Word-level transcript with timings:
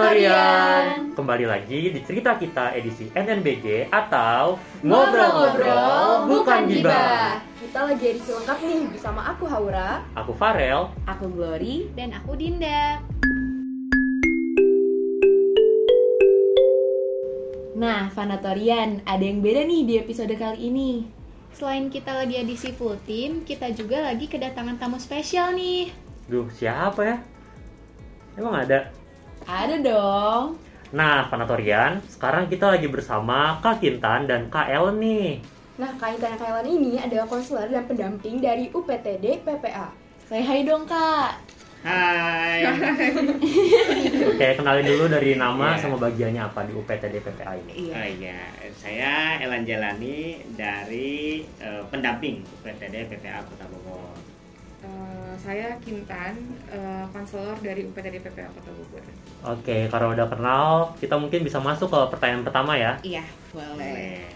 Fanatorian. 0.00 1.12
Kembali 1.12 1.44
lagi 1.44 1.92
di 1.92 2.00
cerita 2.00 2.32
kita 2.40 2.72
edisi 2.72 3.12
NNBG 3.12 3.92
atau 3.92 4.56
Ngobrol-ngobrol 4.80 6.24
bukan 6.24 6.60
gibah. 6.72 7.36
Kita 7.60 7.84
lagi 7.84 8.16
edisi 8.16 8.32
lengkap 8.32 8.58
nih 8.64 8.80
bersama 8.96 9.20
aku 9.28 9.44
Haura. 9.44 10.00
Aku 10.16 10.32
Farel. 10.32 10.88
Aku 11.04 11.28
Glory. 11.28 11.92
Dan 11.92 12.16
aku 12.16 12.32
Dinda. 12.32 13.04
Nah, 17.76 18.08
Fanatorian, 18.16 19.04
ada 19.04 19.20
yang 19.20 19.44
beda 19.44 19.68
nih 19.68 19.84
di 19.84 19.94
episode 20.00 20.32
kali 20.32 20.72
ini. 20.72 21.12
Selain 21.52 21.92
kita 21.92 22.16
lagi 22.16 22.40
edisi 22.40 22.72
full 22.72 22.96
team, 23.04 23.44
kita 23.44 23.68
juga 23.76 24.08
lagi 24.08 24.24
kedatangan 24.32 24.80
tamu 24.80 24.96
spesial 24.96 25.52
nih. 25.52 25.92
Duh, 26.24 26.48
siapa 26.48 27.04
ya? 27.04 27.16
Emang 28.40 28.64
ada? 28.64 28.99
Ada 29.44 29.76
dong. 29.80 30.44
Nah, 30.90 31.30
Fanatorian, 31.30 32.02
sekarang 32.04 32.50
kita 32.50 32.66
lagi 32.68 32.90
bersama 32.90 33.60
Kak 33.60 33.78
Kintan 33.78 34.26
dan 34.26 34.50
Kak 34.50 34.66
Ellen 34.66 34.98
nih. 34.98 35.38
Nah, 35.78 35.94
kaitan 35.96 36.34
kaitan 36.34 36.66
ini 36.66 36.98
adalah 36.98 37.24
konselor 37.24 37.64
dan 37.64 37.86
pendamping 37.86 38.36
dari 38.36 38.68
UPTD 38.68 39.40
PPA. 39.40 39.88
Say 40.26 40.42
hai 40.42 40.60
dong, 40.60 40.84
Kak. 40.84 41.40
Hai. 41.80 42.68
Oke, 44.30 44.48
kenalin 44.52 44.84
dulu 44.84 45.08
dari 45.08 45.32
nama 45.32 45.72
Iya. 45.72 45.80
sama 45.80 45.96
bagiannya 45.96 46.42
apa 46.44 46.68
di 46.68 46.76
UPTD 46.76 47.24
PPA 47.24 47.56
ini. 47.56 47.88
Oh 47.88 48.08
iya, 48.20 48.52
saya 48.76 49.40
Elan 49.40 49.64
Jalani 49.64 50.44
dari 50.52 51.40
eh, 51.56 51.82
pendamping 51.88 52.44
UPTD 52.60 53.08
PPA 53.08 53.40
Kota 53.40 53.64
Bogor. 53.64 54.09
Eh, 55.40 55.48
saya 55.48 55.72
Kintan, 55.80 56.36
eh, 56.68 57.04
konselor 57.16 57.56
dari 57.64 57.88
UPTD 57.88 58.20
PPA 58.20 58.52
Kota 58.52 58.70
Bogor. 58.76 59.00
Oke, 59.56 59.88
karena 59.88 60.06
udah 60.12 60.28
kenal, 60.28 60.92
kita 61.00 61.16
mungkin 61.16 61.40
bisa 61.48 61.56
masuk 61.56 61.88
ke 61.88 62.00
pertanyaan 62.12 62.44
pertama 62.44 62.76
ya. 62.76 63.00
Iya, 63.00 63.24
Boleh. 63.56 64.28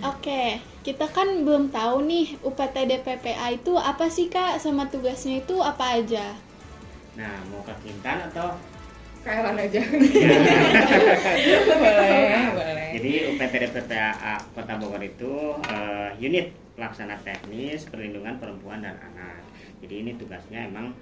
Oke, 0.00 0.64
kita 0.80 1.04
kan 1.12 1.44
belum 1.44 1.68
tahu 1.68 2.08
nih 2.08 2.40
UPTD 2.40 3.04
PPA 3.04 3.52
itu 3.52 3.76
apa 3.76 4.08
sih 4.08 4.32
Kak, 4.32 4.56
sama 4.56 4.88
tugasnya 4.88 5.44
itu 5.44 5.60
apa 5.60 6.00
aja? 6.00 6.32
Nah, 7.20 7.36
mau 7.52 7.60
ke 7.60 7.76
Kintan 7.84 8.24
atau? 8.32 8.56
Kailan 9.20 9.60
aja. 9.60 9.84
boleh, 11.84 12.48
boleh. 12.56 12.88
Jadi 12.96 13.12
UPTD 13.36 13.64
PPA 13.76 14.40
Kota 14.56 14.80
Bogor 14.80 15.04
itu 15.04 15.60
eh, 15.68 16.16
unit 16.16 16.56
pelaksana 16.80 17.20
teknis 17.20 17.84
perlindungan 17.92 18.40
perempuan 18.40 18.80
dan 18.80 18.96
anak. 18.96 19.39
Jadi 19.80 19.94
ini 20.04 20.10
tugasnya 20.16 20.68
emang 20.68 20.92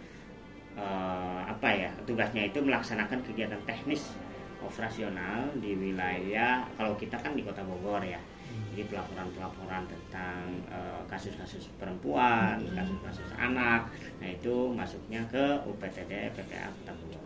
eh, 0.79 1.41
apa 1.47 1.69
ya? 1.71 1.91
Tugasnya 2.07 2.47
itu 2.49 2.59
melaksanakan 2.63 3.21
kegiatan 3.27 3.61
teknis 3.67 4.15
operasional 4.59 5.55
di 5.63 5.79
wilayah 5.79 6.67
kalau 6.75 6.99
kita 6.99 7.15
kan 7.19 7.35
di 7.39 7.47
Kota 7.47 7.63
Bogor 7.63 8.03
ya. 8.03 8.19
Jadi 8.73 8.95
pelaporan-pelaporan 8.95 9.85
tentang 9.91 10.43
eh, 10.71 11.03
kasus-kasus 11.11 11.69
perempuan, 11.77 12.63
kasus-kasus 12.73 13.31
anak. 13.35 13.91
Nah, 14.23 14.29
itu 14.31 14.71
masuknya 14.73 15.21
ke 15.29 15.63
UPTD 15.67 16.33
PPA 16.33 16.71
Kota 16.83 16.93
Bogor. 16.95 17.18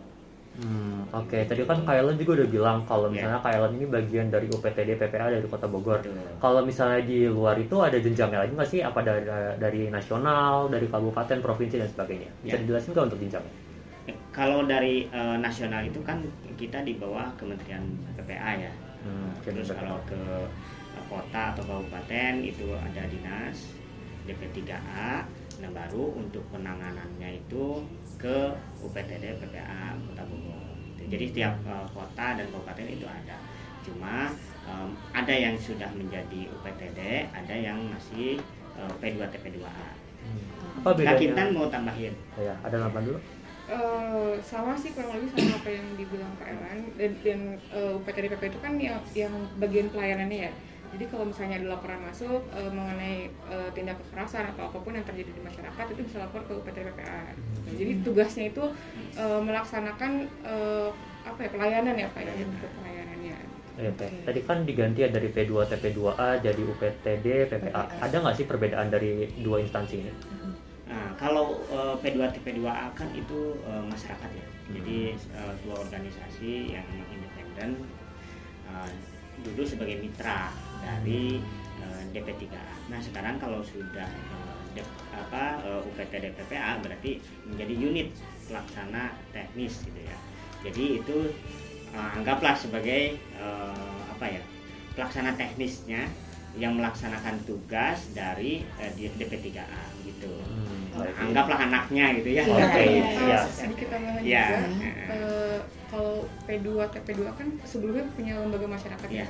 Hmm, 0.52 1.08
oke. 1.08 1.48
Tadi 1.48 1.64
kan 1.64 1.80
Kak 1.80 1.96
Ellen 1.96 2.20
juga 2.20 2.32
udah 2.36 2.48
bilang 2.50 2.78
kalau 2.84 3.08
Iya. 3.08 3.24
misalnya 3.24 3.40
Kak 3.40 3.52
Ellen 3.52 3.72
ini 3.72 3.86
bagian 3.88 4.28
dari 4.28 4.46
UPTD 4.46 5.00
PPA 5.00 5.32
dari 5.32 5.48
Kota 5.48 5.64
Bogor. 5.64 6.04
Kalau 6.36 6.60
misalnya 6.60 7.00
di 7.00 7.24
luar 7.24 7.56
itu 7.56 7.72
ada 7.80 7.96
jenjangnya 7.96 8.44
lagi 8.44 8.52
nggak 8.52 8.68
sih? 8.68 8.80
Apa 8.80 9.00
dari, 9.00 9.24
dari 9.56 9.88
nasional, 9.88 10.68
dari 10.68 10.84
kabupaten, 10.86 11.40
provinsi 11.40 11.80
dan 11.80 11.88
sebagainya? 11.88 12.28
Bisa 12.42 12.56
Ya. 12.56 12.60
dijelasin 12.60 12.92
nggak 12.92 13.06
untuk 13.08 13.20
jenjangnya? 13.20 13.54
Eh, 14.02 14.16
Kalau 14.28 14.60
dari 14.64 15.08
eh, 15.08 15.36
nasional 15.38 15.82
itu 15.82 16.04
kan 16.04 16.20
kita 16.54 16.84
di 16.84 17.00
bawah 17.00 17.32
Kementerian 17.40 17.82
PPA 18.12 18.52
ya. 18.60 18.72
Hmm, 19.02 19.32
Terus 19.40 19.72
kalau 19.72 19.96
ke 20.04 20.20
eh, 20.92 21.04
kota 21.08 21.56
atau 21.56 21.64
kabupaten 21.64 22.44
itu 22.44 22.68
ada 22.72 23.02
dinas 23.08 23.72
DP3A. 24.22 25.24
Nah 25.58 25.70
baru 25.70 26.12
untuk 26.14 26.44
penanganannya 26.50 27.40
itu 27.40 27.82
ke 28.22 28.36
UPTD 28.78 29.24
PPA 29.42 29.98
Kota 30.06 30.22
Bogor. 30.30 30.62
Jadi 31.10 31.24
setiap 31.28 31.54
eh, 31.66 31.86
kota 31.90 32.26
dan 32.38 32.46
kabupaten 32.48 32.86
itu 32.86 33.04
ada. 33.04 33.36
Cuma 33.82 34.30
em, 34.64 34.88
ada 35.10 35.34
yang 35.34 35.58
sudah 35.58 35.90
menjadi 35.90 36.46
UPTD, 36.54 37.26
ada 37.34 37.54
yang 37.58 37.82
masih 37.90 38.38
eh, 38.78 38.92
P2 39.02 39.18
TP2A. 39.26 39.88
apa 40.72 40.86
Kak 40.86 40.94
bedanya? 41.02 41.18
Kintan 41.18 41.48
mau 41.50 41.66
tambahin? 41.66 42.14
Ya, 42.38 42.54
ada 42.62 42.86
nama 42.86 42.98
dulu. 43.02 43.18
Eh, 43.62 44.32
sama 44.38 44.78
sih 44.78 44.94
kurang 44.94 45.18
lebih 45.18 45.34
sama 45.34 45.58
apa 45.58 45.70
yang 45.70 45.86
dibilang 45.98 46.32
Kak 46.38 46.48
Elan 46.54 46.78
dan, 46.94 47.10
dan 47.26 47.40
eh, 47.74 47.92
UPTD 47.98 48.26
PPA 48.30 48.48
itu 48.54 48.60
kan 48.62 48.72
yang 48.78 48.98
yang 49.18 49.34
bagian 49.58 49.90
pelayanannya 49.90 50.38
ya. 50.46 50.52
Jadi 50.92 51.04
kalau 51.08 51.24
misalnya 51.24 51.56
ada 51.56 51.66
laporan 51.72 52.00
masuk 52.04 52.44
eh, 52.52 52.68
mengenai 52.68 53.32
eh, 53.32 53.68
tindak 53.72 53.96
kekerasan 54.04 54.52
atau 54.52 54.68
apa 54.68 54.78
pun 54.84 54.92
yang 54.92 55.06
terjadi 55.08 55.32
di 55.32 55.40
masyarakat 55.40 55.84
itu 55.96 56.02
bisa 56.04 56.20
lapor 56.20 56.44
ke 56.44 56.52
UPTD 56.52 56.92
PPA. 56.92 57.32
Nah, 57.32 57.72
jadi 57.72 57.92
tugasnya 58.04 58.44
itu 58.52 58.64
eh, 59.16 59.40
melaksanakan 59.40 60.12
eh, 60.44 60.88
apa 61.22 61.38
ya 61.38 61.50
pelayanan 61.54 61.94
ya 61.96 62.08
Pak 62.12 62.22
ya 62.28 62.44
untuk 62.44 62.70
pelayanannya. 62.76 63.36
Ya, 63.80 63.90
Teh. 63.96 64.12
Tadi 64.28 64.40
kan 64.44 64.68
diganti 64.68 65.00
ya 65.00 65.08
dari 65.08 65.32
P2 65.32 65.64
TP2A 65.64 66.44
jadi 66.44 66.60
UPTD 66.60 67.26
PPA. 67.48 67.82
Ada 68.04 68.16
nggak 68.20 68.36
sih 68.36 68.44
perbedaan 68.44 68.92
dari 68.92 69.32
dua 69.40 69.64
instansi 69.64 69.96
ini? 69.96 70.12
Nah, 70.92 71.16
kalau 71.16 71.56
eh, 71.72 71.96
P2 72.04 72.20
TP2A 72.36 72.92
kan 72.92 73.08
itu 73.16 73.56
eh, 73.64 73.84
masyarakat 73.88 74.28
ya. 74.28 74.46
Jadi 74.76 75.16
eh, 75.16 75.52
sebuah 75.56 75.88
organisasi 75.88 76.76
yang 76.76 76.84
independen 77.08 77.88
eh, 78.68 78.92
dulu 79.40 79.64
sebagai 79.64 80.04
mitra 80.04 80.52
dari 80.82 81.38
eh, 81.78 82.02
DP3A. 82.12 82.66
Nah, 82.88 82.98
sekarang 82.98 83.38
kalau 83.38 83.62
sudah 83.62 84.08
dep- 84.72 84.98
apa 85.10 85.42
eh, 85.62 85.80
UPTD 85.84 86.34
PPA 86.34 86.78
berarti 86.78 87.16
menjadi 87.44 87.74
unit 87.74 88.08
pelaksana 88.44 89.02
teknis 89.30 89.80
gitu 89.80 90.00
ya. 90.00 90.16
Jadi 90.62 90.84
itu 90.98 91.16
anggaplah 91.92 92.54
sebagai 92.54 93.18
apa 94.08 94.26
ya? 94.26 94.42
pelaksana 94.92 95.32
teknisnya 95.32 96.04
yang 96.52 96.76
melaksanakan 96.76 97.40
tugas 97.42 98.12
dari 98.12 98.60
eh, 98.76 98.92
di- 98.92 99.08
DP3A 99.10 99.64
gitu. 100.02 100.32
Nah, 100.92 101.08
anggaplah 101.18 101.58
anaknya 101.62 102.12
gitu 102.14 102.28
ya. 102.30 102.44
Oke, 102.44 102.60
Iya, 102.84 103.08
iya. 103.18 103.38
sedikit 103.48 103.88
tambahan 103.88 104.20
Iya. 104.20 104.44
juga. 104.44 104.58
eh, 105.08 105.58
kalau 105.88 106.16
P2 106.44 106.68
TP2 106.92 107.20
kan 107.32 107.48
sebelumnya 107.62 108.04
punya 108.12 108.34
lembaga 108.36 108.66
masyarakat 108.68 109.08
Iya. 109.08 109.24
ya. 109.24 109.28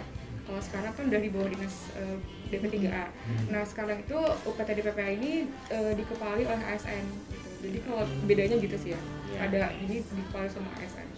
Kalau 0.53 0.69
sekarang 0.69 0.93
kan 0.93 1.05
udah 1.09 1.21
di 1.25 1.31
bawah 1.33 1.49
dinas 1.49 1.77
eh, 1.97 2.17
DP3A. 2.53 3.09
Nah 3.49 3.65
sekarang 3.65 4.05
itu 4.05 4.21
UPTD 4.45 4.85
PPA 4.85 5.09
ini 5.17 5.49
eh, 5.73 5.93
dikepalai 5.97 6.45
oleh 6.45 6.65
ASN. 6.77 7.05
Gitu. 7.33 7.49
Jadi 7.65 7.79
kalau 7.89 8.05
bedanya 8.29 8.57
gitu 8.61 8.77
sih 8.77 8.93
ya. 8.93 9.01
Iya. 9.33 9.39
Ada 9.49 9.61
jadi 9.81 9.97
dikepalai 10.05 10.51
sama 10.53 10.69
ASN. 10.77 11.09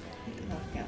Oke. 0.55 0.81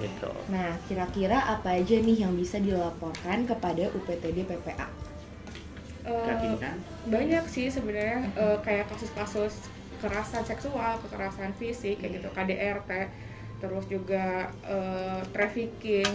Gitu. 0.00 0.32
Nah, 0.48 0.80
kira-kira 0.88 1.38
apa 1.44 1.76
aja 1.76 1.96
nih 2.00 2.24
yang 2.24 2.32
bisa 2.32 2.56
dilaporkan 2.56 3.44
kepada 3.44 3.92
UPTD 3.92 4.48
PPA? 4.48 4.88
Eh, 6.08 6.24
Kak 6.24 6.36
Kintan? 6.40 6.76
banyak 7.04 7.44
sih 7.52 7.68
sebenarnya 7.68 8.32
eh, 8.32 8.58
kayak 8.64 8.88
kasus-kasus 8.96 9.60
kekerasan 10.00 10.40
seksual, 10.48 10.96
kekerasan 11.04 11.52
fisik 11.60 12.00
kayak 12.00 12.16
gitu, 12.16 12.28
KDRT, 12.32 12.90
terus 13.60 13.84
juga 13.92 14.48
eh, 14.64 15.20
trafficking 15.36 16.08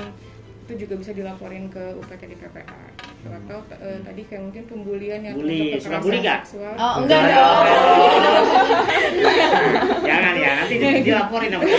itu 0.69 0.85
juga 0.85 1.01
bisa 1.01 1.11
dilaporin 1.11 1.65
ke 1.65 1.97
UPTD 1.97 2.37
PPA. 2.37 2.77
Atau 3.25 3.57
eh, 3.73 3.97
tadi 3.99 4.21
kayak 4.23 4.41
mungkin 4.45 4.63
pembulian 4.63 5.19
yang 5.19 5.33
Bully, 5.33 5.73
suka 5.73 5.97
kekerasan 5.97 6.01
bully 6.05 6.17
nggak? 6.21 6.39
seksual. 6.45 6.73
Oh, 6.77 6.93
enggak 7.01 7.21
dong. 7.25 7.57
Jangan 10.05 10.33
ya, 10.35 10.51
nanti 10.55 10.73
di- 10.75 11.01
dilaporin 11.03 11.49
sama. 11.49 11.63
Ya. 11.65 11.77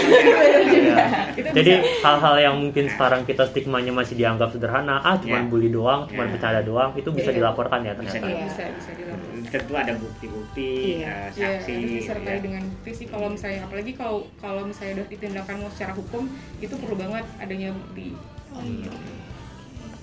Jadi 1.51 1.73
bisa. 1.73 2.03
hal-hal 2.03 2.35
yang 2.41 2.55
mungkin 2.59 2.85
sekarang 2.89 3.23
kita 3.23 3.47
stigmanya 3.47 3.93
masih 3.93 4.19
dianggap 4.19 4.51
sederhana, 4.51 4.99
ah 5.01 5.15
cuman 5.17 5.47
Ya. 5.47 5.49
bully 5.49 5.71
doang, 5.71 6.05
cuman 6.05 6.27
Ya. 6.27 6.33
bercanda 6.35 6.61
doang, 6.61 6.91
itu 6.93 7.09
bisa 7.11 7.31
Iya. 7.31 7.37
dilaporkan 7.39 7.81
ya 7.81 7.95
Bisa 7.95 8.19
ternyata. 8.19 8.27
Iya, 8.27 8.43
bisa 8.45 8.63
bisa 8.75 8.91
dilaporin. 8.93 9.43
Tentu 9.47 9.73
ada 9.73 9.93
bukti-bukti, 9.95 10.71
Iya. 10.99 11.31
eh, 11.31 11.31
Iya, 11.33 11.49
saksi. 11.63 11.73
gitu 11.73 11.95
disertai 11.97 12.27
ya. 12.33 12.43
dengan 12.43 12.63
bukti 12.69 12.91
sih 12.93 13.07
kalau 13.07 13.29
misalnya 13.31 13.61
apalagi 13.65 13.93
kalau 13.95 14.19
kalau 14.37 14.63
misalnya 14.67 14.93
udah 14.99 15.07
ditindakan 15.09 15.57
secara 15.71 15.93
hukum 15.95 16.23
itu 16.59 16.75
perlu 16.75 16.97
banget 16.97 17.25
adanya 17.39 17.71
bukti. 17.71 18.19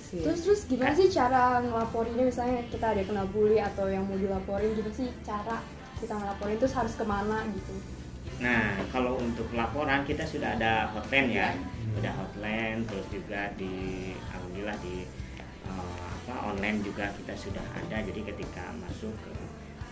Terus 0.07 0.39
terus 0.39 0.61
gimana 0.65 0.95
sih 0.95 1.11
cara 1.11 1.59
ngelaporinnya 1.59 2.23
misalnya 2.23 2.63
kita 2.71 2.95
ada 2.95 3.03
kena 3.03 3.27
bully 3.27 3.59
atau 3.59 3.91
yang 3.91 4.07
mau 4.07 4.15
dilaporin 4.15 4.71
gimana 4.71 4.95
sih 4.95 5.11
cara 5.21 5.59
kita 5.99 6.15
ngelaporin 6.15 6.55
terus 6.55 6.73
harus 6.73 6.93
ke 6.95 7.03
mana 7.03 7.43
gitu? 7.51 7.75
Nah, 8.39 8.77
kalau 8.93 9.17
untuk 9.17 9.49
laporan 9.51 10.05
kita 10.05 10.21
sudah 10.23 10.55
ada 10.55 10.93
hotline 10.93 11.33
ya, 11.33 11.49
sudah 11.97 12.13
hotline, 12.13 12.85
terus 12.85 13.07
juga 13.09 13.49
di 13.57 13.73
alhamdulillah 14.29 14.77
di 14.79 15.09
eh, 15.67 15.97
apa 16.05 16.53
online 16.53 16.85
juga 16.85 17.09
kita 17.17 17.33
sudah 17.33 17.65
ada. 17.73 17.97
Jadi 17.99 18.21
ketika 18.23 18.71
masuk 18.77 19.11
ke 19.25 19.33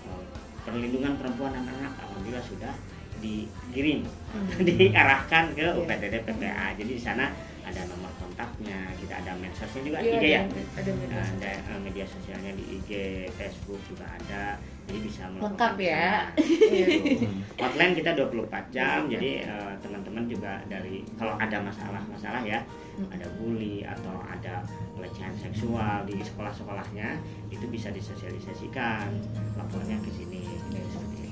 eh, 0.05 0.25
perlindungan 0.61 1.17
perempuan 1.17 1.57
dan 1.57 1.65
anak, 1.67 1.91
alhamdulillah 1.99 2.45
sudah 2.45 2.73
dikirim 3.19 4.05
Hmm. 4.35 4.51
diarahkan 4.67 5.55
ke 5.55 5.63
Iya. 5.63 5.79
UPTD 5.79 6.15
PPA 6.27 6.75
jadi 6.75 6.91
di 6.91 6.99
sana 6.99 7.31
ada 7.63 7.81
nomor 7.87 8.11
kontaknya 8.35 8.91
kita 8.99 9.13
ada 9.23 9.31
medsosnya 9.39 9.81
juga 9.87 9.97
Iya, 10.03 10.11
IG 10.11 10.25
ya 10.27 10.41
ada, 10.43 10.61
ada 10.75 10.91
media 10.91 11.15
Nah, 11.15 11.27
ada 11.31 11.49
eh, 11.55 11.79
media 11.79 12.03
sosialnya 12.03 12.51
di 12.51 12.63
IG 12.75 12.89
Facebook 13.31 13.79
juga 13.87 14.05
ada 14.11 14.59
jadi 14.85 14.99
bisa 15.01 15.23
Lengkap 15.31 15.75
ya. 15.79 16.07
Iya. 16.75 16.85
Gitu. 16.99 17.25
hotline 17.55 17.95
kita 17.95 18.11
24 18.11 18.75
jam 18.75 18.99
jadi 19.07 19.47
eh, 19.47 19.73
teman-teman 19.79 20.27
juga 20.27 20.59
dari 20.67 21.07
kalau 21.15 21.39
ada 21.39 21.57
masalah-masalah 21.63 22.43
ya 22.43 22.59
Hmm. 22.95 23.11
ada 23.11 23.27
bully 23.35 23.83
atau 23.83 24.23
ada 24.23 24.63
pelecehan 24.95 25.35
seksual 25.35 26.07
di 26.07 26.15
sekolah-sekolahnya 26.15 27.19
itu 27.51 27.67
bisa 27.67 27.91
disosialisasikan 27.91 29.11
lapornya 29.59 29.99
ke 29.99 30.15
sini. 30.15 30.47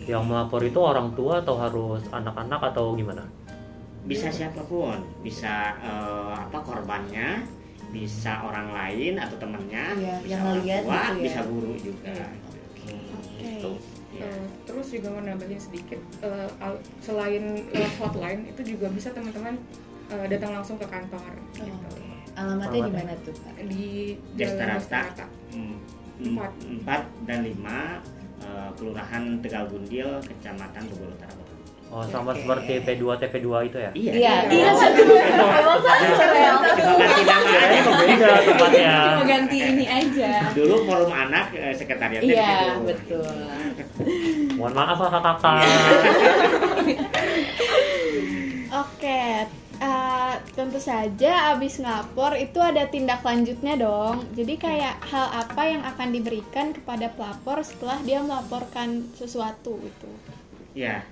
Yang 0.04 0.24
melapor 0.28 0.60
itu 0.60 0.76
orang 0.84 1.16
tua 1.16 1.40
atau 1.40 1.56
harus 1.56 2.04
anak-anak 2.12 2.76
atau 2.76 2.92
gimana? 3.00 3.24
Bisa 4.04 4.28
siapa 4.28 4.62
pun 4.64 4.96
bisa 5.20 5.54
eh, 5.80 6.34
apa 6.36 6.60
korbannya 6.60 7.44
bisa 7.90 8.42
orang 8.42 8.68
lain 8.70 9.16
atau 9.16 9.38
temannya 9.38 9.86
Iya, 9.96 10.16
bisa 10.18 10.28
yang 10.28 10.42
orang 10.44 10.60
tua 10.60 10.74
gitu 10.74 11.14
ya. 11.14 11.24
bisa 11.24 11.40
guru 11.46 11.74
juga 11.78 12.10
Iya. 12.10 12.28
Oke. 12.34 12.94
Gitu. 13.40 13.72
Iya. 14.14 14.24
Eh, 14.26 14.46
terus 14.64 14.88
juga 14.90 15.08
mau 15.10 15.22
nambahin 15.22 15.58
sedikit 15.58 16.00
eh, 16.20 16.50
al- 16.60 16.82
selain 17.00 17.44
lewat 17.68 17.94
hotline 17.98 18.42
itu 18.46 18.62
juga 18.68 18.90
bisa 18.90 19.10
teman-teman 19.10 19.56
eh, 20.10 20.26
datang 20.28 20.52
langsung 20.54 20.76
ke 20.76 20.86
kantor 20.86 21.24
gitu. 21.54 21.72
Alamatnya 22.34 22.82
di 22.84 22.92
mana 22.92 23.14
tuh, 23.22 23.36
Kak? 23.36 23.56
di 23.64 24.18
Desta 24.34 24.58
Jalan 24.58 24.68
Rata. 24.68 24.82
Desta 24.82 24.98
Rata. 25.00 25.26
Hmm, 25.54 25.78
Empat. 26.20 26.52
empat 26.66 27.02
dan 27.24 27.40
lima 27.42 28.02
eh, 28.40 28.70
kelurahan 28.74 29.24
Tegal 29.40 29.66
Gundil 29.68 30.10
kecamatan 30.20 30.82
Bogor 30.90 31.14
Utara. 31.14 31.43
Oh, 31.94 32.02
sama 32.04 32.34
Oke. 32.34 32.42
seperti 32.42 32.74
P2 32.82 33.06
TP2 33.16 33.38
itu 33.64 33.78
ya? 33.78 33.92
iya 33.94 34.12
Iya, 34.12 34.14
Iya. 34.18 34.34
iya 34.50 34.70
satu. 34.74 35.02
Emang 35.14 35.80
satu 35.80 36.06
Cerel. 36.12 36.56
Cuma 36.74 36.94
ganti 36.98 37.22
nama 37.22 37.46
aja. 37.46 37.60
Kayaknya 37.62 37.94
beda 37.94 38.36
tempatnya. 38.44 38.94
Cuma 39.06 39.24
ganti 39.24 39.58
ini 39.62 39.86
aja. 39.86 40.32
dulu 40.52 40.76
forum 40.84 41.12
anak 41.12 41.46
eh, 41.54 41.70
sekretariatnya 41.72 42.34
Iya, 42.34 42.50
situ. 42.50 42.82
betul. 42.84 43.36
Mohon 44.56 44.74
maaf 44.74 44.98
kakak-kakak. 45.00 45.62
Oke, 48.74 49.22
eh, 49.80 50.34
tentu 50.52 50.80
saja 50.82 51.32
abis 51.52 51.78
ngelapor 51.78 52.34
itu 52.36 52.58
ada 52.58 52.84
tindak 52.86 53.22
lanjutnya 53.22 53.78
dong. 53.78 54.26
Jadi 54.34 54.54
kayak 54.58 54.98
hal 55.04 55.30
apa 55.32 55.62
yang 55.64 55.86
akan 55.86 56.10
diberikan 56.10 56.74
kepada 56.74 57.06
pelapor 57.08 57.62
setelah 57.62 58.02
dia 58.02 58.18
melaporkan 58.20 59.06
sesuatu 59.14 59.78
gitu. 59.78 60.10
Iya. 60.74 61.06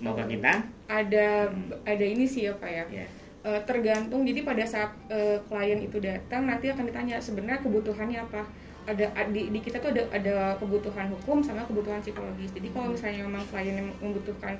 Mau 0.00 0.12
ke 0.12 0.36
kita? 0.36 0.76
ada 0.86 1.50
ada 1.82 2.04
ini 2.06 2.24
sih 2.26 2.46
ya 2.46 2.54
pak 2.54 2.70
ya. 2.70 2.84
Iya. 2.86 3.06
Eh, 3.46 3.60
tergantung 3.62 4.26
jadi 4.26 4.42
pada 4.42 4.66
saat 4.66 4.90
eh, 5.06 5.38
klien 5.46 5.78
itu 5.78 5.98
datang 6.02 6.46
nanti 6.46 6.70
akan 6.70 6.86
ditanya 6.86 7.18
sebenarnya 7.22 7.62
kebutuhannya 7.62 8.18
apa? 8.22 8.42
Ada 8.86 9.10
di, 9.34 9.50
di 9.50 9.58
kita 9.58 9.82
tuh 9.82 9.90
ada 9.90 10.02
ada 10.14 10.36
kebutuhan 10.62 11.10
hukum 11.10 11.42
sama 11.42 11.66
kebutuhan 11.66 11.98
psikologis. 11.98 12.54
Jadi 12.54 12.70
kalau 12.70 12.94
misalnya 12.94 13.26
memang 13.26 13.42
klien 13.50 13.82
yang 13.82 13.90
membutuhkan 13.98 14.54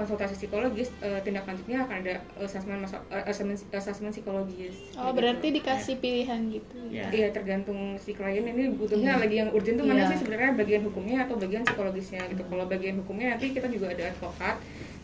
konsultasi 0.00 0.32
psikologis 0.34 0.88
eh, 0.98 1.20
tindak 1.20 1.44
lanjutnya 1.44 1.84
akan 1.84 2.00
ada 2.00 2.14
asesmen 2.38 2.80
masa- 2.80 3.04
eh, 3.06 3.20
asesmen 3.22 3.52
asesmen 3.52 4.08
psikologis 4.08 4.72
Oh, 4.92 5.04
Kayak 5.04 5.14
berarti 5.14 5.46
gitu. 5.46 5.56
dikasih 5.60 5.94
pilihan 5.98 6.40
gitu. 6.48 6.76
Iya. 6.88 7.04
Iya 7.10 7.28
tergantung 7.30 7.76
si 7.94 8.10
klien 8.10 8.40
ini 8.42 8.72
butuhnya 8.72 9.14
Iya. 9.14 9.20
lagi 9.20 9.36
yang 9.36 9.50
urgent 9.50 9.76
tuh 9.76 9.84
mana 9.84 10.00
Iya. 10.00 10.10
sih 10.10 10.18
sebenarnya 10.18 10.56
bagian 10.56 10.82
hukumnya 10.82 11.18
atau 11.22 11.36
bagian 11.36 11.62
psikologisnya 11.62 12.22
gitu. 12.26 12.42
Kalau 12.42 12.64
bagian 12.64 12.96
hukumnya 12.96 13.36
nanti 13.36 13.52
kita 13.52 13.68
juga 13.68 13.86
ada 13.90 14.08
advokat 14.08 14.56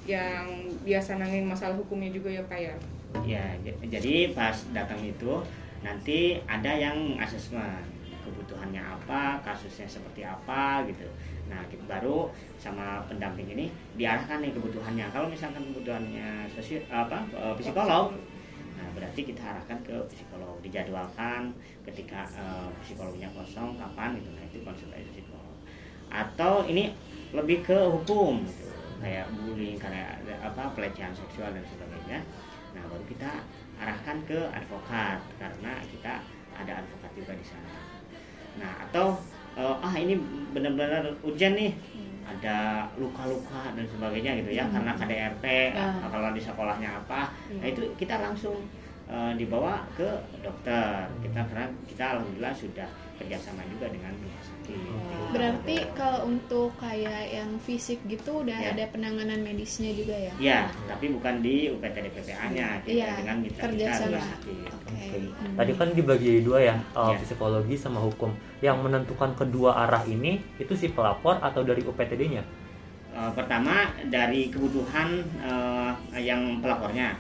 yang 0.05 0.47
biasa 0.81 1.17
nangin 1.17 1.45
masalah 1.45 1.77
hukumnya 1.77 2.09
juga 2.09 2.31
ya 2.31 2.43
pak 2.43 2.59
ya. 2.59 2.75
Ya, 3.23 3.45
j- 3.61 3.77
jadi 3.91 4.33
pas 4.33 4.55
datang 4.71 4.99
itu 5.01 5.43
nanti 5.81 6.19
ada 6.45 6.71
yang 6.71 6.95
asesmen 7.17 7.85
kebutuhannya 8.23 8.81
apa, 8.81 9.39
kasusnya 9.41 9.87
seperti 9.87 10.23
apa 10.23 10.83
gitu. 10.85 11.07
Nah, 11.47 11.63
kita 11.65 11.87
baru 11.87 12.27
sama 12.57 13.05
pendamping 13.05 13.47
ini 13.53 13.69
diarahkan 13.95 14.41
nih 14.41 14.53
kebutuhannya. 14.57 15.07
Kalau 15.13 15.29
misalkan 15.29 15.63
kebutuhannya 15.73 16.49
sosial 16.49 16.83
apa 16.89 17.23
eh, 17.37 17.55
psikolog, 17.61 18.17
nah 18.77 18.89
berarti 18.97 19.21
kita 19.29 19.41
arahkan 19.45 19.79
ke 19.85 19.97
psikolog, 20.09 20.57
dijadwalkan 20.65 21.53
ketika 21.85 22.25
eh, 22.37 22.69
psikolognya 22.81 23.29
kosong 23.37 23.77
kapan 23.77 24.17
gitu. 24.19 24.29
Nah, 24.33 24.43
itu 24.49 24.59
konsultasi 24.65 25.09
psikolog. 25.13 25.57
Atau 26.09 26.65
ini 26.67 26.93
lebih 27.37 27.61
ke 27.61 27.77
hukum 27.77 28.43
gitu. 28.49 28.73
Kayak 28.97 29.29
bullying, 29.37 29.77
kayak 29.77 30.25
apa 30.41 30.73
pelecehan 30.73 31.13
seksual 31.13 31.53
dan 31.53 31.65
sebagainya. 31.69 32.25
Nah, 32.73 32.83
baru 32.89 33.05
kita 33.05 33.45
arahkan 33.77 34.17
ke 34.25 34.41
advokat 34.49 35.21
karena 35.37 35.73
kita 35.85 36.25
ada 36.57 36.73
advokat 36.81 37.13
juga 37.13 37.33
di 37.37 37.45
sana. 37.45 37.73
Nah, 38.57 38.73
atau 38.89 39.21
eh, 39.61 39.77
ah 39.85 39.95
ini 40.01 40.17
benar-benar 40.57 41.05
urgent 41.21 41.61
nih. 41.61 41.77
Ada 42.27 42.91
luka-luka 42.99 43.71
dan 43.79 43.87
sebagainya 43.87 44.43
gitu 44.43 44.51
ya 44.51 44.67
karena 44.67 44.93
KDRT 44.99 45.45
Nah. 45.79 46.11
kalau 46.11 46.35
di 46.35 46.43
sekolahnya 46.43 46.91
apa. 47.07 47.31
Nah, 47.55 47.67
itu 47.71 47.87
kita 47.95 48.19
langsung 48.19 48.67
eh, 49.07 49.33
dibawa 49.35 49.87
ke 49.93 50.09
dokter. 50.41 51.07
Kita 51.21 51.41
karena 51.45 51.67
kita 51.85 52.05
alhamdulillah 52.13 52.55
sudah 52.55 52.89
kerjasama 53.17 53.65
juga 53.67 53.89
dengan 53.89 54.13
rumah 54.13 54.43
sakit. 54.45 54.79
Berarti 55.33 55.77
kalau 55.95 56.29
untuk 56.29 56.69
kayak 56.77 57.33
yang 57.33 57.49
fisik 57.59 57.97
gitu 58.05 58.45
udah 58.45 58.53
Ya. 58.53 58.75
ada 58.75 58.85
penanganan 58.91 59.41
medisnya 59.41 59.89
juga 59.91 60.13
ya? 60.13 60.33
Ya, 60.37 60.61
tapi 60.85 61.09
bukan 61.09 61.41
di 61.41 61.71
UPTD 61.71 62.13
PPA-nya, 62.13 62.85
kita 62.85 62.93
Iya, 62.93 63.09
dengan 63.17 63.37
mitra 63.41 63.63
kita 63.63 63.67
kerjasama. 63.73 64.09
rumah 64.11 64.27
sakit. 64.29 64.69
Oke. 64.69 64.97
Oke. 65.01 65.19
Tadi 65.57 65.73
kan 65.73 65.89
dibagi 65.95 66.33
dua 66.43 66.59
ya, 66.61 66.77
uh, 66.93 67.09
Iya. 67.09 67.19
psikologi 67.23 67.77
sama 67.79 68.05
hukum. 68.05 68.31
Yang 68.61 68.77
menentukan 68.85 69.31
kedua 69.33 69.71
arah 69.81 70.05
ini 70.05 70.37
itu 70.59 70.77
si 70.77 70.93
pelapor 70.93 71.41
atau 71.41 71.65
dari 71.65 71.81
UPTD-nya? 71.81 72.45
Eh, 73.17 73.33
pertama 73.33 73.73
dari 74.13 74.53
kebutuhan 74.53 75.09
eh, 75.41 75.93
yang 76.21 76.61
pelapornya 76.61 77.17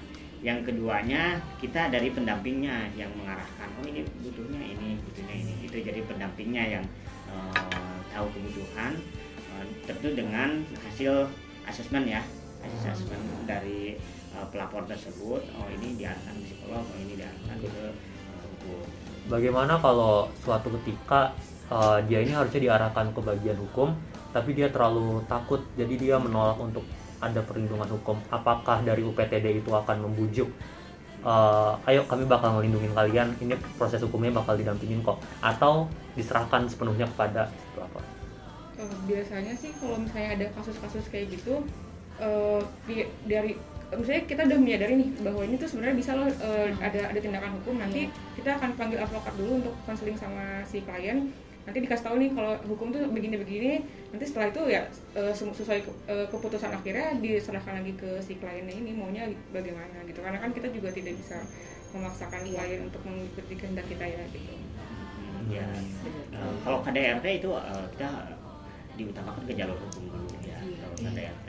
yang 0.46 0.62
keduanya 0.62 1.42
kita 1.58 1.90
dari 1.90 2.14
pendampingnya 2.14 2.86
yang 2.94 3.10
mengarahkan 3.18 3.66
oh 3.82 3.86
ini 3.90 4.06
butuhnya 4.22 4.62
ini 4.62 4.94
butuhnya 5.02 5.34
ini. 5.34 5.52
Itu 5.66 5.82
jadi 5.82 5.98
pendampingnya 6.06 6.78
yang 6.78 6.84
eh, 7.26 7.98
tahu 8.14 8.30
kebutuhan 8.30 8.94
eh, 9.50 9.64
tentu 9.90 10.14
dengan 10.14 10.62
hasil 10.86 11.26
asesmen 11.66 12.06
ya. 12.06 12.22
Hasil 12.62 12.94
asesmen 12.94 13.18
dari 13.42 13.98
eh, 14.30 14.46
pelapor 14.54 14.86
tersebut 14.86 15.42
oh 15.58 15.68
ini 15.74 15.98
diarahkan 15.98 16.38
psikolog 16.46 16.86
oh 16.86 16.98
ini 17.02 17.18
diarahkan 17.18 17.56
ke 17.66 17.84
hukum. 18.46 18.86
Bagaimana 19.26 19.82
kalau 19.82 20.30
suatu 20.46 20.70
ketika 20.78 21.34
uh, 21.66 21.98
dia 22.06 22.22
ini 22.22 22.30
harusnya 22.30 22.62
diarahkan 22.70 23.10
ke 23.10 23.18
bagian 23.18 23.58
hukum, 23.58 23.90
tapi 24.30 24.54
dia 24.54 24.70
terlalu 24.70 25.18
takut, 25.26 25.66
jadi 25.74 25.94
dia 25.98 26.16
menolak 26.22 26.54
untuk 26.62 26.86
ada 27.20 27.40
perlindungan 27.44 27.88
hukum. 27.88 28.18
Apakah 28.28 28.82
dari 28.84 29.02
UPTD 29.04 29.62
itu 29.64 29.70
akan 29.72 30.08
membujuk? 30.08 30.48
uh, 31.26 31.74
ayo 31.90 32.06
kami 32.06 32.22
bakal 32.24 32.54
melindungi 32.54 32.86
kalian. 32.94 33.34
Ini 33.42 33.58
proses 33.74 33.98
hukumnya 33.98 34.30
bakal 34.30 34.54
didampingin 34.54 35.02
kok. 35.02 35.18
Atau 35.42 35.90
diserahkan 36.14 36.70
sepenuhnya 36.70 37.10
kepada 37.10 37.50
si 37.50 37.66
pelapor. 37.74 38.02
Eh, 38.76 38.94
biasanya 39.08 39.52
sih 39.56 39.72
kalau 39.80 39.96
misalnya 39.98 40.36
ada 40.36 40.46
kasus-kasus 40.54 41.08
kayak 41.08 41.32
gitu 41.32 41.64
eh, 42.20 42.60
di- 42.84 43.08
dari 43.24 43.56
misalnya 43.88 44.22
kita 44.28 44.40
udah 44.44 44.58
menyadari 44.60 44.94
nih 45.00 45.10
bahwa 45.24 45.42
ini 45.48 45.56
tuh 45.56 45.68
sebenarnya 45.68 45.96
bisa 45.96 46.10
loh 46.12 46.28
eh, 46.28 46.68
ada 46.84 47.08
ada 47.08 47.18
tindakan 47.20 47.56
hukum 47.60 47.80
nanti 47.80 48.12
kita 48.36 48.60
akan 48.60 48.76
panggil 48.76 49.00
advokat 49.00 49.32
dulu 49.40 49.64
untuk 49.64 49.74
konseling 49.88 50.18
sama 50.20 50.60
si 50.68 50.84
klien 50.84 51.32
nanti 51.66 51.78
dikasih 51.82 52.04
tahu 52.04 52.16
nih 52.16 52.30
kalau 52.30 52.54
hukum 52.64 52.88
tuh 52.88 53.02
begini-begini 53.10 53.82
nanti 54.08 54.24
setelah 54.24 54.46
itu 54.48 54.62
ya 54.66 54.82
eh, 55.12 55.34
sesuai 55.34 55.82
ke- 55.82 55.98
eh, 56.06 56.26
keputusan 56.26 56.70
akhirnya 56.70 57.18
diserahkan 57.18 57.82
lagi 57.82 57.92
ke 57.92 58.22
si 58.22 58.38
kliennya 58.38 58.70
ini 58.72 58.94
maunya 58.94 59.24
bagaimana 59.50 59.98
gitu. 60.04 60.22
Karena 60.22 60.38
kan 60.38 60.50
kita 60.50 60.70
juga 60.70 60.88
tidak 60.88 61.18
bisa 61.18 61.42
memaksakan 61.90 62.42
klien 62.44 62.80
untuk 62.82 63.02
mengikuti 63.02 63.54
kehendak 63.56 63.86
kita 63.86 64.04
ya 64.04 64.22
gitu. 64.30 64.54
Ya 65.48 65.66
Eh, 66.30 66.54
kalau 66.60 66.78
KDRT 66.80 67.40
itu 67.40 67.50
kita 67.92 68.08
diutamakan 68.94 69.42
ke 69.42 69.52
jalur 69.52 69.78
hukum 69.78 70.04
dulu 70.06 70.28
ya 70.40 70.58
Iya. 70.58 70.78
kalau 70.80 70.96
KDRT 71.02 71.48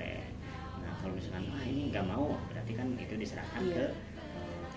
nah 0.78 0.92
kalau 0.96 1.14
misalkan 1.14 1.44
ah 1.50 1.64
ini 1.64 1.82
nggak 1.90 2.06
mau 2.06 2.26
berarti 2.48 2.72
kan 2.74 2.88
itu 2.96 3.14
diserahkan 3.16 3.62
Iya. 3.62 3.76
ke 3.76 3.86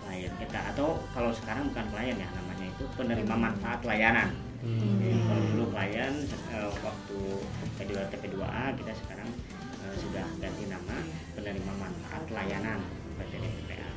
klien 0.01 0.33
kita. 0.37 0.61
Atau 0.69 0.89
kalau 1.11 1.31
sekarang 1.31 1.69
bukan 1.69 1.87
klien 1.89 2.17
ya 2.17 2.29
namanya 2.31 2.67
itu 2.67 2.85
penerima. 2.93 3.35
manfaat 3.37 3.81
layanan 3.83 4.29
Jadi 4.61 5.09
kalau 5.25 5.43
dulu 5.57 5.65
klien 5.73 6.15
waktu 6.85 7.19
P2 7.81 7.93
TP2A 8.13 8.77
kita 8.77 8.93
sekarang 8.93 9.29
eh, 9.81 9.95
sudah 9.97 10.27
ganti 10.37 10.65
nama 10.69 10.97
penerima 11.33 11.73
manfaat 11.81 12.23
layanan 12.29 12.81
PTD 13.17 13.45
PPA 13.65 13.89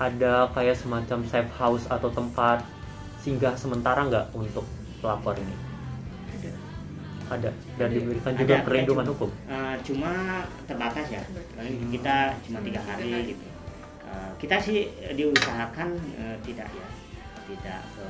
Ada 0.00 0.48
kayak 0.56 0.76
semacam 0.80 1.18
safe 1.28 1.52
house 1.52 1.84
atau 1.92 2.08
tempat 2.08 2.64
singgah 3.20 3.52
sementara 3.52 4.08
nggak 4.08 4.26
untuk 4.32 4.64
pelapor 5.04 5.36
ini? 5.36 5.52
ada. 6.32 6.50
Ada. 7.28 7.50
Dan 7.76 7.88
Ada. 7.92 7.96
diberikan 8.00 8.32
Ada, 8.32 8.40
juga 8.40 8.54
ada. 8.56 8.64
perlindungan 8.64 9.04
juga. 9.04 9.12
hukum? 9.12 9.30
Eh, 9.44 9.76
cuma 9.84 10.12
terbatas 10.64 11.06
ya. 11.12 11.22
Paling 11.52 11.76
kita 11.92 12.16
cuma 12.48 12.58
tiga 12.64 12.80
hari 12.80 13.12
gitu. 13.28 13.44
Eh, 14.08 14.30
kita 14.40 14.56
sih 14.56 14.78
diusahakan 15.12 15.88
eh, 16.16 16.36
tidak 16.48 16.68
ya. 16.72 16.86
Tidak 17.44 17.80
ke 17.92 18.08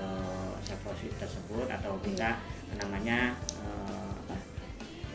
self 0.81 0.97
tersebut 1.17 1.67
atau 1.67 1.93
kita 2.01 2.39
namanya 2.77 3.35
eh, 3.57 4.11
apa 4.17 4.35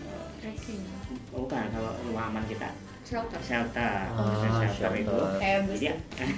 Eh, 0.03 0.27
Tracking. 0.39 0.81
bukan 1.29 1.65
kalau 1.69 1.91
rumah 2.03 2.27
aman 2.27 2.43
kita 2.43 2.67
Shelter. 3.03 3.35
shelter 3.37 3.99
Ah, 4.09 4.31
shelter, 4.63 4.91
itu 4.95 5.11
shelter. 5.11 5.37
Kayak 5.37 5.59
bus 5.65 5.81
jadi 5.81 5.93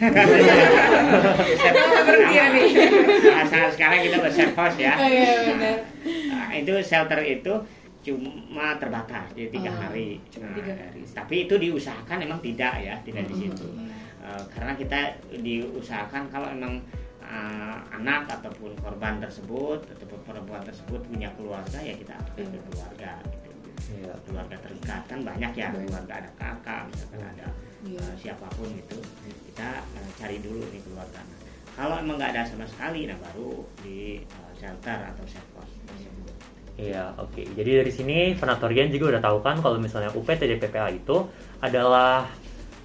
ya 2.32 2.46
nih. 2.52 2.70
Nah, 3.46 3.70
sekarang 3.70 4.00
kita 4.02 4.18
berself 4.18 4.54
host 4.56 4.78
ya 4.80 4.94
Oh 4.96 5.08
iya 5.08 5.30
benar. 5.48 5.78
Nah, 6.28 6.50
itu 6.52 6.74
shelter 6.82 7.20
itu 7.22 7.54
cuma 8.02 8.78
terbatas 8.78 9.26
jadi 9.32 9.50
tiga 9.50 9.72
Oh, 9.72 9.78
hari 9.80 10.22
cuma 10.28 10.46
Nah, 10.46 10.56
tiga 10.56 10.74
hari. 10.76 11.02
tapi 11.08 11.36
itu 11.44 11.56
diusahakan 11.56 12.18
emang 12.20 12.38
tidak 12.40 12.74
ya 12.78 12.94
tidak 13.02 13.26
di 13.26 13.36
situ 13.40 13.68
Eh, 14.20 14.42
karena 14.50 14.74
kita 14.74 15.00
diusahakan 15.36 16.26
kalau 16.28 16.50
emang 16.50 16.82
eh, 17.26 17.78
anak 17.92 18.30
ataupun 18.30 18.72
korban 18.80 19.18
tersebut 19.18 19.82
ataupun 19.90 20.20
perempuan 20.24 20.62
tersebut 20.62 21.02
punya 21.06 21.30
keluarga 21.34 21.78
ya 21.78 21.94
kita 21.94 22.14
update 22.16 22.50
ke 22.50 22.60
keluarga 22.70 23.12
gitu. 23.26 23.50
Iya. 23.86 24.14
keluarga 24.26 24.56
terdekat 24.62 25.02
kan 25.06 25.20
banyak 25.22 25.52
ya 25.54 25.68
keluarga 25.70 26.14
ada 26.18 26.30
kakak 26.38 26.82
misalkan 26.90 27.22
ada 27.22 27.48
Iya. 27.86 28.02
eh, 28.02 28.14
siapa 28.18 28.48
pun 28.58 28.70
itu 28.74 28.98
kita 29.46 29.70
eh, 29.94 30.10
cari 30.18 30.38
dulu 30.42 30.62
nih 30.70 30.82
keluarga 30.82 31.22
Nah, 31.22 31.38
kalau 31.76 32.00
emang 32.00 32.16
nggak 32.16 32.32
ada 32.32 32.44
sama 32.48 32.64
sekali 32.64 33.04
nah 33.04 33.20
baru 33.20 33.62
di 33.84 34.24
eh, 34.24 34.52
shelter 34.56 34.96
atau 34.96 35.28
safe 35.28 35.52
house 35.54 35.76
tersebut. 35.84 36.32
Iya, 36.76 37.12
oke. 37.20 37.44
Jadi 37.52 37.72
dari 37.84 37.92
sini 37.92 38.18
Venatorian 38.32 38.88
juga 38.92 39.16
udah 39.16 39.22
tahu 39.24 39.38
kan 39.40 39.60
kalau 39.60 39.76
misalnya 39.80 40.08
UPTD 40.12 40.56
PPA 40.56 40.88
itu 40.92 41.28
adalah 41.60 42.24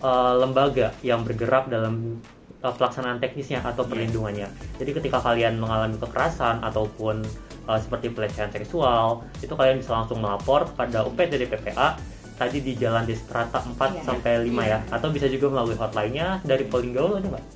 eh, 0.03 0.35
lembaga 0.43 0.91
yang 1.07 1.23
bergerak 1.23 1.71
dalam 1.71 2.19
eh, 2.61 2.73
pelaksanaan 2.73 3.19
teknisnya 3.19 3.61
atau 3.61 3.83
Iya. 3.83 3.90
perlindungannya. 3.90 4.49
Jadi 4.76 4.90
ketika 4.93 5.19
kalian 5.19 5.57
mengalami 5.57 5.97
kekerasan 5.97 6.61
ataupun 6.61 7.25
eh, 7.62 7.79
seperti 7.79 8.09
pelecehan 8.09 8.49
seksual, 8.49 9.23
itu 9.38 9.50
kalian 9.50 9.79
bisa 9.79 9.95
langsung 9.95 10.19
melapor 10.19 10.67
kepada 10.67 11.02
UPTD 11.02 11.47
PPA 11.47 11.97
tadi 12.35 12.59
di 12.59 12.73
Jalan 12.73 13.05
Destrata 13.05 13.61
4 13.61 13.76
Iya. 13.90 14.02
sampai 14.02 14.33
5 14.43 14.64
ya 14.64 14.81
atau 14.88 15.09
bisa 15.09 15.25
juga 15.26 15.50
melalui 15.50 15.76
hotline-nya 15.76 16.40
dari 16.43 16.64
Polinggaul 16.64 17.17
ada 17.17 17.29
nggak? 17.29 17.47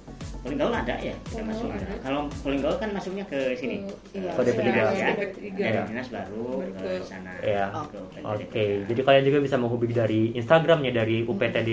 Polling 0.44 0.60
gaul 0.60 0.76
ada 0.76 0.92
ya 1.00 1.16
kita 1.24 1.40
Polling 1.40 1.48
masuk 1.48 1.64
gaul 1.64 1.80
ada. 1.80 1.94
Kalau 2.04 2.20
polling 2.44 2.60
gaul 2.60 2.76
kan 2.76 2.88
masuknya 2.92 3.24
ke 3.24 3.56
sini. 3.56 3.88
Iya. 4.12 4.28
Ke 4.28 4.36
Kode 4.36 4.50
dinas 4.52 4.60
tiga. 4.60 4.82
ya. 4.92 5.08
Kode 5.08 5.26
tiga. 5.32 5.56
Dari 5.56 5.72
Iya. 5.72 5.82
dinas 5.88 6.08
baru 6.12 6.44
Baru 6.44 6.72
ke 6.76 6.90
sana. 7.00 7.30
Iya. 7.40 7.66
Oke, 8.22 8.64
jadi 8.84 9.00
kalian 9.00 9.24
juga 9.24 9.38
bisa 9.40 9.56
menghubungi 9.56 9.94
dari 9.94 10.20
Instagramnya 10.36 10.92
dari 10.92 11.24
UPTD 11.24 11.70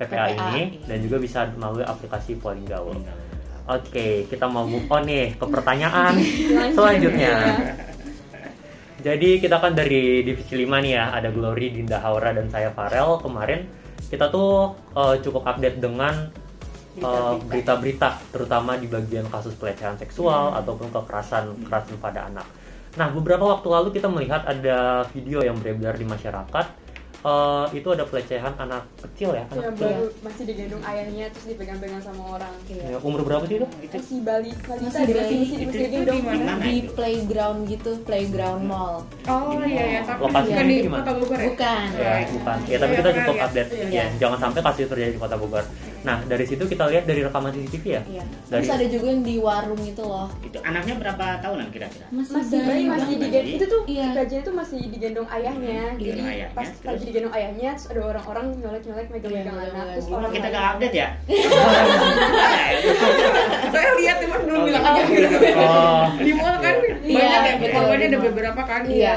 PPA, 0.00 0.08
PPA, 0.08 0.26
ini 0.32 0.80
iya. 0.80 0.86
dan 0.88 0.98
juga 1.04 1.16
bisa 1.20 1.44
melalui 1.60 1.84
aplikasi 1.84 2.40
Polling 2.40 2.64
Gaul. 2.64 2.96
Polling 2.96 3.04
gaul. 3.04 3.28
Oke, 3.70 4.26
kita 4.26 4.50
mau 4.50 4.66
move 4.66 4.90
on 4.90 5.06
nih 5.06 5.38
ke 5.38 5.46
pertanyaan 5.46 6.18
selanjutnya. 6.76 7.34
Jadi 9.00 9.38
kita 9.38 9.62
kan 9.62 9.78
dari 9.78 10.26
divisi 10.26 10.58
5 10.58 10.66
nih 10.66 10.92
ya, 10.98 11.14
ada 11.14 11.30
Glory, 11.30 11.70
Dinda 11.72 12.02
Haura 12.02 12.34
dan 12.34 12.50
saya 12.50 12.74
Farel. 12.74 13.22
Kemarin 13.22 13.70
kita 14.10 14.26
tuh 14.26 14.74
eh, 14.96 15.22
cukup 15.22 15.46
update 15.46 15.78
dengan 15.78 16.34
eh, 16.98 17.34
berita-berita 17.46 18.34
terutama 18.34 18.74
di 18.74 18.90
bagian 18.90 19.30
kasus 19.30 19.54
pelecehan 19.54 19.94
seksual 20.00 20.56
ataupun 20.58 20.90
kekerasan 20.90 21.54
kekerasan 21.62 21.96
pada 22.02 22.26
anak. 22.26 22.46
Nah, 22.98 23.06
beberapa 23.14 23.46
waktu 23.46 23.70
lalu 23.70 23.88
kita 23.94 24.10
melihat 24.10 24.42
ada 24.50 25.06
video 25.14 25.46
yang 25.46 25.62
beredar 25.62 25.94
di 25.94 26.02
masyarakat 26.02 26.66
eh, 27.22 27.66
itu 27.72 27.88
ada 27.88 28.02
pelecehan 28.02 28.52
anak 28.56 28.82
kecil 28.98 29.30
ya, 29.32 29.44
anak 29.46 29.60
yang 29.62 29.74
kecil. 29.74 29.86
baru 29.86 30.06
masih 30.20 30.44
digendong 30.44 30.82
ayahnya 30.82 31.24
terus 31.30 31.46
dipegang-pegang 31.46 32.00
sama 32.00 32.22
orang 32.34 32.52
Ya, 32.66 32.96
umur 32.98 33.20
berapa 33.20 33.44
sih 33.44 33.56
itu? 33.56 33.66
Itu 33.78 33.94
masih 33.94 34.18
balik 34.22 34.56
balita 34.62 34.88
Masih 34.90 35.02
di 35.02 35.12
bayi. 35.12 35.20
masih 35.20 35.36
masih 35.36 35.56
masih 35.60 35.80
digendong 35.80 36.18
di 36.18 36.24
mana? 36.24 36.52
di 36.60 36.76
playground 36.90 37.58
gitu, 37.66 37.90
playground 38.02 38.62
mall. 38.64 38.94
Oh 39.26 39.60
iya 39.62 39.84
ya, 39.90 40.00
tapi 40.02 40.20
Lokasinya 40.22 40.48
bukan 40.50 40.64
di 40.64 40.72
itu 40.72 40.82
gimana? 40.82 41.00
Kota 41.00 41.12
Bogor 41.14 41.36
ya? 41.36 41.46
Bukan. 41.46 41.86
Ya, 41.94 42.12
bukan. 42.30 42.58
Ya, 42.64 42.76
tapi 42.78 42.90
Iya, 42.90 42.98
kita 42.98 43.10
cukup 43.12 43.34
lihat. 43.34 43.46
update. 43.46 43.68
Iya. 43.70 43.86
Ya, 43.90 44.04
jangan 44.18 44.38
sampai 44.40 44.60
kasus 44.62 44.86
terjadi 44.86 45.12
di 45.12 45.20
Kota 45.20 45.36
Bogor. 45.36 45.64
Nah, 46.00 46.16
dari 46.22 46.42
situ 46.42 46.62
kita 46.62 46.86
lihat 46.86 47.04
dari 47.04 47.20
rekaman 47.20 47.50
CCTV 47.50 47.84
ya. 47.86 48.02
Iya. 48.06 48.22
Dari 48.46 48.62
Terus 48.62 48.70
ada 48.72 48.86
juga 48.86 49.06
yang 49.06 49.20
di 49.20 49.34
warung 49.36 49.82
itu 49.82 50.00
loh. 50.00 50.26
itu 50.40 50.56
anaknya 50.60 50.94
berapa 50.96 51.24
tahunan 51.38 51.68
kira-kira? 51.68 52.06
masih 52.10 52.58
bayi 52.60 52.84
masih 52.84 53.12
banget. 53.12 53.22
digendong 53.22 53.52
itu 53.52 53.66
tuh 53.66 53.80
Iya. 53.86 54.04
kejadian 54.10 54.40
itu 54.40 54.52
masih 54.52 54.78
digendong 54.88 55.28
ayahnya 55.28 55.80
jadi 55.90 55.98
Digendong 56.00 56.26
ayahnya, 56.26 56.46
pas 56.52 56.66
terus? 56.66 56.86
lagi 56.86 57.02
digendong 57.04 57.32
ayahnya 57.32 57.72
terus 57.72 57.86
ada 57.86 58.00
orang-orang 58.02 58.44
nyolek-nyolek 58.56 59.06
megang-megang 59.08 59.30
Iya, 59.30 59.44
anak 59.44 59.60
megang-megang. 59.60 59.90
terus 59.90 60.06
Oh, 60.06 60.16
orang 60.16 60.32
kita 60.32 60.46
nggak 60.48 60.64
update 60.70 60.94
ya? 60.94 61.08
Saya 63.70 63.90
lihat 63.96 64.16
cuma 64.20 64.36
belum 64.40 64.60
bilang 64.64 64.84
aja. 64.84 65.02
Oh, 65.56 66.04
Di 66.18 66.32
mall 66.32 66.56
kan 66.58 66.74
Iya, 67.00 67.26
banyak 67.30 67.56
ya, 67.58 67.68
korbannya 67.70 67.96
ada 68.00 68.08
di 68.08 68.18
beberapa 68.20 68.62
kan. 68.62 68.80
Iya. 68.84 69.14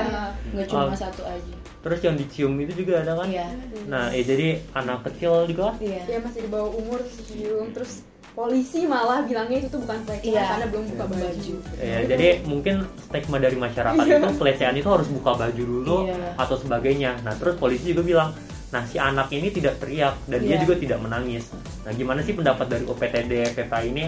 Nggak 0.51 0.65
cuma 0.67 0.83
Oh. 0.85 0.95
satu 0.95 1.23
aja. 1.23 1.52
Terus 1.83 1.99
yang 1.99 2.15
dicium 2.15 2.55
itu 2.57 2.81
juga 2.81 3.03
ada 3.03 3.19
kan? 3.19 3.27
Iya. 3.27 3.47
Nah, 3.91 4.07
ya 4.09 4.23
jadi 4.23 4.47
anak 4.71 5.03
kecil 5.11 5.45
juga 5.45 5.75
Iya. 5.77 6.01
ya 6.07 6.17
masih 6.23 6.47
di 6.47 6.49
bawah 6.49 6.71
umur 6.71 7.03
dicium 7.03 7.75
terus 7.75 8.07
polisi 8.33 8.89
malah 8.89 9.21
bilangnya 9.21 9.61
itu 9.61 9.67
tuh 9.69 9.83
bukan 9.83 9.99
pelecehan 10.07 10.33
Iya. 10.33 10.43
karena 10.47 10.67
belum 10.71 10.83
buka 10.89 11.03
Belum 11.05 11.21
baju 11.21 11.53
Ya, 11.77 11.97
jadi 12.07 12.27
mungkin 12.47 12.75
stigma 12.97 13.37
dari 13.37 13.57
masyarakat 13.59 14.03
itu 14.09 14.27
pelecehan 14.39 14.73
itu 14.73 14.89
harus 14.89 15.07
buka 15.11 15.31
baju 15.37 15.63
dulu 15.63 15.97
Iya. 16.07 16.17
atau 16.39 16.55
sebagainya. 16.57 17.11
Nah, 17.21 17.35
terus 17.35 17.59
polisi 17.59 17.91
juga 17.91 18.01
bilang, 18.01 18.29
nah 18.71 18.81
si 18.87 18.97
anak 18.97 19.29
ini 19.29 19.51
tidak 19.51 19.77
teriak 19.77 20.15
dan 20.25 20.39
dia 20.39 20.55
Iya. 20.57 20.63
juga 20.65 20.75
tidak 20.79 20.99
menangis. 21.03 21.51
Nah, 21.83 21.91
gimana 21.91 22.23
sih 22.23 22.33
pendapat 22.33 22.65
dari 22.65 22.83
UPTD 22.87 23.31
PPA 23.53 23.83
ini? 23.83 24.07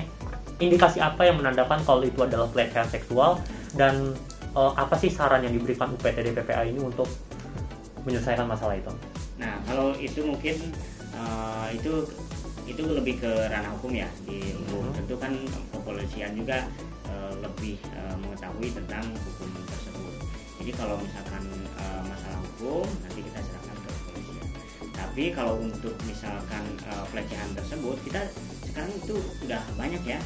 Indikasi 0.56 1.04
apa 1.04 1.28
yang 1.28 1.44
menandakan 1.44 1.84
kalau 1.84 2.02
itu 2.02 2.24
adalah 2.24 2.48
pelecehan 2.48 2.88
seksual 2.88 3.44
dan 3.76 4.16
eh, 4.56 4.74
apa 4.74 4.96
sih 4.96 5.12
saran 5.12 5.44
yang 5.44 5.52
diberikan 5.52 5.92
UPTD 5.92 6.32
PPA 6.32 6.64
ini 6.64 6.80
untuk 6.80 7.12
menyelesaikan 8.06 8.48
masalah 8.48 8.78
itu? 8.78 8.94
Nah, 9.42 9.60
kalau 9.68 9.92
itu 9.98 10.22
mungkin 10.24 10.56
eh, 11.12 11.68
itu 11.76 12.06
itu 12.66 12.82
lebih 12.82 13.22
ke 13.22 13.32
ranah 13.50 13.70
hukum 13.78 13.94
ya 13.94 14.10
di 14.26 14.54
hukum. 14.66 14.90
Hmm. 14.90 14.96
Tentu 14.98 15.16
kan 15.22 15.34
kepolisian 15.74 16.32
juga 16.38 16.66
eh, 17.10 17.34
lebih 17.42 17.78
eh, 17.94 18.16
mengetahui 18.22 18.70
tentang 18.74 19.06
hukum 19.14 19.50
tersebut. 19.66 20.14
Jadi 20.62 20.72
kalau 20.74 20.98
misalkan 21.02 21.44
eh, 21.78 22.02
masalah 22.06 22.40
hukum 22.42 22.86
nanti 23.06 23.20
kita 23.22 23.40
serahkan 23.42 23.78
ke 23.78 23.90
kepolisian. 23.90 24.48
Tapi 24.96 25.24
kalau 25.34 25.54
untuk 25.62 25.96
misalkan 26.06 26.64
eh, 26.86 27.06
pelecehan 27.14 27.50
tersebut 27.54 27.98
kita 28.06 28.22
sekarang 28.76 28.92
itu 28.92 29.16
udah 29.48 29.64
banyak 29.80 30.04
ya. 30.04 30.20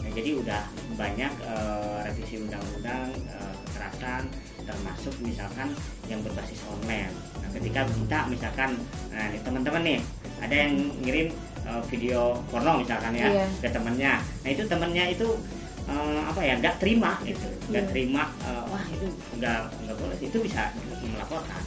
Nah, 0.00 0.10
jadi 0.16 0.30
udah 0.40 0.62
banyak 0.96 1.32
eh, 1.44 1.96
revisi 2.08 2.40
undang-undang 2.40 3.12
eh, 3.28 3.52
kekerasan 3.68 4.24
termasuk 4.64 5.12
misalkan 5.20 5.68
yang 6.08 6.24
berbasis 6.24 6.64
online. 6.64 7.12
Nah, 7.44 7.48
ketika 7.52 7.84
kita 7.84 8.18
misalkan 8.32 8.80
nah, 9.12 9.28
teman-teman 9.44 9.82
nih 9.84 10.00
ada 10.40 10.54
yang 10.56 10.72
ngirim 11.04 11.28
eh, 11.60 11.82
video 11.92 12.40
porno 12.48 12.80
misalkan 12.80 13.12
ya 13.12 13.28
Iya. 13.28 13.44
ke 13.60 13.68
temennya. 13.68 14.12
Nah, 14.24 14.48
itu 14.48 14.62
temennya 14.64 15.04
itu 15.12 15.28
eh, 15.84 16.20
apa 16.24 16.40
ya 16.40 16.56
nggak 16.56 16.80
terima 16.80 17.20
gitu, 17.28 17.52
nggak 17.68 17.84
Iya. 17.84 17.90
terima 17.92 18.32
eh, 18.48 18.64
wah 18.64 18.84
itu 18.88 19.06
nggak 19.36 19.60
nggak 19.84 19.96
boleh 20.00 20.16
itu 20.16 20.38
bisa 20.40 20.72
melaporkan. 21.04 21.60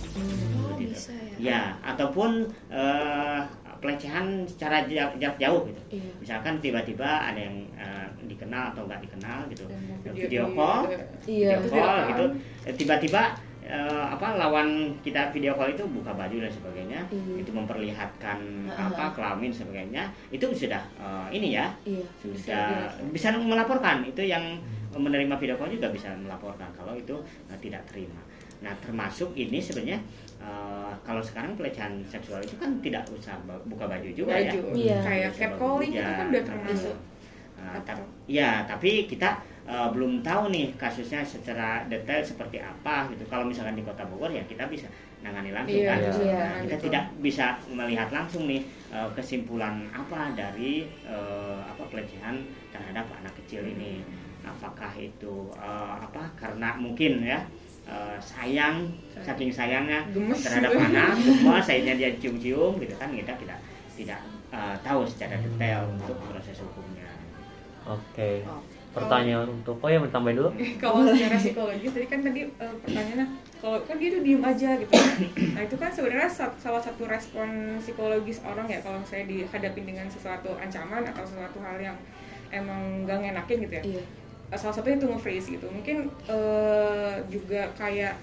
Oh, 0.65 0.73
Gitu. 0.81 0.97
bisa 0.97 1.13
ya. 1.13 1.37
Ya, 1.37 1.61
ataupun 1.85 2.49
eh, 2.73 3.39
pelecehan 3.83 4.47
secara 4.47 4.87
jarak, 4.87 5.35
jauh 5.35 5.67
gitu 5.67 5.81
Iya. 5.91 6.11
misalkan 6.17 6.53
tiba-tiba 6.57 7.03
ada 7.03 7.35
yang 7.37 7.67
eh, 7.75 8.07
dikenal 8.23 8.71
atau 8.71 8.87
nggak 8.87 9.03
dikenal 9.03 9.43
gitu 9.47 9.67
Dan 9.67 10.15
video, 10.15 10.23
video 10.23 10.43
call 10.49 10.81
Iya. 11.27 11.59
video 11.59 11.69
call 11.75 11.97
gitu 12.07 12.25
Eh, 12.63 12.73
tiba-tiba 12.73 13.21
eh, 13.61 14.03
apa 14.05 14.35
lawan 14.35 14.67
kita 14.99 15.27
video 15.29 15.51
call 15.53 15.71
itu 15.71 15.83
buka 15.85 16.11
baju 16.11 16.35
dan 16.37 16.47
sebagainya 16.49 16.99
Iya. 17.07 17.43
itu 17.43 17.51
memperlihatkan 17.51 18.39
Ah. 18.69 18.87
apa 18.87 19.11
kelamin 19.13 19.51
sebagainya 19.51 20.03
itu 20.29 20.47
sudah 20.49 20.79
eh, 20.97 21.27
ini 21.33 21.53
ya 21.53 21.67
Iya. 21.83 22.07
sudah 22.17 22.87
bisa 23.11 23.35
melaporkan 23.35 24.01
itu 24.01 24.23
yang 24.23 24.55
menerima 24.93 25.35
video 25.35 25.57
call 25.57 25.67
juga 25.67 25.89
bisa 25.89 26.13
melaporkan 26.15 26.71
kalau 26.71 26.93
itu 26.93 27.19
eh, 27.45 27.59
tidak 27.59 27.83
terima 27.85 28.23
nah 28.59 28.71
termasuk 28.79 29.35
ini 29.35 29.59
sebenarnya 29.59 29.99
eh, 30.43 30.91
kalau 31.01 31.23
sekarang 31.23 31.55
pelecehan 31.55 32.03
seksual 32.05 32.43
itu 32.43 32.55
kan 32.59 32.69
tidak 32.83 33.03
usah 33.09 33.39
buka 33.63 33.87
baju 33.87 34.09
juga 34.11 34.35
ya 34.35 34.51
baju. 34.51 34.59
Iya. 34.75 34.97
Kayak 35.01 35.31
catcalling 35.33 35.91
itu 35.95 36.03
kan 36.03 36.25
Ya, 36.27 36.31
udah 36.31 36.43
termasuk. 36.43 36.95
Nah, 37.53 37.79
ta- 37.87 38.09
ya, 38.27 38.49
tapi 38.67 39.07
kita 39.07 39.29
eh, 39.63 39.87
belum 39.95 40.19
tahu 40.19 40.51
nih 40.51 40.75
kasusnya 40.75 41.23
secara 41.23 41.87
detail 41.87 42.19
seperti 42.19 42.59
apa 42.59 43.07
gitu. 43.07 43.23
Kalau 43.31 43.47
misalkan 43.47 43.79
di 43.79 43.83
Kota 43.87 44.03
Bogor 44.03 44.27
ya 44.29 44.43
kita 44.43 44.67
bisa 44.67 44.91
nangani 45.23 45.55
langsung 45.55 45.79
Iya, 45.79 45.87
kan. 45.87 45.99
Iya. 46.03 46.11
Iya. 46.19 46.35
Nah, 46.43 46.59
kita 46.67 46.75
gitu. 46.75 46.85
tidak 46.91 47.03
bisa 47.23 47.45
melihat 47.71 48.09
langsung 48.11 48.43
nih 48.51 48.59
eh, 48.91 49.09
kesimpulan 49.15 49.87
apa 49.95 50.35
dari 50.35 50.83
eh, 51.07 51.59
apa 51.63 51.83
pelecehan 51.87 52.35
terhadap 52.75 53.07
anak 53.15 53.31
kecil 53.39 53.63
ini. 53.63 54.03
Apakah 54.43 54.91
itu 54.99 55.47
eh, 55.55 55.93
apa 56.03 56.27
karena 56.35 56.75
mungkin 56.75 57.23
ya 57.23 57.39
eh, 57.85 58.17
sayang 58.17 58.87
saking 59.15 59.49
sayangnya 59.49 60.01
Gemes 60.09 60.39
terhadap 60.39 60.71
juga. 60.71 60.85
anak 60.89 61.09
gemes 61.17 61.65
akhirnya 61.65 61.95
dia 61.95 62.09
cium-cium 62.17 62.73
gitu 62.77 62.93
kan 62.95 63.09
kita 63.09 63.33
tidak 63.35 63.59
tidak 63.93 64.19
eh, 64.49 64.75
tahu 64.79 65.01
secara 65.03 65.35
detail 65.37 65.87
untuk 65.89 66.17
proses 66.21 66.57
hukumnya 66.59 67.09
Oke. 67.83 68.47
Oh. 68.47 68.63
Pertanyaan 68.93 69.49
untuk 69.51 69.75
oh 69.75 69.89
ya 69.89 69.97
mau 69.97 70.07
tambahin 70.07 70.37
dulu? 70.37 70.53
kalau 70.81 71.03
secara 71.03 71.35
psikologis 71.35 71.91
tadi 71.91 72.05
kan 72.05 72.19
tadi 72.21 72.41
eh, 72.45 72.73
pertanyaannya 72.79 73.27
kalau 73.57 73.77
kan 73.81 73.95
dia 73.97 74.09
tuh 74.09 74.21
diem 74.21 74.39
aja 74.39 74.69
gitu 74.77 74.91
nah 75.55 75.61
itu 75.61 75.75
kan 75.75 75.89
sebenarnya 75.89 76.29
sa- 76.29 76.55
salah 76.55 76.77
satu 76.77 77.03
respon 77.03 77.49
psikologis 77.77 78.39
orang 78.43 78.63
ya 78.65 78.79
kalau 78.79 79.01
misalnya 79.01 79.25
dihadapin 79.25 79.83
dengan 79.83 80.07
sesuatu 80.07 80.55
ancaman 80.55 81.03
atau 81.03 81.23
sesuatu 81.23 81.57
hal 81.59 81.75
yang 81.81 81.97
emang 82.49 83.03
gak 83.03 83.17
ngenakin 83.19 83.57
gitu 83.61 83.73
ya 83.73 83.83
Iya. 83.83 84.03
Eh, 84.53 84.59
salah 84.59 84.69
satunya 84.71 84.95
itu 84.95 85.09
nge-freeze 85.09 85.49
gitu 85.49 85.65
mungkin 85.67 85.97
eh, 86.29 87.13
juga 87.27 87.73
kayak 87.73 88.13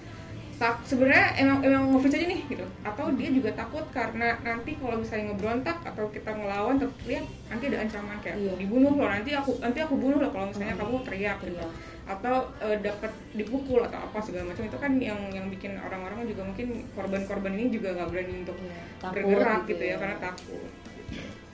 tak 0.55 0.77
sebenarnya 0.85 1.27
emang 1.35 1.59
emang 1.59 1.83
nge-freeze 1.91 2.15
aja 2.15 2.27
nih 2.29 2.41
gitu 2.47 2.63
atau 2.81 3.05
dia 3.11 3.27
juga 3.27 3.49
takut 3.51 3.83
karena 3.91 4.37
nanti 4.39 4.77
kalau 4.77 4.95
misalnya 4.95 5.25
ngeberontak 5.27 5.77
atau 5.83 6.05
kita 6.07 6.31
ngelawan 6.31 6.79
terus 6.79 6.93
teriak 7.01 7.25
nanti 7.49 7.63
ada 7.67 7.77
ancaman 7.81 8.17
kayak 8.21 8.37
Iya. 8.37 8.53
dibunuh 8.55 8.93
loh 8.93 9.09
nanti 9.09 9.33
aku 9.33 9.59
nanti 9.59 9.79
aku 9.81 9.97
bunuh 9.97 10.23
loh 10.23 10.31
kalau 10.31 10.47
misalnya 10.47 10.77
kamu 10.77 10.95
teriak 11.03 11.37
gitu 11.41 11.57
Teriak. 11.57 11.71
atau 12.07 12.35
eh, 12.61 12.77
dapat 12.79 13.11
dipukul 13.33 13.81
atau 13.81 13.99
apa 13.99 14.17
segala 14.21 14.47
macam 14.47 14.63
itu 14.63 14.77
kan 14.77 14.91
yang 15.01 15.19
yang 15.31 15.49
bikin 15.49 15.75
orang-orang 15.75 16.23
juga 16.25 16.45
mungkin 16.45 16.67
korban-korban 16.93 17.51
ini 17.51 17.67
juga 17.69 17.91
nggak 17.91 18.07
berani 18.07 18.33
untuk 18.39 18.55
Iya, 18.55 18.79
takut 19.01 19.15
bergerak 19.27 19.59
gitu 19.61 19.71
gitu 19.73 19.83
ya 19.83 19.89
ya. 19.89 19.95
karena 19.99 20.17
takut 20.21 20.69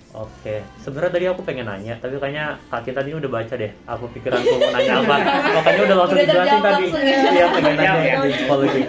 Oke, 0.09 0.63
sebenarnya 0.79 1.11
tadi 1.11 1.25
aku 1.27 1.41
pengen 1.43 1.67
nanya, 1.67 1.93
tapi 1.99 2.15
kayaknya 2.15 2.55
Kak 2.71 2.81
Kinta 2.81 3.03
ini 3.03 3.19
udah 3.19 3.27
baca 3.29 3.53
deh. 3.53 3.69
Aku 3.85 4.07
pikiranku 4.09 4.49
mau 4.49 4.71
nanya 4.71 4.93
apa, 4.97 5.15
makanya 5.59 5.81
udah 5.83 5.95
langsung 5.95 6.17
Udah 6.17 6.25
dijelasin 6.25 6.59
tadi. 6.63 6.85
ya. 6.87 7.19
Iya, 7.27 7.45
pengen 7.51 7.73
nanya 7.75 7.91
ya. 8.01 8.15
di 8.17 8.29
psikologi. 8.31 8.81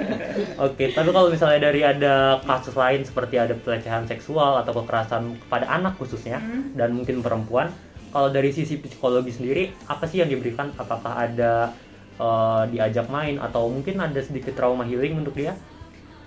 Oke, 0.56 0.84
tapi 0.88 1.10
kalau 1.10 1.28
misalnya 1.28 1.60
dari 1.60 1.80
ada 1.82 2.14
kasus 2.40 2.72
lain 2.72 3.02
seperti 3.02 3.34
ada 3.36 3.52
pelecehan 3.52 4.06
seksual 4.06 4.56
atau 4.56 4.72
kekerasan 4.72 5.36
kepada 5.38 5.66
anak 5.68 5.98
khususnya 5.98 6.38
Hmm. 6.38 6.72
dan 6.72 6.94
mungkin 6.94 7.20
perempuan, 7.20 7.74
kalau 8.08 8.30
dari 8.30 8.48
sisi 8.48 8.78
psikologi 8.78 9.34
sendiri 9.34 9.74
apa 9.84 10.06
sih 10.06 10.22
yang 10.22 10.30
diberikan? 10.30 10.70
Apakah 10.74 11.18
ada 11.18 11.74
eh, 12.16 12.62
diajak 12.68 13.06
main 13.06 13.36
atau 13.36 13.66
mungkin 13.66 13.98
ada 13.98 14.18
sedikit 14.18 14.54
trauma 14.54 14.82
healing 14.82 15.18
untuk 15.18 15.34
dia? 15.34 15.52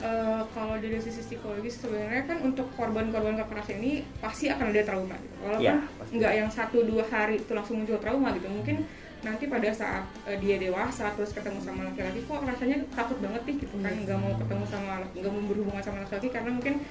Eh, 0.01 0.41
kalau 0.57 0.81
dari 0.81 0.97
sisi 0.97 1.21
psikologis 1.21 1.77
sebenarnya 1.77 2.25
kan 2.25 2.41
untuk 2.41 2.65
korban-korban 2.73 3.37
kekerasan 3.37 3.77
ini 3.85 4.01
pasti 4.17 4.49
akan 4.49 4.73
ada 4.73 4.81
trauma 4.81 5.13
gitu. 5.13 5.35
Walaupun 5.45 5.61
Ya, 5.61 5.77
nggak 6.09 6.33
yang 6.41 6.49
satu 6.49 6.81
dua 6.89 7.05
hari 7.05 7.37
itu 7.37 7.53
langsung 7.53 7.85
muncul 7.85 8.01
trauma 8.01 8.33
gitu. 8.33 8.49
Mungkin 8.49 8.81
nanti 9.21 9.45
pada 9.45 9.69
saat 9.69 10.09
eh, 10.25 10.41
dia 10.41 10.57
dewasa 10.57 11.13
terus 11.13 11.37
ketemu 11.37 11.61
sama 11.61 11.85
laki-laki 11.85 12.25
kok 12.25 12.41
rasanya 12.41 12.81
takut 12.97 13.21
banget 13.21 13.45
nih 13.45 13.55
gitu 13.61 13.75
kan 13.77 13.93
nggak 13.93 14.17
mau 14.17 14.33
ketemu 14.33 14.65
sama 14.65 15.05
nggak 15.13 15.29
mau 15.29 15.43
berhubungan 15.45 15.83
sama 15.85 15.97
laki-laki 16.01 16.33
karena 16.33 16.49
mungkin 16.49 16.81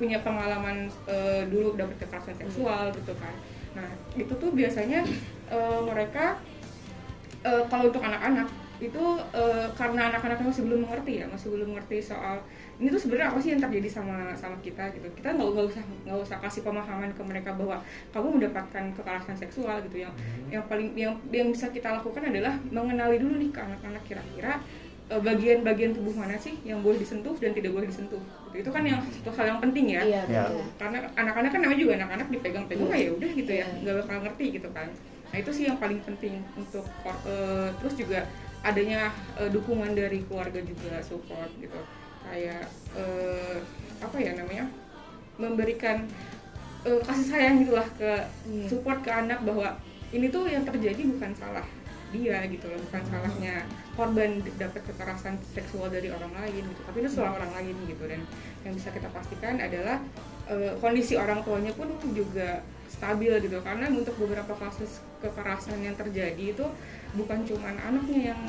punya 0.00 0.18
pengalaman 0.24 0.88
eh, 1.04 1.44
dulu 1.52 1.76
dapet 1.76 2.00
kekerasan 2.00 2.40
seksual 2.40 2.88
gitu 2.96 3.12
kan. 3.20 3.34
Nah 3.76 3.92
itu 4.16 4.32
tuh 4.32 4.50
biasanya 4.56 5.04
eh, 5.52 5.80
mereka 5.84 6.40
eh, 7.44 7.62
kalau 7.68 7.92
untuk 7.92 8.00
anak-anak 8.00 8.48
itu 8.82 9.04
eh, 9.30 9.66
karena 9.78 10.10
anak-anak 10.10 10.42
masih 10.42 10.66
belum 10.66 10.80
mengerti 10.90 11.22
ya 11.22 11.26
masih 11.30 11.48
belum 11.54 11.68
mengerti 11.70 12.02
soal 12.02 12.42
ini 12.74 12.90
tuh 12.90 12.98
sebenarnya 12.98 13.30
apa 13.30 13.38
sih 13.38 13.50
yang 13.54 13.62
terjadi 13.62 13.88
sama 13.88 14.34
sama 14.34 14.58
kita 14.58 14.90
gitu 14.90 15.06
kita 15.14 15.30
nggak 15.30 15.46
nggak 15.46 15.66
usah 15.70 15.82
nggak 16.02 16.18
usah 16.18 16.36
kasih 16.42 16.66
pemahaman 16.66 17.14
ke 17.14 17.22
mereka 17.22 17.54
bahwa 17.54 17.78
kamu 18.10 18.28
mendapatkan 18.42 18.84
kekerasan 18.98 19.36
seksual 19.38 19.78
gitu 19.86 20.02
yang 20.02 20.12
yang 20.50 20.64
paling 20.66 20.90
yang 20.98 21.14
yang 21.30 21.54
bisa 21.54 21.70
kita 21.70 21.94
lakukan 21.94 22.26
adalah 22.26 22.58
mengenali 22.66 23.22
dulu 23.22 23.38
nih 23.38 23.50
ke 23.54 23.60
anak-anak 23.62 24.02
kira-kira 24.04 24.58
eh, 25.06 25.20
bagian-bagian 25.22 25.94
tubuh 25.94 26.14
mana 26.18 26.34
sih 26.34 26.58
yang 26.66 26.82
boleh 26.82 26.98
disentuh 26.98 27.38
dan 27.38 27.54
tidak 27.54 27.70
boleh 27.70 27.86
disentuh 27.86 28.18
gitu. 28.50 28.66
itu 28.66 28.70
kan 28.74 28.82
yang 28.82 28.98
satu 29.06 29.30
hal 29.38 29.54
yang 29.54 29.60
penting 29.62 29.86
ya 29.94 30.02
Iya, 30.02 30.22
Ya. 30.26 30.44
karena 30.74 30.98
anak-anak 31.14 31.50
kan 31.54 31.60
namanya 31.62 31.78
juga 31.78 31.92
anak-anak 32.02 32.26
dipegang-pegang 32.26 32.90
Iya. 32.90 33.06
ya 33.06 33.10
udah 33.14 33.30
gitu 33.38 33.52
ya 33.54 33.66
Iya. 33.70 33.78
nggak 33.86 33.94
bakal 34.02 34.16
ngerti 34.26 34.44
gitu 34.58 34.68
kan 34.74 34.90
nah 35.30 35.42
itu 35.42 35.50
sih 35.50 35.64
yang 35.66 35.78
paling 35.78 35.98
penting 36.02 36.42
untuk 36.54 36.82
eh, 37.06 37.68
terus 37.78 37.94
juga 37.94 38.22
adanya 38.64 39.12
eh, 39.36 39.50
dukungan 39.52 39.92
dari 39.92 40.24
keluarga 40.24 40.58
juga 40.64 40.98
support 41.04 41.52
gitu. 41.60 41.76
Kayak 42.24 42.66
eh, 42.96 43.60
apa 44.00 44.16
ya 44.16 44.32
namanya? 44.34 44.66
Memberikan 45.36 46.08
eh, 46.88 47.00
kasih 47.04 47.26
sayang 47.28 47.54
gitulah 47.62 47.86
ke 48.00 48.12
Iya. 48.48 48.68
support 48.72 49.04
ke 49.04 49.10
anak 49.12 49.44
bahwa 49.44 49.76
ini 50.14 50.32
tuh 50.32 50.48
yang 50.48 50.64
terjadi 50.64 51.04
bukan 51.10 51.32
salah 51.36 51.66
dia 52.14 52.46
gitu 52.46 52.70
loh 52.70 52.78
bukan 52.86 53.02
salahnya 53.10 53.66
korban 53.98 54.38
dapat 54.54 54.86
kekerasan 54.86 55.34
seksual 55.50 55.90
dari 55.90 56.14
orang 56.14 56.30
lain 56.30 56.62
gitu. 56.62 56.80
Tapi 56.86 56.96
itu 57.02 57.10
salah 57.10 57.34
orang 57.42 57.50
lain 57.58 57.74
gitu. 57.90 58.04
Dan 58.06 58.22
yang 58.62 58.72
bisa 58.78 58.94
kita 58.94 59.10
pastikan 59.10 59.58
adalah 59.58 59.98
eh, 60.46 60.72
kondisi 60.78 61.18
orang 61.18 61.42
tuanya 61.42 61.74
pun 61.74 61.90
juga 62.14 62.62
stabil 62.86 63.34
gitu. 63.42 63.58
Karena 63.66 63.90
untuk 63.90 64.14
beberapa 64.14 64.54
kasus 64.54 65.02
kekerasan 65.18 65.82
yang 65.82 65.98
terjadi 65.98 66.54
itu 66.54 66.66
bukan 67.14 67.38
cuman 67.42 67.74
anaknya 67.76 68.20
yang 68.30 68.42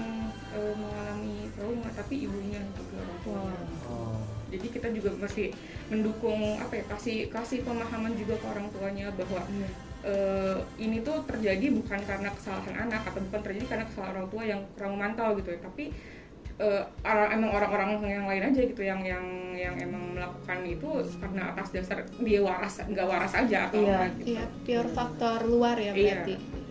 eh, 0.51 0.73
mengalami 0.73 1.36
trauma 1.51 1.89
tapi 1.91 2.15
ibunya 2.21 2.62
juga 2.73 2.95
orang 2.99 3.19
tuanya 3.21 3.63
Oh. 3.86 4.17
jadi 4.47 4.67
kita 4.67 4.88
juga 4.91 5.13
mesti 5.15 5.54
mendukung 5.88 6.58
apa 6.58 6.73
ya 6.75 6.84
kasih 6.88 7.30
kasih 7.30 7.62
pemahaman 7.62 8.13
juga 8.13 8.34
ke 8.36 8.45
orang 8.47 8.67
tuanya 8.69 9.13
bahwa 9.13 9.41
Iya. 9.45 9.69
eh, 10.04 10.58
ini 10.80 10.99
tuh 10.99 11.21
terjadi 11.23 11.69
bukan 11.71 11.99
karena 11.99 12.30
kesalahan 12.32 12.75
anak 12.84 13.06
atau 13.06 13.21
bukan 13.21 13.41
terjadi 13.41 13.65
karena 13.67 13.86
kesalahan 13.86 14.13
orang 14.15 14.30
tua 14.30 14.43
yang 14.43 14.62
kurang 14.73 14.91
memantau 14.95 15.34
gitu 15.36 15.49
ya 15.49 15.60
tapi 15.60 15.84
eh, 16.56 16.84
orang 17.04 17.30
emang 17.32 17.51
orang-orang 17.51 17.89
yang 18.01 18.25
lain 18.25 18.43
aja 18.47 18.62
gitu 18.63 18.82
yang 18.82 19.01
yang 19.01 19.25
yang 19.54 19.75
emang 19.75 20.13
melakukan 20.13 20.60
itu 20.63 20.89
karena 21.17 21.51
atas 21.51 21.67
dasar 21.69 21.97
dia 22.17 22.39
waras 22.39 22.82
nggak 22.82 23.06
waras 23.06 23.34
aja 23.34 23.67
atau 23.67 23.82
Iya, 23.82 23.93
apa 23.93 24.06
gitu 24.15 24.28
Iya, 24.32 24.43
pure 24.62 24.89
faktor 24.89 25.39
luar 25.45 25.75
ya 25.78 25.91
Iya. 25.91 26.25
berarti. 26.25 26.36
Oke. 26.36 26.63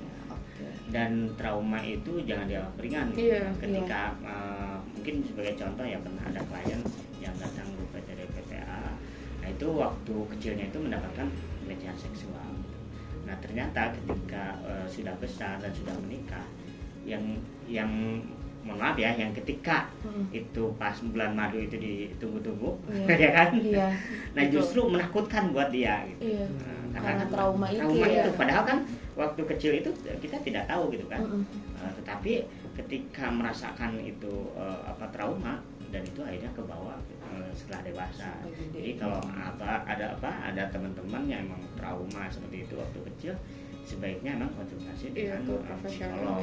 Dan 0.95 1.27
trauma 1.35 1.83
itu 1.83 2.23
jangan 2.23 2.47
dianggap 2.47 2.79
ringan. 2.79 3.11
Iya, 3.19 3.51
ketika 3.59 4.15
eh, 4.23 4.79
mungkin 4.95 5.27
sebagai 5.27 5.59
contoh 5.59 5.83
ya 5.83 5.99
pernah 5.99 6.23
ada 6.31 6.41
klien 6.47 6.81
yang 7.19 7.35
datang 7.35 7.67
ke 7.75 7.83
PTD 7.99 8.21
PPA 8.31 8.95
nah 9.43 9.53
itu 9.53 9.69
waktu 9.77 10.15
kecilnya 10.33 10.73
itu 10.73 10.79
mendapatkan 10.79 11.27
pelecehan 11.67 11.99
seksual. 11.99 12.49
Nah 13.27 13.37
ternyata 13.43 13.91
ketika 13.91 14.55
eh, 14.63 14.87
sudah 14.87 15.19
besar 15.19 15.59
dan 15.59 15.75
sudah 15.75 15.99
menikah 15.99 16.47
yang 17.03 17.43
yang 17.67 17.91
mohon 18.65 18.79
maaf 18.79 18.97
ya 18.97 19.13
yang 19.13 19.31
ketika 19.33 19.87
Mm. 20.01 20.25
itu 20.31 20.65
pas 20.75 20.97
bulan 21.03 21.33
madu 21.33 21.57
itu 21.57 21.77
ditunggu-tunggu 21.77 22.71
Iya. 22.89 23.17
ya 23.25 23.31
kan 23.31 23.49
Iya. 23.55 23.89
nah 24.33 24.43
betul. 24.43 24.53
justru 24.55 24.81
menakutkan 24.87 25.45
buat 25.51 25.69
dia 25.69 26.05
gitu 26.07 26.33
Iya. 26.35 26.47
Nah, 26.91 27.01
Karena 27.03 27.25
trauma 27.27 27.67
itu 27.69 27.81
trauma 27.81 28.07
ya. 28.07 28.23
itu 28.23 28.31
padahal 28.35 28.63
kan 28.65 28.79
waktu 29.15 29.43
kecil 29.47 29.73
itu 29.75 29.91
kita 30.19 30.37
tidak 30.41 30.65
tahu 30.65 30.89
gitu 30.91 31.05
kan 31.07 31.21
Mm-mm. 31.21 31.43
Uh, 31.75 31.91
tetapi 31.95 32.47
ketika 32.75 33.29
merasakan 33.29 33.99
itu 33.99 34.31
uh, 34.55 34.81
apa 34.85 35.05
trauma 35.09 35.61
dan 35.91 36.03
itu 36.03 36.21
akhirnya 36.21 36.51
ke 36.51 36.63
bawah 36.65 36.99
uh, 37.23 37.51
setelah 37.53 37.85
dewasa. 37.85 38.31
Jadi 38.73 38.97
kalau 38.97 39.21
apa 39.31 39.85
ada 39.85 40.11
apa 40.13 40.31
ada 40.45 40.67
teman-teman 40.69 41.23
yang 41.25 41.45
emang 41.45 41.63
trauma 41.75 42.27
seperti 42.27 42.63
itu 42.63 42.75
waktu 42.75 42.99
kecil 43.13 43.35
sebaiknya 43.81 44.35
emang 44.35 44.51
konsultasi 44.55 45.13
Iya, 45.13 45.39
dengan 45.39 45.55
uh, 45.55 45.63
profesional, 45.63 46.35
psikolog 46.35 46.39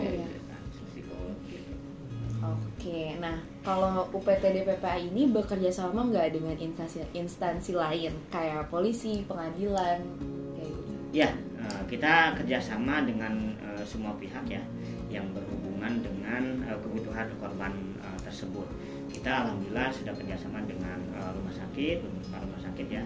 Oke, 2.42 3.14
nah 3.22 3.38
kalau 3.62 4.10
UPTD 4.10 4.66
PPA 4.66 4.98
ini 4.98 5.30
bekerja 5.30 5.70
sama 5.70 6.10
nggak 6.10 6.34
dengan 6.34 6.58
instansi 6.58 7.06
instansi 7.14 7.78
lain 7.78 8.18
kayak 8.34 8.66
polisi, 8.74 9.22
pengadilan? 9.30 10.02
Ya, 11.14 11.30
kita 11.86 12.34
kerjasama 12.42 13.06
dengan 13.06 13.54
uh, 13.62 13.86
semua 13.86 14.18
pihak 14.18 14.48
ya 14.50 14.64
yang 15.14 15.30
berhubungan 15.38 16.02
dengan 16.02 16.66
uh, 16.66 16.80
kebutuhan 16.82 17.30
korban 17.38 17.78
tersebut. 18.26 18.66
Kita 19.12 19.46
alhamdulillah 19.46 19.92
sudah 19.92 20.16
kerjasama 20.16 20.64
dengan 20.64 20.98
rumah 21.36 21.52
sakit, 21.52 22.00
rumah 22.32 22.62
sakit 22.64 22.88
ya. 22.88 23.04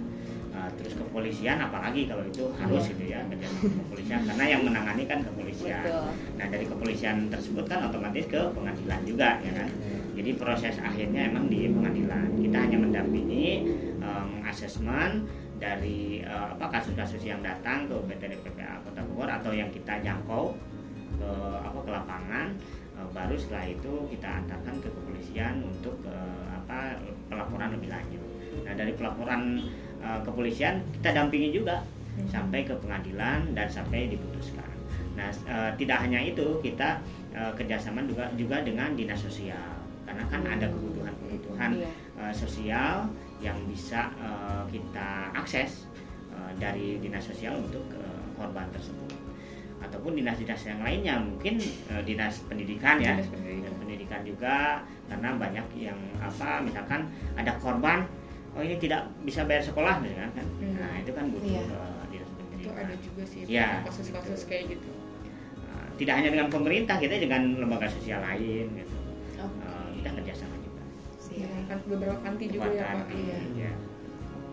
Uh, 0.55 0.71
terus 0.79 0.95
kepolisian, 0.95 1.59
apalagi 1.59 2.07
kalau 2.07 2.23
itu 2.23 2.47
harus 2.55 2.87
Iya. 2.87 2.91
gitu 2.95 3.03
ya 3.11 3.19
kerjasama 3.27 3.75
kepolisian 3.75 4.21
karena 4.23 4.45
yang 4.47 4.61
menangani 4.63 5.03
kan 5.03 5.19
kepolisian. 5.19 5.83
Betul. 5.83 6.07
Nah 6.39 6.45
dari 6.47 6.65
kepolisian 6.71 7.17
tersebut 7.27 7.65
kan 7.67 7.83
otomatis 7.91 8.23
ke 8.23 8.39
pengadilan 8.55 9.03
juga 9.03 9.43
ya 9.43 9.51
kan. 9.51 9.69
Jadi 10.15 10.31
proses 10.39 10.79
akhirnya 10.79 11.27
emang 11.27 11.51
di 11.51 11.67
pengadilan. 11.67 12.39
Kita 12.39 12.57
hanya 12.63 12.77
mendampingi 12.79 13.67
um, 13.99 14.47
asesmen 14.47 15.27
dari 15.59 16.23
uh, 16.23 16.55
apa 16.55 16.79
kasus-kasus 16.79 17.19
yang 17.27 17.43
datang 17.43 17.91
ke 17.91 17.95
PTD 18.07 18.39
PPA 18.39 18.79
Kota 18.87 19.03
Bogor 19.11 19.27
atau 19.27 19.51
yang 19.51 19.67
kita 19.75 19.99
jangkau 19.99 20.55
ke 21.19 21.31
apa 21.67 21.79
ke 21.83 21.91
lapangan 21.91 22.47
uh, 22.95 23.07
baru 23.11 23.35
setelah 23.35 23.67
itu 23.67 24.07
kita 24.07 24.39
antarkan 24.39 24.79
ke 24.79 24.87
kepolisian 24.87 25.67
untuk 25.67 25.99
uh, 26.07 26.47
apa 26.63 26.95
pelaporan 27.27 27.75
lebih 27.75 27.91
lanjut. 27.91 28.23
Nah 28.63 28.71
dari 28.71 28.95
pelaporan 28.95 29.59
uh, 30.05 30.21
kepolisian 30.21 30.77
kita 30.93 31.09
dampingi 31.11 31.49
juga 31.51 31.81
sampai 32.29 32.63
ke 32.63 32.71
pengadilan 32.77 33.51
dan 33.51 33.67
sampai 33.67 34.07
diputuskan. 34.07 34.63
Nah, 35.15 35.27
eh, 35.27 35.71
tidak 35.75 35.99
hanya 35.99 36.19
itu, 36.21 36.63
kita 36.63 37.03
eh, 37.31 37.51
kerjasama 37.51 38.03
juga 38.03 38.31
juga 38.35 38.63
dengan 38.63 38.93
dinas 38.93 39.19
sosial. 39.19 39.83
karena 40.05 40.21
kan 40.29 40.45
ada 40.45 40.69
kebutuhan-kebutuhan 40.69 41.75
Iya. 41.75 41.89
eh, 42.15 42.31
sosial 42.31 43.09
yang 43.41 43.57
bisa 43.67 44.07
eh, 44.15 44.63
kita 44.71 45.33
akses 45.33 45.91
eh, 46.31 46.51
dari 46.55 47.01
dinas 47.01 47.25
sosial 47.25 47.59
untuk 47.59 47.83
eh, 47.91 48.23
korban 48.37 48.69
tersebut 48.71 49.11
ataupun 49.81 50.15
dinas-dinas 50.15 50.61
yang 50.63 50.79
lainnya 50.79 51.19
mungkin 51.19 51.59
eh, 51.59 52.01
dinas 52.01 52.39
pendidikan 52.47 52.95
ya 52.95 53.17
Dinas 53.17 53.27
pendidikan. 53.27 53.73
pendidikan 53.75 54.21
juga 54.23 54.55
karena 55.11 55.29
banyak 55.35 55.67
yang 55.75 55.99
apa 56.21 56.63
misalkan 56.63 57.11
ada 57.35 57.51
korban 57.59 58.07
oh 58.55 58.61
ini 58.61 58.75
tidak 58.77 59.01
bisa 59.21 59.43
bayar 59.43 59.61
sekolah 59.61 59.99
misalkan 59.99 60.31
kan 60.33 60.47
Hmm. 60.55 60.75
nah 60.75 60.93
itu 60.95 61.11
kan 61.11 61.25
butuh 61.27 61.45
Iya. 61.45 61.61
eh, 61.61 62.03
dinas 62.09 62.29
itu 62.29 62.41
pendidikan 62.41 62.75
ada 62.81 62.95
juga 62.97 63.23
sih 63.23 63.39
Ya, 63.45 63.67
kasus-kasus 63.83 64.39
gitu. 64.39 64.49
kayak 64.49 64.63
gitu 64.71 64.89
Eh, 65.65 65.87
tidak 65.97 66.13
hanya 66.15 66.29
dengan 66.31 66.47
pemerintah 66.47 66.95
kita 66.95 67.13
dengan 67.17 67.41
lembaga 67.57 67.87
sosial 67.87 68.19
lain 68.21 68.65
gitu 68.73 68.95
Oh, 69.37 69.51
Eh, 69.61 69.87
kita 69.97 70.09
kerjasama 70.13 70.55
juga 70.57 70.81
dengan 71.27 71.63
kan 71.65 71.77
beberapa 71.85 72.17
panti 72.17 72.45
juga 72.47 72.67
ya 72.69 72.83
pak 72.95 73.07
iya 73.11 73.37
ya. 73.59 73.71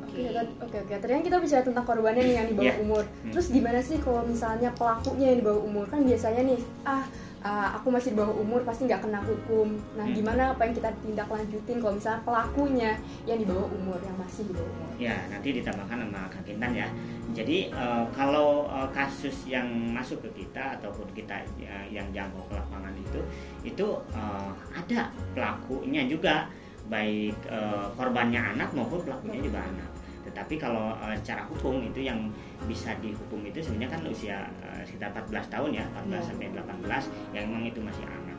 Oke, 0.05 0.29
oke, 0.61 0.77
oke. 0.79 0.93
Tadi 0.95 1.09
kan 1.11 1.23
kita 1.23 1.37
bicara 1.39 1.63
tentang 1.63 1.85
korbannya 1.87 2.21
nih 2.21 2.35
yang 2.35 2.47
di 2.47 2.55
bawah 2.55 2.69
Iya. 2.69 2.83
umur. 2.83 3.05
Hmm. 3.07 3.33
Terus 3.33 3.47
gimana 3.49 3.81
sih 3.81 3.97
kalau 3.97 4.21
misalnya 4.23 4.69
pelakunya 4.71 5.27
yang 5.27 5.39
di 5.39 5.47
bawah 5.47 5.63
umur? 5.63 5.85
Kan 5.89 6.05
biasanya 6.05 6.43
nih, 6.45 6.61
ah, 6.85 7.01
ah, 7.43 7.75
aku 7.77 7.91
masih 7.91 8.15
di 8.15 8.17
bawah 8.19 8.35
umur 8.39 8.63
pasti 8.63 8.87
nggak 8.87 9.03
kena 9.03 9.21
hukum. 9.23 9.75
Nah, 9.99 10.07
Hmm. 10.07 10.15
gimana 10.15 10.43
apa 10.55 10.63
yang 10.65 10.75
kita 10.75 10.91
tindak 11.03 11.27
lanjutin 11.27 11.77
kalau 11.83 11.95
misalnya 11.99 12.21
pelakunya 12.23 12.91
yang 13.27 13.39
di 13.39 13.47
bawah 13.47 13.69
umur, 13.69 13.99
yang 14.03 14.17
masih 14.17 14.47
di 14.47 14.53
bawah 14.55 14.71
umur? 14.71 14.91
Ya, 14.97 15.17
nanti 15.27 15.49
ditambahkan 15.59 15.99
sama 16.07 16.21
Kak 16.31 16.43
Kintan 16.47 16.73
ya. 16.73 16.89
Jadi 17.35 17.59
eh, 17.69 18.05
kalau 18.15 18.71
eh, 18.71 18.89
kasus 18.95 19.37
yang 19.51 19.67
masuk 19.91 20.23
ke 20.23 20.47
kita 20.47 20.79
ataupun 20.79 21.07
kita 21.13 21.43
eh, 21.59 21.87
yang 21.91 22.07
jangkau 22.15 22.47
ke 22.47 22.55
lapangan 22.55 22.95
itu, 22.95 23.21
itu 23.63 23.87
eh, 24.15 24.51
ada 24.73 25.11
pelakunya 25.35 26.07
juga, 26.07 26.47
baik 26.87 27.37
eh, 27.47 27.87
korbannya 27.95 28.39
anak 28.55 28.71
maupun 28.73 29.03
pelakunya 29.03 29.43
juga 29.43 29.61
anak. 29.67 29.91
Tetapi 30.23 30.55
kalau 30.57 30.95
eh, 30.97 31.17
secara 31.17 31.43
hukum 31.45 31.83
itu 31.83 32.01
yang 32.01 32.31
bisa 32.65 32.95
dihukum 32.99 33.43
itu 33.43 33.59
sebenarnya 33.59 33.91
kan 33.91 34.03
usia 34.05 34.39
eh, 34.61 34.83
sekitar 34.83 35.11
14 35.13 35.29
tahun 35.49 35.71
ya, 35.73 35.85
14 35.93 36.09
Iya. 36.09 36.21
sampai 36.23 36.47
18 36.53 37.03
yang 37.33 37.45
memang 37.47 37.65
itu 37.65 37.81
masih 37.81 38.05
anak. 38.05 38.39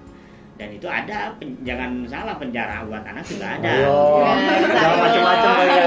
Dan 0.54 0.70
itu 0.70 0.86
ada 0.86 1.34
pen- 1.36 1.58
jangan 1.62 2.06
salah 2.06 2.38
penjara 2.38 2.86
buat 2.86 3.02
anak 3.02 3.26
juga 3.26 3.58
ada. 3.58 3.74
Oh, 3.84 4.22
Ya, 4.22 4.62
jangan 4.70 4.98
macam-macam 5.02 5.52
kali 5.52 5.72
ya. 5.72 5.86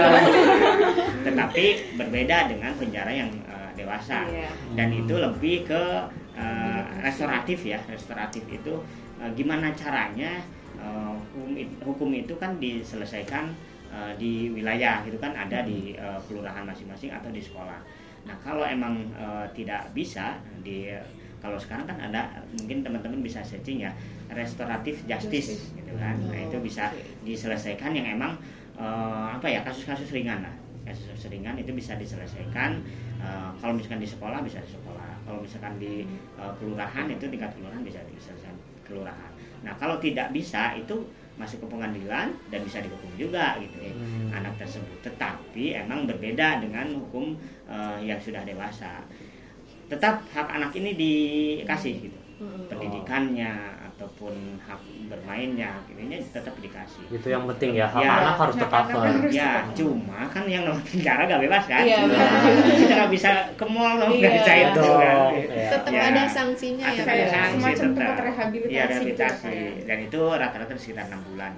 tetapi 1.23 1.67
berbeda 1.97 2.37
dengan 2.47 2.73
penjara 2.75 3.11
yang 3.11 3.31
eh, 3.47 3.71
dewasa 3.75 4.27
Iya. 4.27 4.51
dan 4.75 4.89
itu 4.91 5.15
lebih 5.15 5.65
ke 5.65 5.83
eh, 6.35 6.83
restoratif 7.01 7.63
ya 7.65 7.79
restoratif 7.87 8.43
itu 8.47 8.75
eh, 9.17 9.31
gimana 9.33 9.71
caranya 9.73 10.43
eh, 10.77 11.13
hukum, 11.35 11.55
hukum 11.85 12.11
itu 12.13 12.35
kan 12.37 12.59
diselesaikan 12.59 13.51
eh, 13.97 14.13
di 14.21 14.53
wilayah 14.53 15.01
gitu 15.09 15.17
kan 15.17 15.33
ada 15.33 15.65
di 15.65 15.97
eh, 15.97 16.21
kelurahan 16.29 16.69
masing-masing 16.69 17.09
atau 17.09 17.33
di 17.33 17.41
sekolah. 17.41 17.81
Nah 18.29 18.37
kalau 18.45 18.69
emang 18.69 19.09
eh, 19.17 19.47
tidak 19.57 19.89
bisa 19.97 20.37
di 20.61 20.93
kalau 21.41 21.57
sekarang 21.57 21.89
kan 21.89 21.97
ada 22.01 22.43
mungkin 22.61 22.85
teman-teman 22.85 23.25
bisa 23.25 23.41
searching 23.41 23.85
ya 23.85 23.93
restoratif 24.29 25.01
justice, 25.09 25.73
gitu 25.73 25.95
kan. 25.97 26.21
Nah 26.29 26.37
itu 26.37 26.61
bisa 26.61 26.93
diselesaikan 27.25 27.97
yang 27.97 28.05
emang 28.21 28.37
eh, 28.77 29.27
apa 29.33 29.49
ya 29.49 29.65
kasus-kasus 29.65 30.13
ringan 30.13 30.45
lah. 30.45 30.55
Kasus 30.85 31.33
ringan 31.33 31.57
itu 31.57 31.73
bisa 31.73 31.97
diselesaikan 31.97 32.85
Eh, 33.17 33.51
kalau 33.59 33.73
misalkan 33.73 34.01
di 34.03 34.09
sekolah 34.09 34.45
bisa 34.45 34.61
di 34.61 34.71
sekolah. 34.71 35.11
Kalau 35.25 35.41
misalkan 35.41 35.75
di 35.81 36.05
eh, 36.37 36.53
kelurahan 36.61 37.07
itu 37.09 37.25
tingkat 37.33 37.51
kelurahan 37.57 37.83
bisa 37.83 38.01
diselesaikan 38.07 38.57
kelurahan. 38.85 39.31
Nah 39.65 39.73
kalau 39.81 39.97
tidak 39.99 40.31
bisa 40.31 40.77
itu 40.77 40.95
masuk 41.37 41.61
ke 41.61 41.69
pengadilan 41.69 42.33
dan 42.49 42.61
bisa 42.61 42.81
dihukum 42.81 43.13
juga 43.15 43.61
gitu 43.61 43.77
ya, 43.79 43.93
Hmm. 43.93 44.33
anak 44.33 44.57
tersebut 44.57 44.99
tetapi 45.01 45.77
emang 45.77 46.05
berbeda 46.05 46.61
dengan 46.61 46.97
hukum 46.97 47.37
eh, 47.65 47.99
yang 48.03 48.17
sudah 48.17 48.41
dewasa 48.43 49.05
tetap 49.87 50.25
hak 50.33 50.49
anak 50.51 50.73
ini 50.75 50.97
dikasih 50.97 52.09
gitu 52.09 52.19
Mm-mm. 52.37 52.67
pendidikannya 52.67 53.53
ataupun 53.97 54.37
hak 54.61 54.77
bermainnya 55.09 55.73
ini 55.89 56.21
tetap 56.21 56.53
dikasih 56.55 57.09
Itu 57.09 57.33
yang 57.33 57.49
penting 57.49 57.73
ya, 57.75 57.89
hak 57.89 57.97
Ya, 57.99 58.13
anak 58.21 58.35
harus 58.37 58.55
tercover. 58.55 59.09
ya 59.33 59.65
cuma 59.73 60.29
kan 60.29 60.45
yang 60.45 60.63
namanya 60.63 60.85
penjara 60.85 61.23
gak 61.25 61.41
bebas 61.41 61.65
kan 61.65 61.81
Iya, 61.81 61.97
benar. 62.05 62.29
kita 62.77 62.93
nggak 62.93 63.11
bisa 63.11 63.31
ke 63.57 63.65
mall 63.65 63.97
dong 63.97 64.13
nggak 64.13 64.29
Iya. 64.29 64.37
bisa 64.37 64.53
itu 64.55 64.85
kan 64.85 65.01
ya. 65.01 65.69
tetap 65.73 65.91
Ya. 65.91 66.03
ada 66.07 66.23
sanksinya 66.29 66.85
ya 66.87 67.03
Ada 67.03 67.13
ya? 67.15 67.27
sanksi 67.27 67.57
semacam 67.57 67.73
tetap. 67.73 67.97
tempat 67.97 68.17
rehabilitasi 68.23 68.69
Iya, 68.69 68.85
gitu 68.85 68.85
ya, 68.85 68.85
rehabilitasi 68.93 69.49
ya. 69.49 69.71
dan 69.89 69.99
itu 70.03 70.21
rata-rata 70.31 70.73
sekitar 70.77 71.05
enam 71.09 71.21
bulan 71.25 71.53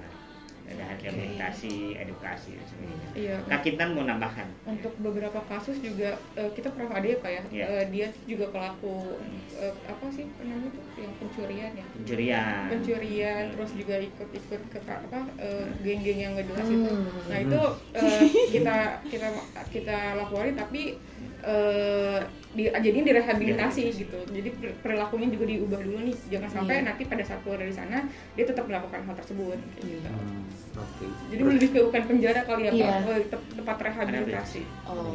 ada 0.69 0.85
rehabilitasi 1.01 1.97
edukasi 1.97 2.55
dan 2.55 2.65
sebagainya. 2.69 3.07
Iya. 3.17 3.35
Kak 3.49 3.61
Kintan 3.65 3.97
mau 3.97 4.05
nambahkan? 4.05 4.47
Untuk 4.69 4.93
beberapa 5.01 5.41
kasus 5.49 5.81
juga 5.81 6.17
eh, 6.37 6.49
kita 6.53 6.69
pernah 6.73 6.93
ada 6.93 7.07
ya 7.09 7.17
pak 7.17 7.31
ya? 7.31 7.41
Iya. 7.49 7.65
Eh, 7.65 7.85
dia 7.89 8.07
juga 8.29 8.45
pelaku 8.53 9.17
eh, 9.57 9.73
apa 9.89 10.05
sih 10.13 10.29
namanya 10.37 10.69
tuh 10.73 10.83
yang 11.01 11.13
pencurian 11.17 11.71
ya? 11.73 11.85
Pencurian. 11.97 12.63
Pencurian 12.69 13.43
terus 13.57 13.71
juga 13.73 13.95
ikut-ikut 13.97 14.61
ke 14.69 14.79
apa 14.85 15.19
eh, 15.41 15.65
geng-geng 15.81 16.19
yang 16.21 16.31
nggak 16.37 16.47
jelas 16.53 16.67
itu. 16.69 16.89
Hmm. 16.89 17.07
nah 17.29 17.37
itu 17.41 17.61
eh, 17.97 18.21
kita 18.53 18.77
kita 19.09 19.27
kita 19.73 19.97
laporin 20.17 20.53
tapi 20.53 20.97
eh, 21.41 22.19
di, 22.49 22.65
jadinya 22.65 23.05
direhabilitasi 23.07 23.83
gitu 23.93 24.19
jadi 24.27 24.49
per- 24.51 24.75
perilakunya 24.81 25.29
juga 25.29 25.45
diubah 25.45 25.79
dulu 25.79 25.99
nih 26.01 26.17
jangan 26.27 26.49
sampai 26.51 26.75
Iya. 26.75 26.85
nanti 26.85 27.01
pada 27.05 27.21
saat 27.21 27.39
keluar 27.41 27.57
dari 27.57 27.71
sana 27.71 27.97
dia 28.33 28.43
tetap 28.43 28.65
melakukan 28.65 29.01
hal 29.01 29.15
tersebut 29.15 29.53
kayak 29.71 29.85
gitu. 29.85 30.09
Hmm, 30.09 30.43
Oke. 30.75 31.05
jadi 31.29 31.41
lebih 31.45 31.69
ke 31.69 31.79
bukan 31.83 32.03
penjara 32.05 32.41
kali 32.43 32.61
ya 32.63 32.71
Iya. 32.71 32.87
pak 33.05 33.11
Eh, 33.11 33.23
te- 33.27 33.47
tempat 33.53 33.77
rehabilitasi 33.79 34.61
Oh. 34.83 35.13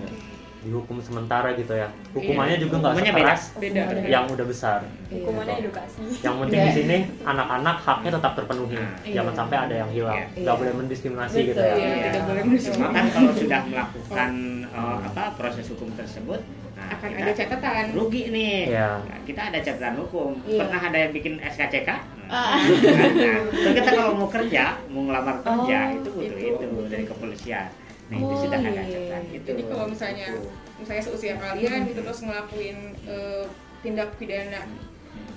Dihukum 0.64 0.96
sementara 0.98 1.52
gitu 1.52 1.70
ya. 1.70 1.92
Hukumannya 2.10 2.56
juga 2.56 2.80
nggak 2.80 2.92
Hukumannya 2.94 3.12
beda. 3.12 3.34
sekeras 3.36 3.42
beda 3.54 3.80
yang 4.02 4.24
udah 4.26 4.46
besar. 4.46 4.80
Hukumannya 5.06 5.54
Iya. 5.54 5.62
edukasi. 5.62 6.00
Yang 6.18 6.34
penting 6.40 6.56
Iya. 6.56 6.64
di 6.64 6.72
sini 6.72 6.96
anak-anak 7.22 7.76
haknya 7.78 8.10
tetap 8.12 8.32
terpenuhi. 8.34 8.76
Nah, 8.76 8.90
Jangan 9.04 9.28
iya. 9.28 9.38
sampai 9.38 9.56
ada 9.60 9.74
yang 9.76 9.90
hilang. 9.92 10.16
Iya. 10.16 10.26
Nggak 10.34 10.42
Iya. 10.48 10.60
boleh 10.60 10.72
mendiskriminasi 10.74 11.36
Betul, 11.36 11.46
gitu 11.46 11.60
ya. 11.60 11.68
Iya, 11.68 11.76
Iya. 11.76 12.00
tidak 12.02 12.22
boleh 12.22 12.40
cuma 12.40 12.48
mendiskriminasi. 12.48 12.94
kan 12.94 13.04
kalau 13.10 13.32
sudah 13.34 13.60
melakukan 13.64 14.30
eh, 14.66 14.98
apa 15.04 15.24
proses 15.36 15.66
hukum 15.68 15.88
tersebut 15.92 16.40
nah, 16.74 16.86
akan 16.90 17.08
kita 17.12 17.22
ada 17.22 17.34
catatan 17.36 17.86
rugi 17.92 18.22
nih 18.28 18.58
Iya. 18.66 18.90
Nah, 19.00 19.18
kita 19.22 19.40
ada 19.44 19.58
catatan 19.60 19.94
hukum 19.96 20.30
Iya. 20.42 20.58
pernah 20.58 20.80
ada 20.82 20.98
yang 20.98 21.12
bikin 21.12 21.34
SKCK 21.38 21.90
Ah. 22.24 22.56
nah, 22.56 23.38
ternyata 23.52 23.90
kalau 23.92 24.16
mau 24.16 24.26
kerja 24.26 24.80
mau 24.88 25.04
ngelamar 25.04 25.36
kerja 25.38 25.78
Oh, 25.84 25.94
itu 25.94 26.08
butuh 26.10 26.38
itu. 26.40 26.56
itu, 26.56 26.66
dari 26.88 27.04
kepolisian 27.04 27.68
nah 28.14 28.20
itu 28.20 28.30
Oh, 28.30 28.40
sudah 28.40 28.58
ada 28.60 28.70
iya. 28.70 28.82
catatan 28.86 29.22
itu 29.28 29.44
Jadi 29.44 29.62
kalau 29.66 29.86
misalnya 29.86 30.28
misalnya 30.76 31.02
seusia 31.02 31.34
kalian 31.36 31.78
gitu 31.84 32.00
terus 32.00 32.20
ngelakuin 32.20 32.78
eh, 33.04 33.44
tindak 33.80 34.14
pidana 34.14 34.62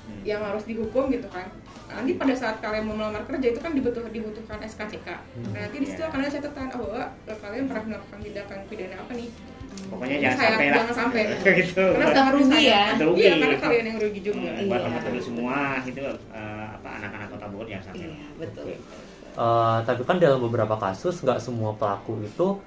Hmm. 0.08 0.24
yang 0.24 0.40
harus 0.40 0.64
dihukum 0.64 1.10
gitu 1.10 1.28
kan. 1.28 1.52
Nanti 1.86 2.16
pada 2.16 2.32
saat 2.32 2.58
kalian 2.58 2.84
mau 2.84 2.96
melamar 2.96 3.24
kerja 3.24 3.48
itu 3.50 3.60
kan 3.60 3.72
dibutuh, 3.72 4.08
dibutuhkan 4.08 4.56
SKCK. 4.62 5.04
Nah, 5.46 5.60
nanti 5.62 5.78
di 5.78 5.86
situ 5.86 6.00
Iya. 6.00 6.08
akan 6.08 6.18
ada 6.18 6.32
catatan 6.32 6.68
oh, 6.74 6.96
kalian 7.28 7.66
pernah 7.66 7.84
melakukan 7.86 8.20
tindakan 8.22 8.60
pidana 8.66 8.96
apa 8.98 9.14
nih. 9.14 9.30
pokoknya 9.68 10.18
jangan 10.18 10.38
saya- 10.38 10.50
sampai 10.50 10.66
lah 10.66 10.78
jangan 10.80 10.96
sampai. 10.96 11.22
gitu 11.62 11.86
Karena 11.94 12.08
sangat 12.10 12.34
rugi 12.34 12.62
ya. 12.66 12.84
Rugi. 12.98 13.22
Iya, 13.22 13.34
karena 13.38 13.58
kalian 13.60 13.86
yang 13.86 13.98
rugi 14.00 14.22
juga. 14.22 14.40
Hmm, 14.50 14.66
buat 14.66 14.80
Iya. 14.80 14.86
teman-teman 14.88 15.22
semua 15.22 15.58
itu 15.84 16.02
eh, 16.32 16.66
apa 16.74 16.90
anak-anak 16.98 17.28
kota 17.30 17.46
Bogor 17.48 17.68
jangan 17.68 17.86
sampai 17.86 18.08
Iya, 18.08 18.26
betul. 18.38 18.66
Eh, 19.38 19.80
tapi 19.86 20.02
kan 20.02 20.18
dalam 20.18 20.42
beberapa 20.42 20.74
kasus 20.82 21.22
nggak 21.22 21.38
semua 21.38 21.78
pelaku 21.78 22.26
itu 22.26 22.58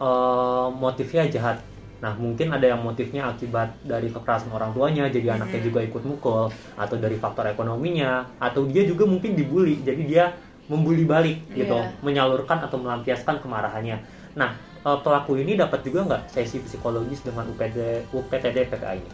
eh, 0.00 0.68
motifnya 0.74 1.28
jahat. 1.30 1.62
Nah 2.02 2.16
mungkin 2.16 2.50
ada 2.50 2.66
yang 2.66 2.80
motifnya 2.82 3.28
akibat 3.30 3.76
dari 3.84 4.08
kekerasan 4.10 4.50
orang 4.50 4.72
tuanya, 4.72 5.06
jadi 5.12 5.36
anaknya 5.38 5.60
Mhm. 5.60 5.68
juga 5.70 5.80
ikut 5.84 6.02
mukul, 6.08 6.48
atau 6.74 6.96
dari 6.96 7.20
faktor 7.20 7.44
ekonominya, 7.52 8.24
atau 8.40 8.64
dia 8.64 8.88
juga 8.88 9.04
mungkin 9.04 9.36
dibully, 9.36 9.84
jadi 9.84 10.02
dia 10.08 10.24
membuli 10.72 11.04
balik 11.04 11.44
gitu, 11.52 11.76
Iya. 11.76 11.92
menyalurkan 12.00 12.64
atau 12.64 12.80
melampiaskan 12.80 13.38
kemarahannya. 13.44 14.00
Nah 14.34 14.56
eh, 14.80 14.98
pelaku 15.04 15.36
ini 15.36 15.60
dapat 15.60 15.84
juga 15.84 16.08
nggak 16.08 16.22
sesi 16.32 16.58
psikologis 16.64 17.20
dengan 17.20 17.44
UPD, 17.52 18.08
UPTD 18.10 18.66
ini? 18.96 19.10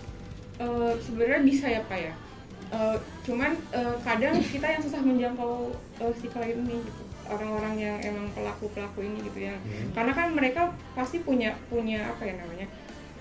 Eh, 0.62 0.92
sebenarnya 1.02 1.40
bisa 1.42 1.66
ya 1.68 1.82
pak 1.84 1.98
ya. 1.98 2.12
Eh, 2.66 2.96
cuman 3.22 3.52
eh, 3.70 3.94
kadang 4.00 4.34
kita 4.44 4.66
yang 4.68 4.82
susah 4.82 4.98
menjangkau 4.98 5.70
eh, 5.96 6.12
si 6.14 6.26
klien 6.26 6.58
ini 6.58 6.82
gitu. 6.82 7.02
Orang-orang 7.26 7.74
yang 7.76 7.96
emang 8.00 8.26
pelaku-pelaku 8.32 9.02
ini 9.02 9.18
gitu 9.24 9.38
ya. 9.44 9.54
Hmm. 9.56 9.90
Karena 9.92 10.12
kan 10.12 10.28
mereka 10.30 10.62
pasti 10.92 11.18
punya 11.20 11.54
punya 11.66 12.06
apa 12.06 12.22
ya 12.22 12.34
namanya? 12.36 12.66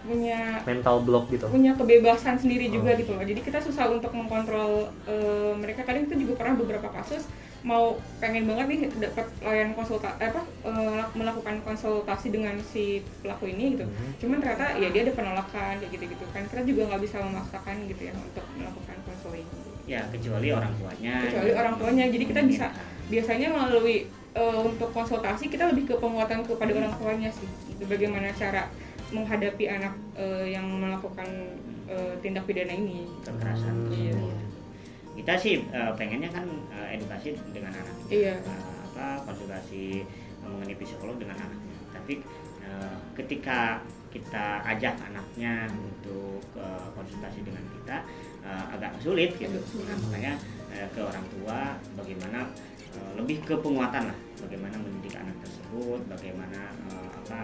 Punya 0.02 0.62
Mental 0.62 1.02
block 1.02 1.30
gitu. 1.30 1.50
punya 1.50 1.74
kebebasan 1.74 2.38
sendiri 2.38 2.70
juga 2.70 2.94
Oh. 2.94 2.98
gitu 2.98 3.12
loh. 3.12 3.22
Jadi 3.22 3.42
kita 3.42 3.58
susah 3.58 3.90
untuk 3.90 4.10
mengkontrol 4.12 4.90
eh, 5.06 5.54
mereka. 5.56 5.82
Kadang 5.84 6.06
itu 6.06 6.16
juga 6.22 6.34
pernah 6.38 6.54
beberapa 6.56 6.90
kasus 6.92 7.26
mau 7.66 7.98
pengen 8.22 8.46
banget 8.46 8.66
nih 8.70 8.80
dapat 9.02 9.26
layanan 9.42 9.74
konsultasi 9.74 10.22
apa 10.22 10.38
eh, 10.64 11.02
melakukan 11.16 11.66
konsultasi 11.66 12.30
dengan 12.30 12.54
si 12.62 13.02
pelaku 13.22 13.50
ini 13.50 13.74
gitu 13.74 13.90
Mhm. 13.90 14.22
cuman 14.22 14.38
ternyata 14.38 14.78
ya 14.78 14.94
dia 14.94 15.02
ada 15.02 15.14
penolakan 15.18 15.74
kayak 15.82 15.90
gitu 15.90 16.06
gitu 16.08 16.26
kan 16.30 16.46
kita 16.46 16.62
juga 16.62 16.94
nggak 16.94 17.02
bisa 17.02 17.18
memaksakan 17.18 17.90
gitu 17.90 18.02
ya 18.06 18.14
untuk 18.14 18.46
melakukan 18.54 18.98
ya 19.86 20.02
kecuali 20.10 20.50
orang 20.50 20.74
tuanya. 20.82 21.16
Kecuali 21.30 21.52
orang 21.54 21.76
tuanya. 21.78 22.04
Jadi 22.10 22.24
kita 22.26 22.42
bisa 22.46 22.66
biasanya 23.06 23.48
melalui 23.54 24.10
eh, 24.34 24.60
untuk 24.66 24.90
konsultasi 24.92 25.48
kita 25.48 25.70
lebih 25.70 25.86
ke 25.90 25.96
penguatan 26.02 26.42
kepada 26.42 26.72
orang 26.74 26.94
tuanya 26.98 27.30
sih. 27.30 27.48
Bagaimana 27.86 28.34
cara 28.34 28.68
menghadapi 29.14 29.66
anak 29.70 29.94
eh, 30.18 30.58
yang 30.58 30.66
melakukan 30.66 31.30
eh, 31.86 32.14
tindak 32.26 32.50
pidana 32.50 32.74
ini. 32.74 33.06
Kekerasan 33.22 33.94
Iya. 33.94 34.18
kita 35.16 35.34
sih 35.40 35.64
eh, 35.70 35.92
pengennya 35.96 36.28
kan 36.34 36.46
eh, 36.74 36.98
edukasi 36.98 37.38
dengan 37.54 37.72
anak. 37.72 37.96
Iya. 38.10 38.36
Eh, 38.42 38.64
apa 38.90 39.22
konsultasi 39.28 40.02
mengenai 40.42 40.76
psikolog 40.82 41.22
dengan 41.22 41.38
anaknya. 41.38 41.76
Tapi 41.94 42.14
eh, 42.66 42.96
ketika 43.14 43.86
kita 44.10 44.64
ajak 44.66 44.96
anaknya 44.98 45.70
untuk 45.70 46.42
eh, 46.58 46.88
konsultasi 46.98 47.46
dengan 47.46 47.62
kita 47.70 47.98
eh, 48.46 48.66
agak 48.72 48.92
sulit 49.02 49.34
gitu. 49.36 49.60
Nah, 49.82 49.98
makanya 50.06 50.34
eh, 50.70 50.88
ke 50.94 51.02
orang 51.02 51.26
tua 51.34 51.60
bagaimana 51.98 52.40
eh, 52.94 53.12
lebih 53.18 53.42
ke 53.42 53.54
penguatan 53.58 54.14
lah. 54.14 54.18
Bagaimana 54.40 54.76
mendidik 54.78 55.16
anak 55.18 55.36
tersebut 55.42 56.00
bagaimana 56.06 56.60
eh, 56.86 57.08
apa 57.12 57.40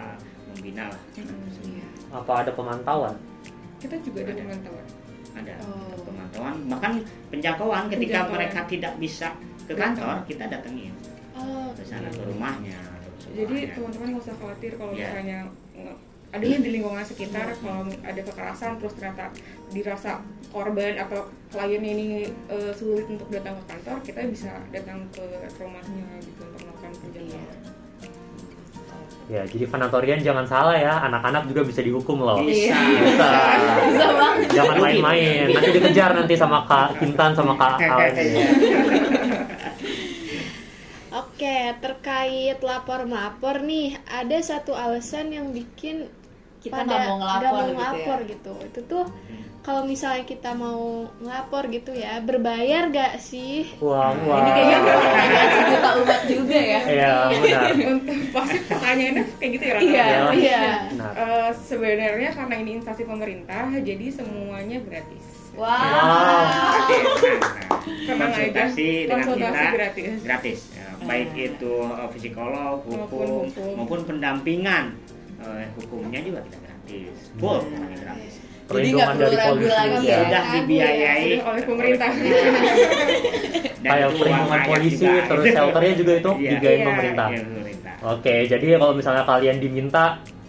membina 0.48 0.88
lah 0.88 1.00
anak 1.18 1.36
tersebut. 1.50 1.82
Apa 2.14 2.32
ada 2.46 2.50
pemantauan? 2.52 3.14
Kita 3.82 3.96
juga 4.00 4.18
ada 4.24 4.32
pemantauan. 4.36 4.86
Ada 5.32 5.54
Oh. 5.64 5.96
pemantauan 6.04 6.54
bahkan 6.68 6.92
penjangkauan 7.32 7.88
ketika 7.88 8.28
Penjangkauan. 8.28 8.32
mereka 8.36 8.60
tidak 8.68 8.92
bisa 8.96 9.28
ke 9.64 9.72
kantor 9.72 10.20
kita 10.28 10.44
datengin. 10.46 10.92
Oh, 11.32 11.72
ke 11.72 11.82
sana 11.82 12.12
ke 12.12 12.20
rumahnya 12.22 12.76
jadi 13.32 13.72
teman-teman 13.72 14.12
nggak 14.12 14.24
usah 14.28 14.36
khawatir 14.36 14.72
kalau 14.76 14.92
Iya. 14.92 15.08
misalnya 15.08 15.38
nge- 16.32 16.38
ada 16.40 16.44
nih 16.48 16.60
di 16.64 16.70
lingkungan 16.80 17.04
sekitar 17.04 17.52
kalau 17.60 17.84
ada 18.00 18.20
kekerasan 18.24 18.80
terus 18.80 18.96
ternyata 18.96 19.28
dirasa 19.68 20.24
korban 20.48 20.96
atau 20.96 21.28
kliennya 21.52 21.90
ini 21.92 22.06
eh, 22.48 22.72
sulit 22.72 23.04
untuk 23.08 23.28
datang 23.28 23.60
ke 23.60 23.64
kantor 23.68 23.96
kita 24.00 24.20
bisa 24.32 24.52
datang 24.72 25.04
ke 25.12 25.20
rumahnya 25.60 26.08
gitu 26.24 26.40
untuk 26.48 26.60
melakukan 26.64 26.92
penjangkauan 27.04 27.56
ya 29.30 29.44
jadi 29.48 29.64
Fanatorian 29.64 30.20
jangan 30.20 30.44
salah 30.48 30.76
ya 30.76 31.04
anak-anak 31.08 31.48
juga 31.48 31.62
bisa 31.64 31.80
dihukum 31.80 32.20
loh. 32.20 32.42
Bisa. 32.42 32.74
Bisa. 32.74 33.30
Bisa 33.86 34.06
banget. 34.12 34.50
jangan 34.52 34.76
main-main. 34.82 35.46
Nanti 35.48 35.70
dikejar 35.78 36.10
nanti 36.12 36.34
sama 36.36 36.66
kak 36.66 37.00
Kintan 37.00 37.32
sama 37.32 37.54
kak 37.56 37.80
Al 37.80 38.12
Oke, 41.12 41.76
terkait 41.80 42.56
lapor 42.64 43.04
melapor 43.04 43.60
nih, 43.60 44.00
ada 44.08 44.38
satu 44.40 44.72
alasan 44.72 45.28
yang 45.32 45.52
bikin 45.52 46.08
Kita 46.62 46.74
pada 46.76 46.86
nggak 46.86 47.00
mau 47.02 47.16
ngelapor 47.18 47.42
mau 47.42 47.58
gitu 47.58 47.66
ya. 47.66 47.74
ngelapor 47.74 48.18
gitu. 48.24 48.52
Itu 48.62 48.80
tuh 48.86 49.04
kalau 49.60 49.82
misalnya 49.84 50.24
kita 50.24 50.50
mau 50.52 50.82
ngelapor 51.16 51.62
gitu 51.68 51.90
ya, 51.92 52.18
berbayar 52.18 52.82
gak 52.88 53.14
sih? 53.16 53.62
wah 53.78 54.10
wah 54.20 54.38
Ini 54.40 54.50
kayaknya 54.50 54.78
pertanyaan 54.80 55.50
sejuta 55.52 55.90
umat 55.96 56.20
juga 56.24 56.58
ya. 56.58 56.80
Iya 56.84 57.12
benar 57.32 57.70
untuk 57.92 58.18
pasti 58.32 58.58
pertanyaannya 58.64 59.22
kayak 59.32 59.50
gitu 59.52 59.64
ya? 59.64 59.74
Iya, 59.76 60.02
Ya. 60.02 60.20
iya. 60.32 60.62
benar 60.88 61.12
Eh, 61.14 61.50
sebenarnya 61.56 62.30
karena 62.32 62.54
ini 62.56 62.70
instansi 62.74 63.02
pemerintah 63.04 63.62
jadi 63.76 64.06
semuanya 64.08 64.78
gratis 64.80 65.24
Wow. 65.52 65.68
Tenang 68.02 68.32
aja, 68.32 68.40
konsultasi 68.64 68.88
dengan 69.04 69.20
konsultasi 69.22 69.52
kita 69.52 69.68
gratis. 69.70 70.12
gratis 70.22 70.58
Ya, 70.72 70.88
baik 71.02 71.28
itu 71.34 71.74
uh, 71.78 72.08
psikolog 72.10 72.80
Maupun 72.80 72.98
hukum 73.04 73.28
hukum. 73.46 73.72
maupun 73.76 74.00
pendampingan 74.02 74.84
Eh, 75.42 75.66
hukumnya 75.74 76.20
juga 76.20 76.38
kita 76.40 76.58
gratis. 76.58 77.14
Full 77.34 77.58
pokoknya 77.62 77.98
gratis. 77.98 78.32
Perlindungan 78.62 79.04
nggak 79.10 79.18
dari 79.18 79.34
perlu 79.34 79.42
ragu 79.42 79.58
polisi. 79.58 79.74
lagi 79.74 79.92
juga 79.92 80.06
ya. 80.06 80.18
sudah 80.22 80.42
dibiayai 80.54 81.30
oleh 81.40 81.62
pemerintah. 81.62 82.10
Dan 83.82 83.90
kayak 83.90 84.06
itu 84.06 84.16
perlindungan 84.16 84.60
polisi 84.64 84.96
juga. 84.96 85.22
terus 85.26 85.44
shelternya 85.48 85.94
juga 85.98 86.12
itu 86.14 86.30
Iya. 86.32 86.48
dibiayain 86.48 86.78
Iya. 86.78 86.86
pemerintah. 86.86 87.28
Iya, 87.28 87.40
pemerintah. 87.44 87.94
Oke 88.08 88.34
jadi 88.46 88.64
kalau 88.76 88.94
misalnya 88.94 89.22
kalian 89.24 89.56
diminta 89.58 90.04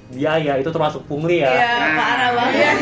biaya 0.09 0.53
itu 0.55 0.69
termasuk 0.69 1.01
pungli 1.03 1.41
ya? 1.41 1.49
Iya, 1.49 1.73
parah 1.95 2.31
banget. 2.31 2.77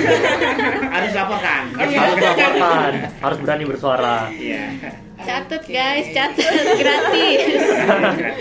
harus 0.92 1.12
laporkan 1.14 1.62
harus 1.72 1.92
dilaporkan. 1.96 2.92
Harus 3.18 3.38
berani 3.40 3.64
bersuara. 3.66 4.18
Iya 4.30 4.64
Catet 5.22 5.64
guys, 5.64 6.06
catet 6.10 6.52
gratis. 6.76 7.42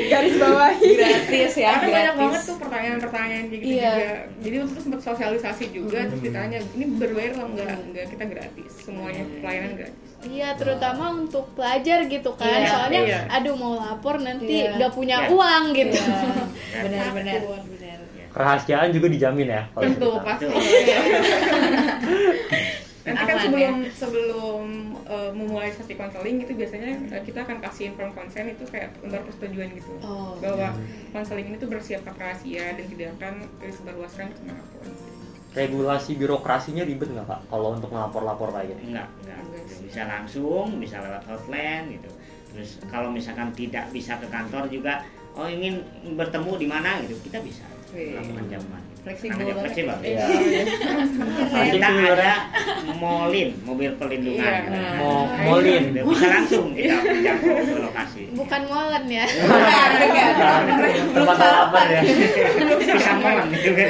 garis 0.07 0.35
bawahi 0.35 0.87
Gratis 0.93 1.53
ya, 1.55 1.73
Karena 1.73 1.87
banyak 1.87 1.87
gratis. 1.87 2.19
banget 2.19 2.41
tuh 2.43 2.57
pertanyaan-pertanyaan 2.59 3.45
kayak 3.47 3.59
gitu 3.59 3.71
Iya. 3.71 3.91
juga. 3.91 4.15
Jadi 4.41 4.57
untuk 4.59 4.71
itu 4.71 4.81
sempat 4.81 5.01
sosialisasi 5.03 5.65
juga 5.71 5.99
terus 6.05 6.21
ditanya, 6.21 6.59
ini 6.71 6.85
berbayar 6.97 7.31
atau 7.33 7.47
enggak? 7.47 7.69
Enggak, 7.81 8.05
kita 8.09 8.25
gratis. 8.27 8.71
Semuanya 8.81 9.23
pelayanan 9.37 9.73
gratis. 9.77 10.09
Iya, 10.23 10.49
terutama 10.55 11.05
untuk 11.15 11.45
pelajar 11.55 11.99
gitu 12.05 12.31
kan. 12.35 12.55
Iya, 12.55 12.69
Soalnya 12.69 13.01
iya. 13.03 13.21
aduh 13.31 13.55
mau 13.55 13.75
lapor 13.75 14.19
nanti 14.19 14.63
Iya. 14.63 14.71
nggak 14.77 14.93
punya 14.93 15.17
Iya. 15.19 15.29
uang 15.31 15.65
gitu. 15.73 15.97
Iya, 15.97 16.81
benar-benar. 16.85 17.41
Kerahasiaan 18.31 18.89
juga 18.95 19.07
dijamin 19.09 19.49
ya 19.49 19.63
kalau 19.71 19.83
Tentu 19.85 20.11
pasti. 20.23 20.47
Nanti 23.01 23.23
kan 23.25 23.37
Aman, 23.37 23.45
sebelum 23.49 23.77
sebelum 23.97 24.65
eh, 25.09 25.31
memulai 25.33 25.73
sesi 25.73 25.97
konseling 25.97 26.45
itu 26.45 26.53
biasanya 26.53 26.91
eh, 27.17 27.23
kita 27.25 27.49
akan 27.49 27.65
kasih 27.65 27.97
inform 27.97 28.13
konsen 28.13 28.53
itu 28.53 28.65
kayak 28.69 28.93
lembar 29.01 29.25
persetujuan 29.25 29.73
gitu. 29.73 29.93
Oh. 30.05 30.37
Bahwa 30.37 30.77
konseling 31.17 31.49
ini 31.49 31.57
tuh 31.57 31.73
bersifat 31.73 32.13
rahasia 32.21 32.77
dan 32.77 32.85
tidak 32.85 33.09
akan 33.17 33.35
disebarluaskan 33.65 34.27
ke 34.37 34.41
mana 34.45 34.65
pun. 34.77 34.89
regulasi 35.51 36.15
birokrasinya 36.15 36.87
ribet 36.87 37.11
nggak 37.11 37.27
kak 37.27 37.43
kalau 37.51 37.75
untuk 37.75 37.91
ngelapor-lapor 37.91 38.55
kayak 38.55 38.71
gitu 38.71 38.95
enggak 38.95 39.11
enggak 39.27 39.43
bisa 39.83 40.07
langsung 40.07 40.79
bisa 40.79 41.03
lewat 41.03 41.27
hotline 41.27 41.99
gitu 41.99 42.11
terus 42.55 42.79
kalau 42.87 43.11
misalkan 43.11 43.51
tidak 43.51 43.91
bisa 43.91 44.15
ke 44.23 44.31
kantor 44.31 44.71
juga 44.71 45.03
oh 45.35 45.51
ingin 45.51 45.83
bertemu 46.15 46.53
di 46.55 46.67
mana 46.71 47.03
gitu 47.03 47.19
kita 47.27 47.43
bisa 47.43 47.67
Wih. 47.91 48.15
lakukan 48.15 48.47
gitu. 48.47 48.90
Fleksibel 49.01 49.33
Namanya 49.33 49.49
banget. 49.51 49.65
fleksibel 49.65 49.97
Iya. 50.03 50.25
kita 51.71 51.89
ada 52.11 52.33
molin 52.95 53.49
mobil 53.63 53.91
perlindungan 53.95 54.45
Iya, 54.45 54.69
nah. 54.69 54.93
mau 54.95 55.19
molin 55.43 55.83
Gitu. 55.91 56.05
bisa 56.05 56.27
langsung 56.29 56.65
kita 56.75 56.95
jangkau 57.01 57.57
ke 57.59 57.81
lokasi 57.81 58.23
Bukan 58.31 58.61
molen 58.67 59.05
ya. 59.07 59.25
Bukan, 59.31 59.89
bukan. 59.97 60.61
tempat 61.11 61.37
lapor 61.41 61.87
ya 61.89 62.03
bisa 62.87 63.13
molen 63.17 63.45
gitu 63.51 63.71
kan 63.73 63.89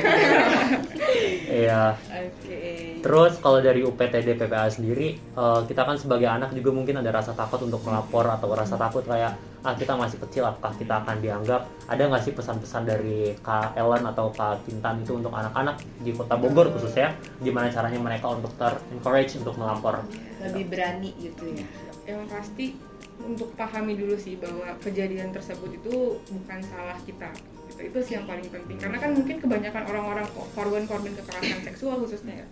iya 1.51 1.83
Oke. 2.07 2.70
Terus 3.01 3.41
kalau 3.41 3.65
dari 3.65 3.81
UPTD 3.81 4.37
PPA 4.37 4.69
sendiri, 4.69 5.17
eh, 5.17 5.61
kita 5.65 5.83
kan 5.89 5.97
sebagai 5.97 6.29
anak 6.29 6.53
juga 6.53 6.71
mungkin 6.71 7.01
ada 7.01 7.11
rasa 7.11 7.33
takut 7.33 7.65
untuk 7.65 7.81
melapor 7.83 8.29
atau 8.29 8.53
rasa 8.53 8.77
takut 8.77 9.03
kayak 9.05 9.35
ah 9.61 9.77
kita 9.77 9.93
masih 9.93 10.17
kecil, 10.25 10.49
apakah 10.49 10.73
kita 10.77 11.05
akan 11.05 11.21
dianggap? 11.21 11.69
Ada 11.85 12.09
nggak 12.09 12.23
sih 12.25 12.33
pesan-pesan 12.33 12.89
dari 12.89 13.37
Kak 13.45 13.77
Ellen 13.77 14.09
atau 14.09 14.33
Kak 14.33 14.65
Kintan 14.65 15.05
itu 15.05 15.21
untuk 15.21 15.33
anak-anak 15.37 15.85
di 16.01 16.17
Kota 16.17 16.33
Bogor 16.41 16.73
khususnya, 16.73 17.13
gimana 17.45 17.69
caranya 17.69 18.01
mereka 18.01 18.33
untuk 18.33 18.57
ter 18.57 18.73
encourage 18.89 19.37
untuk 19.37 19.61
melapor? 19.61 20.01
Lebih 20.41 20.65
berani 20.73 21.13
gitu 21.21 21.45
ya. 21.53 21.65
yang 22.09 22.25
pasti 22.27 22.75
untuk 23.21 23.53
pahami 23.55 23.95
dulu 23.95 24.17
sih 24.17 24.41
bahwa 24.41 24.73
kejadian 24.81 25.31
tersebut 25.31 25.77
itu 25.77 26.19
bukan 26.33 26.59
salah 26.65 26.97
kita 27.05 27.29
gitu. 27.69 27.81
itu 27.87 27.99
sih 28.03 28.13
yang 28.17 28.27
paling 28.27 28.49
penting 28.49 28.81
karena 28.81 28.99
kan 28.99 29.11
mungkin 29.15 29.37
kebanyakan 29.39 29.83
orang-orang 29.87 30.27
ko- 30.33 30.49
korban-korban 30.57 31.13
kekerasan 31.15 31.61
seksual 31.63 32.01
khususnya 32.03 32.43
ya 32.43 32.47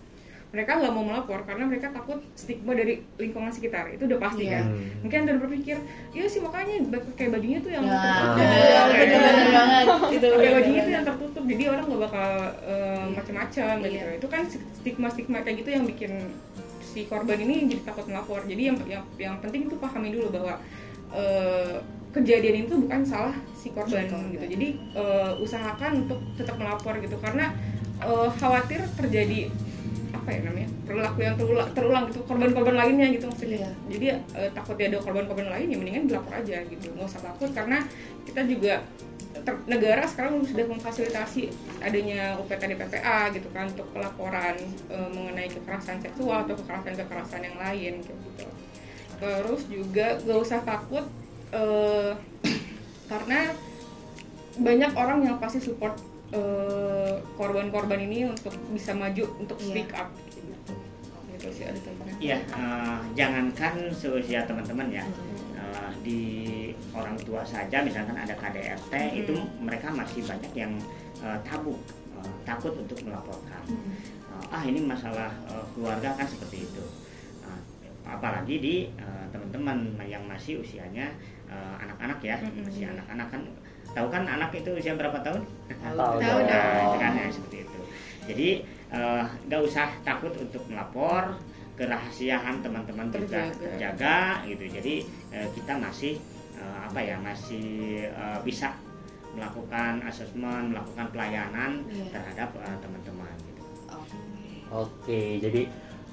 mereka 0.48 0.70
nggak 0.74 0.90
mau 0.90 1.04
melapor 1.04 1.44
karena 1.44 1.64
mereka 1.64 1.90
takut 1.90 2.24
stigma 2.32 2.72
dari 2.72 3.04
lingkungan 3.14 3.48
sekitar 3.48 3.84
itu 3.90 4.02
udah 4.02 4.16
pasti 4.18 4.42
Iya. 4.42 4.52
kan 4.54 4.64
Hmm. 4.66 4.80
mungkin 5.02 5.18
ada 5.22 5.34
berpikir 5.36 5.76
iya 6.10 6.24
sih 6.24 6.40
makanya 6.40 6.74
kayak 7.12 7.30
bajunya 7.30 7.58
tuh 7.58 7.70
yang 7.70 7.84
Ya, 7.84 7.92
tertutup 7.92 8.32
bener, 8.34 8.56
Kayak- 8.56 8.88
bener-bener 8.88 9.48
banget. 9.50 9.84
Itu 10.08 10.26
pakai 10.26 10.38
bener 10.38 10.54
bajunya 10.54 10.80
tuh 10.80 10.92
yang 10.94 11.04
tertutup 11.04 11.44
jadi 11.44 11.64
orang 11.68 11.84
nggak 11.84 12.02
bakal 12.02 12.30
eh, 12.64 13.04
macam-macam 13.10 13.74
Iya. 13.76 13.88
gitu 13.90 14.06
itu 14.14 14.26
kan 14.26 14.42
stigma 14.48 15.08
stigma 15.08 15.36
kayak 15.38 15.56
gitu 15.58 15.70
yang 15.70 15.84
bikin 15.84 16.12
si 16.80 17.04
korban 17.04 17.38
ini 17.38 17.68
jadi 17.68 17.82
takut 17.84 18.04
melapor 18.04 18.40
jadi 18.42 18.62
yang 18.66 18.78
yang 18.86 19.04
yang 19.16 19.34
penting 19.38 19.64
itu 19.64 19.76
pahami 19.76 20.08
dulu 20.10 20.32
bahwa 20.32 20.56
eh, 21.10 21.76
kejadian 22.10 22.64
itu 22.64 22.74
bukan 22.78 23.00
salah 23.02 23.36
si 23.52 23.68
korban, 23.68 24.00
Si 24.00 24.08
korban. 24.08 24.32
gitu 24.32 24.44
jadi 24.50 24.68
eh, 24.94 25.32
usahakan 25.38 25.92
untuk 26.02 26.24
tetap 26.34 26.56
melapor 26.56 26.96
gitu 26.96 27.16
karena 27.18 27.52
eh, 28.00 28.28
khawatir 28.34 28.80
terjadi 28.94 29.52
apa 30.28 30.36
ya 30.36 30.44
namanya 30.44 30.68
perilaku 30.84 31.18
yang 31.24 31.36
terulang, 31.40 31.68
terulang 31.72 32.04
gitu 32.12 32.20
korban-korban 32.28 32.76
lainnya 32.76 33.08
gitu 33.16 33.32
maksudnya 33.32 33.64
Iya. 33.64 33.70
jadi 33.88 34.06
eh, 34.36 34.50
takutnya 34.52 34.86
ada 34.92 34.98
korban-korban 35.00 35.48
lain 35.48 35.66
ya 35.72 35.76
mendingan 35.80 36.04
dilapor 36.04 36.36
aja 36.36 36.56
gitu 36.68 36.92
nggak 36.92 37.08
usah 37.08 37.22
takut 37.24 37.48
karena 37.56 37.80
kita 38.28 38.44
juga 38.44 38.84
ter- 39.40 39.64
negara 39.64 40.04
sekarang 40.04 40.44
sudah 40.44 40.68
memfasilitasi 40.68 41.48
adanya 41.80 42.36
UPTD 42.44 42.76
PPA 42.76 43.32
gitu 43.32 43.48
kan 43.56 43.72
untuk 43.72 43.88
pelaporan 43.96 44.60
eh, 44.92 45.08
mengenai 45.16 45.48
kekerasan 45.48 45.96
seksual 46.04 46.44
atau 46.44 46.60
kekerasan-kekerasan 46.60 47.40
yang 47.48 47.56
lain 47.56 48.04
gitu. 48.04 48.44
Terus 49.18 49.62
juga 49.72 50.20
gak 50.28 50.38
usah 50.44 50.60
takut 50.60 51.08
eh, 51.56 52.12
karena 53.08 53.56
banyak 54.60 54.92
orang 54.92 55.24
yang 55.24 55.40
pasti 55.40 55.64
support 55.64 55.96
eh, 56.30 57.14
korban-korban 57.34 58.00
ini 58.00 58.26
untuk 58.26 58.52
bisa 58.70 58.92
maju 58.92 59.24
untuk 59.38 59.56
Iya. 59.56 59.66
speak 59.66 59.90
up 59.92 60.08
gitu. 60.28 60.74
Gitu 61.32 61.46
sih 61.52 61.64
ada 61.64 61.78
tambahan. 61.78 62.14
Iya, 62.18 62.38
eh, 62.44 62.98
jangankan 63.14 63.74
seusia 63.90 64.44
teman-teman 64.44 64.88
ya, 64.90 65.04
eh, 65.54 65.90
di 66.02 66.20
orang 66.92 67.16
tua 67.18 67.40
saja 67.42 67.80
misalkan 67.80 68.14
ada 68.14 68.34
KDRT 68.34 68.92
Hmm. 68.92 69.20
itu 69.20 69.34
mereka 69.58 69.88
masih 69.90 70.20
banyak 70.22 70.52
yang 70.54 70.72
eh, 71.18 71.38
tabu, 71.42 71.74
eh, 72.14 72.32
takut 72.44 72.74
untuk 72.74 72.98
melaporkan. 73.02 73.62
Eh, 73.66 74.46
ah 74.48 74.62
ini 74.62 74.80
masalah 74.80 75.32
eh, 75.48 75.64
keluarga 75.72 76.12
kan 76.12 76.26
seperti 76.26 76.62
itu. 76.62 76.84
Nah, 77.42 77.58
apalagi 78.06 78.56
di 78.58 78.74
eh, 78.92 79.24
teman-teman 79.30 79.78
yang 80.04 80.22
masih 80.24 80.60
usianya 80.60 81.10
anak-anak 81.48 82.20
ya, 82.20 82.36
Mm-mm. 82.38 82.60
masih 82.68 82.84
anak-anak 82.92 83.28
kan. 83.32 83.42
Tahu 83.88 84.06
kan 84.08 84.22
anak 84.24 84.50
itu 84.52 84.70
usia 84.70 84.94
berapa 84.94 85.18
tahun? 85.20 85.42
Tahu. 85.68 85.96
Tahu. 85.96 86.38
Nah, 86.44 86.76
itu 86.84 86.96
kan 86.96 87.12
ya, 87.14 87.26
seperti 87.28 87.56
itu. 87.62 87.78
Jadi 88.28 88.48
eh, 88.90 89.22
nggak 89.46 89.60
usah 89.62 89.88
takut 90.02 90.32
untuk 90.34 90.62
melapor 90.66 91.34
kerahasiaan 91.74 92.58
teman-teman 92.58 93.06
juga 93.08 93.48
Terjaga. 93.48 93.62
terjaga 93.64 94.18
gitu. 94.44 94.64
Jadi 94.70 94.94
eh, 95.30 95.48
kita 95.52 95.72
masih 95.76 96.20
eh, 96.54 96.78
apa 96.84 96.98
ya 96.98 97.16
masih 97.18 97.68
eh, 98.04 98.38
bisa 98.42 98.74
melakukan 99.32 100.02
asesmen, 100.02 100.74
melakukan 100.74 101.06
pelayanan 101.08 101.84
Iya. 101.86 102.10
terhadap 102.10 102.50
teman-teman. 102.80 103.32
Gitu. 103.40 103.62
Oke, 104.68 105.38
jadi 105.38 105.62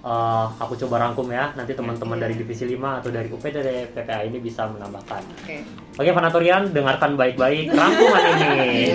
eh, 0.01 0.45
aku 0.55 0.73
coba 0.79 0.95
rangkum 1.01 1.27
ya. 1.27 1.51
Nanti 1.53 1.73
teman-teman 1.73 2.15
Iya. 2.15 2.23
dari 2.23 2.35
divisi 2.37 2.63
5 2.65 3.01
atau 3.01 3.09
dari 3.09 3.27
UP 3.27 3.43
dari 3.43 3.89
PPA 3.89 4.21
ini 4.23 4.37
bisa 4.39 4.65
menambahkan. 4.65 5.21
Oke. 5.43 5.57
Oke, 5.95 6.11
Fanatorian, 6.11 6.75
dengarkan 6.75 7.15
baik-baik 7.15 7.71
rangkuman 7.71 8.23
ini. 8.35 8.91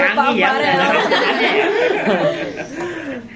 Canggih 0.00 0.36
ya. 0.40 0.50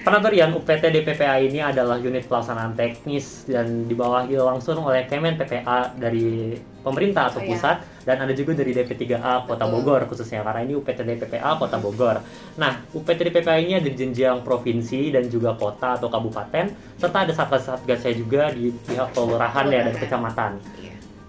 Penatorian 0.00 0.56
UPT 0.56 0.88
DPPA 0.88 1.36
ini 1.44 1.60
adalah 1.60 2.00
unit 2.00 2.24
pelaksanaan 2.24 2.72
teknis 2.72 3.44
dan 3.44 3.84
dibawahi 3.84 4.40
langsung 4.40 4.80
oleh 4.80 5.04
Kemen 5.04 5.36
PPA 5.36 5.92
dari 5.92 6.56
pemerintah 6.80 7.28
atau 7.28 7.44
Oh, 7.44 7.44
iya. 7.44 7.52
pusat 7.52 7.76
dan 8.08 8.16
ada 8.24 8.32
juga 8.32 8.56
dari 8.56 8.72
DP3A 8.72 9.44
Kota 9.44 9.68
Betul. 9.68 9.84
Bogor 9.84 10.08
khususnya 10.08 10.40
karena 10.40 10.64
ini 10.64 10.80
UPT 10.80 11.04
DPPA 11.04 11.60
Kota 11.60 11.76
Bogor. 11.76 12.24
Nah, 12.56 12.80
UPT 12.96 13.28
DPPA 13.28 13.60
ini 13.60 13.76
ada 13.76 13.84
di 13.84 13.92
jenjang 13.92 14.40
provinsi 14.40 15.12
dan 15.12 15.28
juga 15.28 15.52
kota 15.52 16.00
atau 16.00 16.08
kabupaten 16.08 16.72
serta 16.96 17.28
ada 17.28 17.32
satgas-satgasnya 17.36 18.12
juga 18.16 18.48
di 18.48 18.72
pihak 18.72 19.12
kelurahan 19.12 19.68
ya 19.68 19.84
dan 19.84 19.94
kecamatan. 20.00 20.52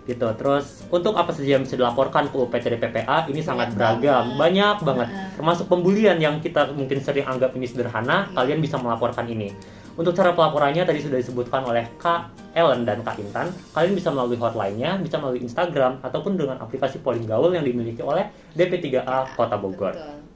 Gitu. 0.10 0.26
Terus 0.34 0.82
untuk 0.90 1.14
apa 1.14 1.30
saja 1.30 1.56
yang 1.56 1.64
bisa 1.64 1.78
dilaporkan 1.78 2.28
ke 2.28 2.36
UPT 2.36 2.66
DPPA 2.74 3.30
ini 3.30 3.40
sangat 3.40 3.70
Banyak 3.72 3.78
beragam, 3.78 4.24
banget. 4.26 4.40
banyak 4.42 4.78
banget. 4.82 5.08
Heeh. 5.14 5.30
Termasuk 5.38 5.66
pembulian 5.70 6.18
yang 6.18 6.42
kita 6.42 6.74
mungkin 6.74 6.98
sering 7.00 7.30
anggap 7.30 7.54
ini 7.54 7.70
sederhana, 7.70 8.26
Iya. 8.26 8.34
kalian 8.34 8.60
bisa 8.60 8.76
melaporkan 8.76 9.30
ini. 9.30 9.54
Untuk 9.94 10.16
cara 10.16 10.32
pelaporannya 10.32 10.82
tadi 10.82 11.04
sudah 11.04 11.20
disebutkan 11.20 11.60
oleh 11.62 11.84
Kak 12.00 12.32
Ellen 12.56 12.88
dan 12.88 13.04
Kak 13.04 13.20
Intan. 13.20 13.52
Kalian 13.76 13.94
bisa 13.94 14.08
melalui 14.10 14.40
hotline-nya, 14.40 14.96
bisa 14.96 15.20
melalui 15.20 15.44
Instagram 15.44 16.00
ataupun 16.00 16.40
dengan 16.40 16.56
aplikasi 16.58 17.04
polling 17.04 17.28
gaul 17.28 17.52
yang 17.52 17.68
dimiliki 17.68 18.00
oleh 18.00 18.32
DP3A 18.56 19.36
Kota 19.36 19.60
Bogor. 19.60 19.92
Betul. 19.92 20.29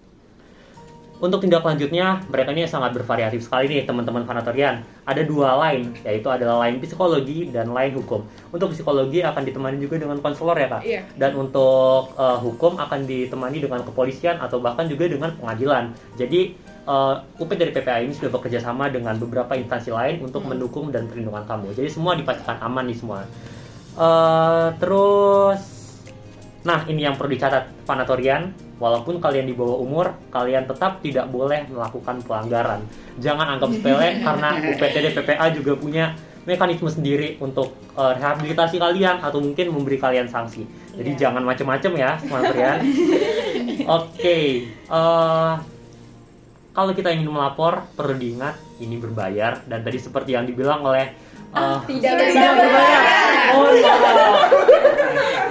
Untuk 1.22 1.40
tindak 1.46 1.62
lanjutnya, 1.62 2.26
mereka 2.28 2.52
ini 2.52 2.66
sangat 2.66 2.92
bervariatif 2.98 3.46
sekali 3.46 3.70
nih 3.70 3.86
teman-teman 3.86 4.26
Fanatorian. 4.26 4.82
Ada 5.06 5.22
dua 5.24 5.56
line, 5.62 5.94
yaitu 6.04 6.28
adalah 6.28 6.66
line 6.66 6.82
psikologi 6.82 7.54
dan 7.54 7.70
line 7.72 7.94
hukum. 7.96 8.26
Untuk 8.50 8.74
psikologi 8.74 9.22
akan 9.22 9.46
ditemani 9.46 9.78
juga 9.78 10.04
dengan 10.04 10.18
konselor 10.20 10.58
ya 10.58 10.68
kak. 10.68 10.82
Iya. 10.84 11.02
Dan 11.16 11.38
untuk 11.38 12.12
eh, 12.18 12.38
hukum 12.42 12.76
akan 12.76 13.06
ditemani 13.06 13.58
dengan 13.62 13.86
kepolisian 13.86 14.42
atau 14.42 14.60
bahkan 14.60 14.90
juga 14.90 15.08
dengan 15.08 15.32
pengadilan. 15.38 15.94
Jadi 16.18 16.58
eh, 16.90 17.16
UP 17.40 17.50
dari 17.54 17.72
PPA 17.72 18.04
ini 18.04 18.12
sudah 18.18 18.32
bekerja 18.34 18.60
sama 18.60 18.90
dengan 18.92 19.16
beberapa 19.16 19.56
instansi 19.56 19.96
lain 19.96 20.16
untuk 20.26 20.44
mendukung 20.44 20.92
dan 20.92 21.08
perlindungan 21.08 21.46
kamu. 21.48 21.72
Jadi 21.78 21.90
semua 21.94 22.18
dipastikan 22.20 22.58
aman 22.60 22.90
nih 22.90 22.98
semua. 22.98 23.24
Eh, 23.94 24.68
terus 24.82 25.84
Nah, 26.64 26.88
ini 26.88 27.04
yang 27.04 27.20
perlu 27.20 27.36
dicatat 27.36 27.84
Fanatorian, 27.84 28.56
walaupun 28.84 29.24
kalian 29.24 29.48
di 29.48 29.56
bawah 29.56 29.80
umur, 29.80 30.12
kalian 30.28 30.68
tetap 30.68 31.00
tidak 31.00 31.32
boleh 31.32 31.64
melakukan 31.72 32.20
pelanggaran. 32.28 32.84
Jangan 33.24 33.56
anggap 33.56 33.72
sepele 33.72 34.10
karena 34.28 34.50
UPTD 34.60 35.16
PPA 35.16 35.48
juga 35.56 35.80
punya 35.80 36.12
mekanisme 36.44 36.92
sendiri 36.92 37.40
untuk 37.40 37.72
eh, 37.96 38.14
rehabilitasi 38.20 38.76
kalian 38.76 39.24
atau 39.24 39.40
mungkin 39.40 39.72
memberi 39.72 39.96
kalian 39.96 40.28
sanksi. 40.28 40.68
Jadi 41.00 41.16
Iya. 41.16 41.20
jangan 41.32 41.48
macem-macem 41.48 41.92
ya, 41.96 42.20
Fanatorian. 42.20 42.84
Oke, 44.04 44.68
eh, 44.68 45.54
kalau 46.74 46.92
kita 46.92 47.16
ingin 47.16 47.32
melapor 47.32 47.88
perlu 47.96 48.20
diingat 48.20 48.60
ini 48.84 49.00
berbayar 49.00 49.64
dan 49.64 49.80
tadi 49.88 49.96
seperti 49.96 50.36
yang 50.36 50.44
dibilang 50.44 50.84
oleh 50.84 51.16
eh, 51.56 51.80
Tidak 51.88 52.12
Tidak 52.20 52.52
berbayar. 52.60 53.02
Oh 53.56 53.70
iya. 53.72 53.94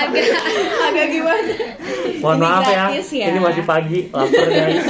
agak 0.00 0.24
agak 0.82 1.06
gimana? 1.08 1.52
Mohon 2.18 2.36
Ini 2.36 2.42
maaf 2.42 2.62
ya. 2.62 2.74
gratis 2.86 3.08
ya. 3.10 3.26
Ini 3.26 3.38
masih 3.38 3.64
pagi, 3.64 3.98
lapar 4.08 4.46
guys. 4.46 4.86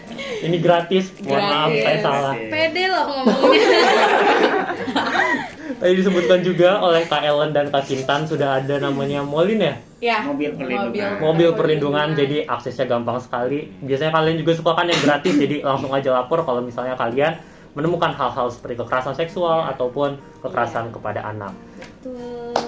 Ini 0.46 0.56
gratis. 0.60 1.04
Mohon 1.20 1.42
maaf 1.42 1.70
saya 1.70 1.82
Gratis. 1.82 2.02
salah. 2.02 2.34
Pede 2.46 2.84
loh 2.86 3.04
ngomongnya. 3.10 3.68
Tadi 5.74 5.92
disebutkan 5.94 6.40
juga 6.40 6.80
oleh 6.80 7.04
Kak 7.04 7.20
Ellen 7.20 7.50
dan 7.50 7.68
Kak 7.68 7.84
Kintan 7.84 8.24
sudah 8.24 8.56
ada 8.56 8.78
namanya 8.78 9.20
Molin 9.20 9.60
ya. 9.60 9.74
ya. 10.00 10.16
Mobil 10.22 10.54
perlindungan. 10.54 11.20
Mobil 11.20 11.48
perlindungan 11.52 12.08
jadi 12.14 12.44
aksesnya 12.46 12.86
gampang 12.86 13.20
sekali. 13.20 13.68
Biasanya 13.82 14.12
kalian 14.14 14.36
juga 14.38 14.52
suka 14.54 14.72
kan 14.72 14.86
yang 14.86 15.00
gratis 15.00 15.34
jadi 15.34 15.60
langsung 15.60 15.92
aja 15.92 16.08
lapor 16.14 16.40
kalau 16.40 16.64
misalnya 16.64 16.96
kalian 16.96 17.36
menemukan 17.74 18.14
hal-hal 18.14 18.48
seperti 18.48 18.78
kekerasan 18.78 19.12
seksual 19.12 19.66
ataupun 19.66 20.14
kekerasan 20.40 20.88
kepada 20.88 21.20
anak. 21.26 21.52
Betul. 21.76 22.63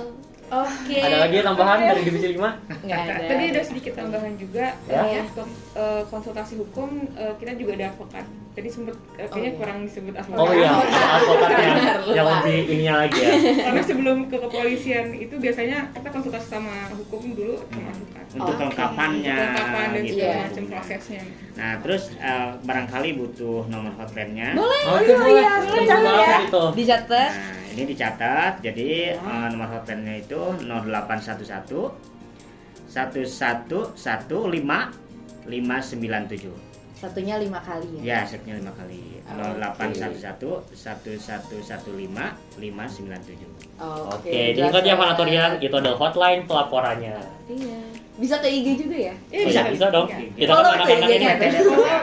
Oke. 0.46 0.96
Ada 0.96 1.16
lagi 1.20 1.36
tambahan 1.40 1.78
dari 1.84 2.00
divisi 2.02 2.26
5? 2.32 2.86
Nggak 2.86 2.98
ada. 3.00 3.14
Tadi 3.20 3.44
ada 3.48 3.62
sedikit 3.62 3.92
tambahan 3.94 4.32
juga 4.34 4.66
Ya. 4.86 5.02
eh, 5.02 5.22
untuk 5.22 5.48
eh, 5.74 6.02
konsultasi 6.06 6.54
hukum 6.56 6.88
eh, 7.12 7.34
kita 7.36 7.52
juga 7.54 7.72
ada 7.74 7.86
advokat. 7.90 8.22
Tadi 8.52 8.68
sempat 8.68 8.96
eh, 9.14 9.26
kayaknya 9.26 9.50
iya. 9.50 9.58
kurang 9.58 9.78
disebut 9.82 10.14
advokat. 10.14 10.40
Oh 10.40 10.50
iya, 10.50 10.70
advokatnya 10.72 11.68
yang 12.08 12.26
lebih 12.30 12.58
ininya 12.68 12.94
lagi 13.02 13.18
ya. 13.18 13.32
Karena 13.60 13.82
sebelum 13.82 14.18
ke 14.24 14.36
kepolisian 14.38 15.06
itu 15.12 15.34
biasanya 15.36 15.78
kita 15.90 16.08
konsultasi 16.08 16.46
sama 16.48 16.74
hukum 16.90 17.22
dulu 17.32 17.54
sama 17.66 17.90
advokat. 17.90 18.24
Untuk 18.28 18.46
Oke. 18.46 18.56
kelengkapannya. 18.58 19.36
Kelengkapan 19.36 19.86
dan 19.88 20.02
gitu. 20.02 20.14
segala 20.14 20.30
Iya. 20.30 20.44
macam 20.46 20.64
prosesnya. 20.68 21.22
Nah, 21.52 21.72
terus 21.80 22.02
eh, 22.14 22.48
barangkali 22.60 23.08
butuh 23.14 23.58
nomor 23.66 23.92
hotline-nya. 23.94 24.48
Boleh. 24.52 24.82
Boleh. 24.84 25.32
iya, 25.34 25.52
Boleh 25.60 25.84
catat 25.84 26.00
banget 26.06 26.28
ya. 26.28 26.38
itu. 26.44 26.64
Dicatat. 26.76 27.30
Nah, 27.32 27.72
ini 27.72 27.82
dicatat. 27.86 28.52
Jadi 28.62 28.88
eh, 29.10 29.46
nomor 29.50 29.68
hotline-nya 29.70 30.14
itu 30.18 30.35
0811 30.36 31.96
1115 32.86 34.94
597. 35.46 36.50
Satunya 36.96 37.36
lima 37.36 37.60
kali 37.60 38.00
ya. 38.00 38.02
Ya, 38.02 38.24
setnya 38.24 38.56
5 38.56 38.72
kali. 38.72 39.20
Oke. 39.20 39.60
0811 40.00 40.64
1115 40.72 42.32
597. 42.56 43.44
Oke, 44.08 44.56
diingat 44.56 44.80
ya 44.80 44.96
Fanatorian, 44.96 45.60
itu 45.60 45.70
adalah 45.70 45.94
hotline 46.00 46.48
pelaporannya. 46.48 47.20
Iya. 47.46 47.78
Bisa 48.16 48.40
ke 48.40 48.48
IG 48.48 48.80
juga 48.80 48.96
ya? 48.96 49.12
Iya, 49.28 49.44
Oh, 49.44 49.46
iya, 49.46 49.62
bisa 49.68 49.92
dong. 49.92 50.08
Iya. 50.08 50.24
Kita 50.32 50.48
kan 50.48 50.56
Follow 50.56 50.72
anak-anak 50.72 50.88
tuh 50.88 50.96
ini. 51.12 51.20
IG-nya. 51.20 51.36
Follow, 51.36 51.84
eh, 51.84 52.00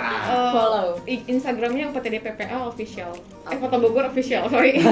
Follow. 0.54 0.94
i- 1.10 1.26
Instagramnya 1.26 1.90
UPTD 1.90 2.22
PPA 2.22 2.58
official. 2.64 3.12
Eh, 3.18 3.50
Oke. 3.50 3.58
Kota 3.58 3.82
Bogor 3.82 4.06
official, 4.06 4.46
sorry. 4.46 4.78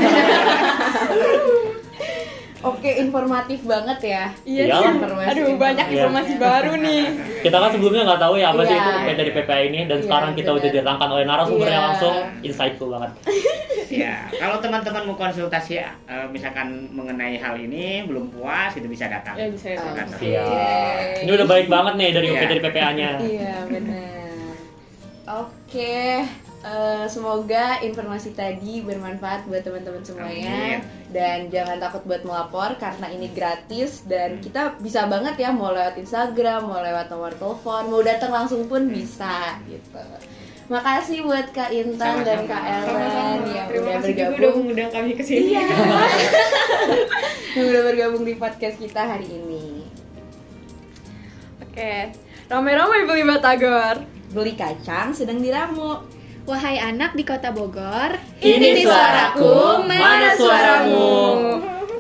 Oke, 2.61 2.93
informatif 2.95 3.65
banget 3.65 3.99
ya. 4.03 4.23
Iya 4.43 4.63
sih. 4.69 4.85
Informasi. 4.93 5.29
Aduh, 5.33 5.57
banyak 5.57 5.85
Iya. 5.85 5.95
informasi 5.97 6.33
baru 6.37 6.73
nih. 6.77 7.03
Kita 7.41 7.57
kan 7.57 7.69
sebelumnya 7.69 8.01
nggak 8.05 8.21
tahu 8.21 8.33
ya 8.35 8.47
apa 8.49 8.61
sih 8.63 8.71
Iya. 8.71 8.81
itu 8.81 8.89
UP 8.93 9.09
dari 9.11 9.31
PPA 9.31 9.61
ini 9.63 9.79
dan 9.83 9.97
Iya, 9.97 10.05
sekarang 10.05 10.31
kita 10.33 10.49
udah 10.51 10.61
benar. 10.61 10.73
didatangkan 10.77 11.09
oleh 11.09 11.25
narasumbernya 11.25 11.73
Iya. 11.73 11.87
langsung 11.87 12.15
insightful 12.41 12.89
banget. 12.89 13.11
Ya, 13.91 14.23
kalau 14.31 14.55
teman-teman 14.57 15.03
mau 15.03 15.19
konsultasi 15.19 15.75
eh, 15.75 15.91
misalkan 16.31 16.87
mengenai 16.91 17.35
hal 17.35 17.59
ini 17.59 18.07
belum 18.07 18.31
puas 18.31 18.71
itu 18.71 18.87
bisa 18.87 19.03
datang. 19.05 19.35
ya 19.35 19.51
bisa 19.51 19.67
ya. 19.67 19.83
Datang. 19.83 20.15
Iya. 20.15 20.43
Ini 21.19 21.31
udah 21.33 21.43
baik 21.45 21.67
banget 21.67 21.93
nih 21.99 22.09
dari 22.13 22.27
Iya. 22.29 22.47
dari 22.47 22.61
PPA-nya. 22.61 23.09
Iya, 23.19 23.53
benar. 23.67 24.31
Oke, 25.43 26.23
eh, 26.61 27.05
semoga 27.09 27.81
informasi 27.81 28.37
tadi 28.37 28.85
bermanfaat 28.85 29.49
buat 29.49 29.65
teman-teman 29.65 30.03
semuanya 30.05 30.85
dan 31.09 31.49
jangan 31.49 31.81
takut 31.81 32.05
buat 32.05 32.21
melapor 32.23 32.77
karena 32.77 33.07
ini 33.11 33.27
gratis 33.33 34.05
dan 34.05 34.39
kita 34.39 34.77
bisa 34.79 35.09
banget 35.09 35.35
ya 35.41 35.49
mau 35.49 35.73
lewat 35.73 35.97
Instagram, 35.97 36.69
mau 36.69 36.79
lewat 36.79 37.09
nomor 37.09 37.33
telepon, 37.35 37.89
mau 37.89 38.01
datang 38.05 38.31
langsung 38.31 38.69
pun 38.69 38.87
bisa 38.87 39.57
gitu. 39.65 40.01
Makasih 40.71 41.27
buat 41.27 41.51
Kak 41.51 41.67
Intan 41.75 42.23
dan. 42.23 42.47
Kak 42.47 42.63
Ellen 42.63 43.43
yang 43.43 43.67
Terima 43.67 43.91
udah 43.91 43.93
kasih 43.99 44.07
juga 44.07 44.23
udah 44.23 44.31
bergabung. 44.31 44.55
mengundang 44.63 44.91
kami 44.95 45.11
ke 45.19 45.23
sini. 45.27 45.51
Iya. 45.51 45.67
yang 47.59 47.65
udah 47.67 47.81
bergabung 47.91 48.23
di 48.23 48.33
podcast 48.39 48.79
kita 48.79 49.01
hari 49.03 49.27
ini. 49.27 49.83
Oke, 51.59 52.15
ramai-ramai 52.47 53.03
beli 53.03 53.23
batagor. 53.27 54.07
Beli 54.31 54.55
kacang 54.55 55.11
sedang 55.11 55.43
diramu. 55.43 56.20
Wahai 56.51 56.83
anak 56.83 57.15
di 57.15 57.23
kota 57.23 57.47
Bogor, 57.47 58.19
Ini 58.43 58.83
suaraku, 58.83 59.87
mana 59.87 60.35
suaramu? 60.35 61.07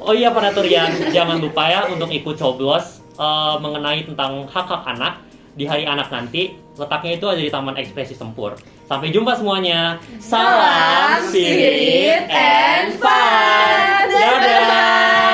Oh 0.03 0.11
iya 0.11 0.27
para 0.35 0.51
Turian, 0.51 0.91
jangan 1.07 1.39
lupa 1.39 1.71
ya 1.71 1.87
untuk 1.87 2.11
ikut 2.11 2.35
coblos 2.35 2.99
eh, 3.15 3.55
mengenai 3.63 4.03
tentang 4.03 4.43
hak-hak 4.51 4.83
anak 4.91 5.23
di 5.55 5.63
hari 5.63 5.87
anak 5.87 6.11
nanti. 6.11 6.59
Letaknya 6.75 7.15
itu 7.15 7.25
ada 7.31 7.39
di 7.39 7.47
Taman 7.47 7.79
Ekspresi 7.79 8.11
Sempur. 8.11 8.59
Sampai 8.91 9.15
jumpa 9.15 9.39
semuanya. 9.39 10.03
Salam 10.19 11.23
spirit 11.31 12.27
and 12.27 12.99
fun. 12.99 14.03
Dadah. 14.11 15.30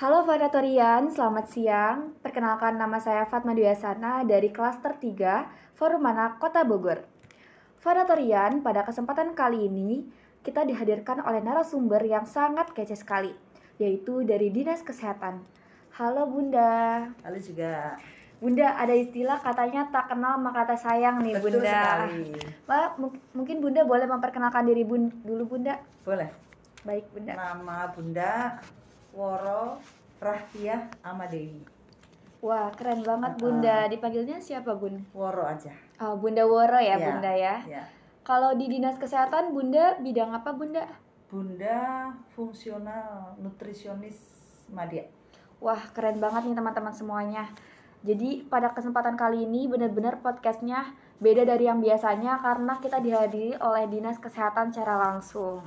Halo 0.00 0.24
Vanatorian, 0.24 1.12
selamat 1.12 1.52
siang. 1.52 2.16
Perkenalkan 2.24 2.80
nama 2.80 2.96
saya 2.96 3.28
Fatma 3.28 3.52
Duyasana 3.52 4.24
dari 4.24 4.48
Klaster 4.48 4.96
3 4.96 5.76
Forum 5.76 6.00
Anak 6.08 6.40
Kota 6.40 6.64
Bogor. 6.64 7.04
Vanatorian, 7.84 8.64
pada 8.64 8.80
kesempatan 8.80 9.36
kali 9.36 9.68
ini 9.68 10.08
kita 10.40 10.64
dihadirkan 10.64 11.20
oleh 11.20 11.44
narasumber 11.44 12.00
yang 12.00 12.24
sangat 12.24 12.72
kece 12.72 12.96
sekali, 12.96 13.28
yaitu 13.76 14.24
dari 14.24 14.48
Dinas 14.48 14.80
Kesehatan. 14.80 15.44
Halo 16.00 16.24
Bunda. 16.32 17.04
Halo 17.20 17.36
juga. 17.36 18.00
Bunda, 18.40 18.80
ada 18.80 18.96
istilah 18.96 19.36
katanya 19.36 19.84
tak 19.92 20.08
kenal 20.08 20.40
maka 20.40 20.64
tak 20.64 20.80
sayang 20.80 21.20
nih 21.20 21.36
Betul 21.36 21.60
Bunda. 21.60 21.76
sekali. 21.76 22.40
Mbak, 22.64 22.88
mu- 22.96 23.20
mungkin 23.36 23.60
Bunda 23.60 23.84
boleh 23.84 24.08
memperkenalkan 24.08 24.64
diri 24.64 24.80
bun 24.80 25.12
dulu 25.28 25.44
Bunda. 25.44 25.76
Boleh. 26.08 26.32
Baik 26.88 27.04
Bunda. 27.12 27.36
Nama 27.36 27.92
Bunda 27.92 28.32
Woro 29.10 29.82
Rahtiah 30.20 30.86
Amadewi. 31.02 31.64
Wah, 32.40 32.72
keren 32.72 33.04
banget. 33.04 33.36
Bunda. 33.36 33.84
Dipanggilnya 33.88 34.40
siapa 34.40 34.72
Bun? 34.72 35.04
Woro 35.12 35.44
aja. 35.44 35.76
Oh, 36.00 36.16
Bunda 36.16 36.48
Woro 36.48 36.80
ya, 36.80 36.96
Ya, 36.96 37.06
Bunda 37.12 37.32
ya. 37.36 37.56
Ya. 37.68 37.84
Kalau 38.24 38.56
di 38.56 38.68
Dinas 38.68 38.96
Kesehatan, 38.96 39.52
Bunda 39.52 40.00
bidang 40.00 40.32
apa, 40.32 40.56
Bunda? 40.56 40.88
Bunda 41.28 42.10
fungsional 42.32 43.36
nutrisionis 43.38 44.16
Madia. 44.72 45.04
Wah, 45.60 45.80
keren 45.92 46.16
banget 46.16 46.48
nih 46.48 46.56
teman-teman 46.56 46.94
semuanya. 46.96 47.44
Jadi, 48.00 48.48
pada 48.48 48.72
kesempatan 48.72 49.20
kali 49.20 49.44
ini 49.44 49.68
benar-benar 49.68 50.24
podcastnya 50.24 50.96
beda 51.20 51.44
dari 51.44 51.68
yang 51.68 51.84
biasanya 51.84 52.40
karena 52.40 52.80
kita 52.80 52.96
dihadiri 53.04 53.60
oleh 53.60 53.84
Dinas 53.92 54.16
Kesehatan 54.16 54.72
secara 54.72 54.96
langsung. 54.96 55.60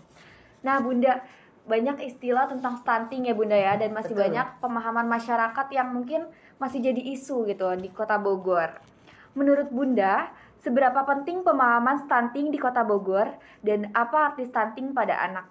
Nah, 0.65 0.81
Bunda, 0.81 1.21
banyak 1.63 2.03
istilah 2.03 2.51
tentang 2.51 2.75
stunting 2.83 3.31
ya, 3.31 3.33
Bunda 3.35 3.55
ya, 3.55 3.79
dan 3.79 3.95
masih 3.95 4.11
Betul. 4.11 4.27
banyak 4.27 4.47
pemahaman 4.59 5.07
masyarakat 5.07 5.67
yang 5.71 5.95
mungkin 5.95 6.27
masih 6.59 6.83
jadi 6.83 7.01
isu 7.15 7.47
gitu 7.47 7.71
di 7.79 7.87
Kota 7.87 8.19
Bogor. 8.19 8.75
Menurut 9.33 9.71
Bunda, 9.71 10.29
seberapa 10.59 11.07
penting 11.07 11.41
pemahaman 11.41 12.03
stunting 12.03 12.51
di 12.51 12.59
Kota 12.59 12.83
Bogor 12.83 13.31
dan 13.63 13.89
apa 13.95 14.31
arti 14.31 14.43
stunting 14.43 14.91
pada 14.91 15.15
anak? 15.23 15.45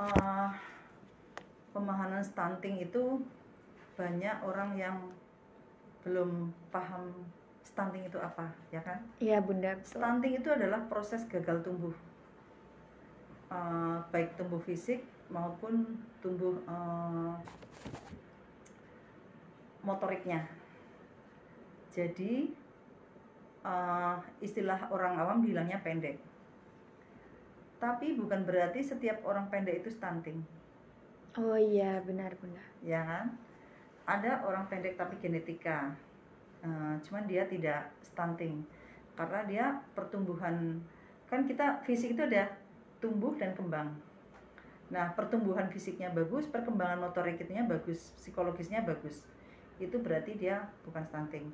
Eh, 0.00 0.48
pemahaman 1.76 2.24
stunting 2.24 2.80
itu 2.80 3.20
banyak 4.00 4.36
orang 4.48 4.72
yang 4.80 4.96
belum 6.00 6.48
paham 6.72 7.12
stunting 7.60 8.08
itu 8.08 8.16
apa, 8.16 8.48
ya 8.72 8.80
kan? 8.80 9.04
Iya, 9.20 9.44
Bunda. 9.44 9.76
betul. 9.76 10.00
Stunting 10.00 10.32
itu 10.40 10.48
adalah 10.48 10.80
proses 10.88 11.28
gagal 11.28 11.60
tumbuh, 11.60 11.92
Eh, 13.50 13.98
baik 14.14 14.38
tumbuh 14.38 14.62
fisik 14.62 15.02
maupun 15.26 15.98
tumbuh 16.22 16.54
eh, 16.70 17.34
motoriknya. 19.82 20.46
Jadi 21.90 22.54
eh, 23.66 24.16
istilah 24.38 24.86
orang 24.94 25.18
awam 25.18 25.38
bilangnya 25.42 25.82
pendek, 25.82 26.22
tapi 27.82 28.14
bukan 28.14 28.46
berarti 28.46 28.86
setiap 28.86 29.18
orang 29.26 29.50
pendek 29.50 29.82
itu 29.82 29.90
stunting, 29.90 30.38
Oh 31.34 31.58
iya, 31.58 31.98
benar, 32.06 32.30
Bunda. 32.38 32.62
ya 32.86 33.02
kan? 33.02 33.34
Ada 34.06 34.46
orang 34.46 34.70
pendek 34.70 34.94
tapi 34.94 35.18
genetika, 35.18 35.90
cuman 37.02 37.26
dia 37.26 37.46
tidak 37.50 37.90
stunting 38.06 38.62
karena 39.18 39.40
dia 39.46 39.66
pertumbuhan 39.94 40.80
kan 41.30 41.46
kita 41.46 41.78
fisik 41.86 42.18
itu 42.18 42.22
ada 42.26 42.59
tumbuh 43.02 43.34
dan 43.36 43.56
kembang. 43.56 43.90
Nah 44.92 45.12
pertumbuhan 45.16 45.66
fisiknya 45.72 46.12
bagus, 46.14 46.46
perkembangan 46.46 47.00
motoriknya 47.00 47.66
bagus, 47.66 48.14
psikologisnya 48.20 48.84
bagus. 48.86 49.26
Itu 49.80 49.98
berarti 50.00 50.36
dia 50.36 50.68
bukan 50.86 51.02
stunting. 51.08 51.50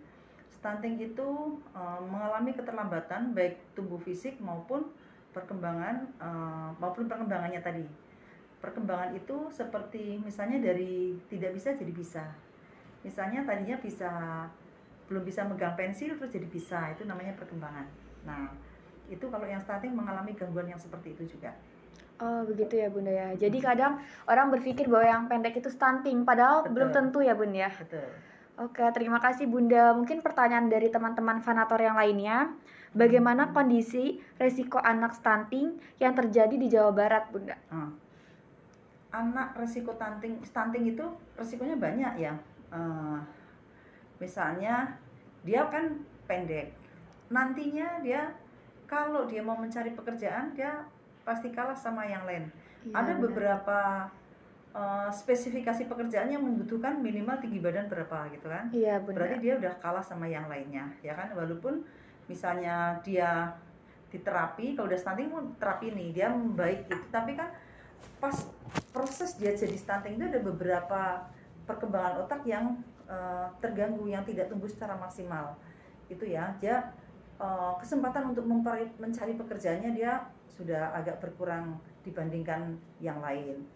Stunting 0.51 0.99
itu 1.01 1.29
eh, 1.73 2.01
mengalami 2.05 2.53
keterlambatan 2.53 3.33
baik 3.33 3.57
tumbuh 3.73 3.99
fisik 4.03 4.37
maupun 4.43 4.91
perkembangan 5.31 6.11
eh, 6.19 6.71
maupun 6.83 7.07
perkembangannya 7.07 7.61
tadi. 7.63 7.87
Perkembangan 8.61 9.15
itu 9.15 9.47
seperti 9.53 10.19
misalnya 10.19 10.59
dari 10.59 11.15
tidak 11.31 11.55
bisa 11.55 11.77
jadi 11.77 11.93
bisa. 11.93 12.25
Misalnya 13.07 13.47
tadinya 13.47 13.79
bisa 13.79 14.11
belum 15.07 15.23
bisa 15.23 15.47
megang 15.47 15.79
pensil 15.79 16.19
terus 16.19 16.31
jadi 16.35 16.47
bisa 16.51 16.79
itu 16.91 17.07
namanya 17.07 17.35
perkembangan 17.39 17.87
nah 18.27 18.51
itu 19.09 19.27
kalau 19.31 19.47
yang 19.47 19.63
stunting 19.63 19.93
mengalami 19.95 20.33
gangguan 20.35 20.69
yang 20.71 20.81
seperti 20.81 21.15
itu 21.15 21.37
juga 21.37 21.55
Oh 22.17 22.49
begitu 22.49 22.81
ya 22.81 22.89
bunda 22.89 23.13
ya. 23.13 23.37
Jadi 23.37 23.61
kadang 23.61 24.01
orang 24.25 24.49
berpikir 24.49 24.89
bahwa 24.89 25.05
yang 25.05 25.23
pendek 25.29 25.61
itu 25.61 25.69
stunting, 25.69 26.25
padahal 26.25 26.65
Betul. 26.65 26.73
belum 26.73 26.89
tentu 26.89 27.19
ya 27.21 27.37
bun 27.37 27.53
ya. 27.53 27.69
betul 27.69 28.09
Oke, 28.57 28.81
terima 28.97 29.21
kasih 29.21 29.45
bunda. 29.45 29.93
Mungkin 29.93 30.25
pertanyaan 30.25 30.73
dari 30.73 30.89
teman-teman 30.89 31.45
fanator 31.45 31.77
yang 31.77 31.93
lainnya, 31.93 32.57
bagaimana 32.97 33.53
kondisi 33.53 34.17
resiko 34.41 34.81
anak 34.81 35.13
stunting 35.13 35.77
yang 36.01 36.17
terjadi 36.17 36.57
di 36.57 36.73
Jawa 36.73 36.89
Barat 36.97 37.29
bunda? 37.29 37.61
Ah. 37.69 37.93
anak 39.13 39.53
resiko 39.61 39.93
stunting 39.97 40.41
stunting 40.45 40.93
itu 40.93 41.05
resikonya 41.37 41.77
banyak 41.77 42.13
ya 42.21 42.33
Eh, 42.77 43.19
misalnya 44.19 44.99
dia 45.47 45.63
kan 45.71 46.03
pendek 46.27 46.75
nantinya 47.31 48.03
dia 48.03 48.35
kalau 48.87 49.27
dia 49.27 49.43
mau 49.43 49.59
mencari 49.59 49.93
pekerjaan 49.93 50.55
dia 50.55 50.87
pasti 51.27 51.51
kalah 51.51 51.75
sama 51.75 52.07
yang 52.07 52.23
lain. 52.23 52.47
Iya, 52.87 52.95
ada 52.95 53.13
benar. 53.19 53.23
beberapa 53.27 53.81
eh, 54.71 55.11
spesifikasi 55.11 55.91
pekerjaan 55.91 56.31
yang 56.31 56.43
membutuhkan 56.47 57.03
minimal 57.03 57.37
tinggi 57.43 57.59
badan 57.59 57.91
berapa 57.91 58.31
gitu 58.31 58.47
kan? 58.47 58.71
Iya 58.71 59.03
bunda. 59.03 59.27
berarti 59.27 59.37
dia 59.43 59.55
udah 59.59 59.75
kalah 59.83 60.07
sama 60.07 60.31
yang 60.31 60.47
lainnya 60.47 60.95
ya 61.03 61.19
kan? 61.19 61.35
Walaupun 61.35 61.83
misalnya 62.31 63.03
dia 63.03 63.51
di 64.07 64.23
terapi 64.23 64.79
kalau 64.79 64.87
udah 64.87 65.01
stunting 65.03 65.29
pun 65.35 65.45
terapi 65.59 65.91
nih 65.91 66.09
dia 66.15 66.31
membaik 66.31 66.87
gitu. 66.87 67.03
Tapi 67.11 67.35
kan 67.35 67.51
pas 68.23 68.35
proses 68.95 69.35
dia 69.37 69.51
jadi 69.53 69.75
stunting 69.75 70.17
itu 70.17 70.25
ada 70.31 70.41
beberapa 70.41 71.27
perkembangan 71.67 72.23
otak 72.23 72.47
yang 72.47 72.79
eh, 73.11 73.47
terganggu 73.59 74.07
yang 74.07 74.23
tidak 74.23 74.47
tumbuh 74.47 74.71
secara 74.71 74.95
maksimal. 74.95 75.59
Itu 76.07 76.23
ya 76.23 76.55
dia 76.63 76.95
eh, 77.37 77.73
kesempatan 77.81 78.33
untuk 78.33 78.45
memperi- 78.49 78.95
mencari 79.01 79.37
pekerjaannya 79.37 79.91
dia 79.93 80.25
sudah 80.57 80.95
agak 80.97 81.21
berkurang 81.21 81.77
dibandingkan 82.03 82.81
yang 83.03 83.21
lain. 83.21 83.67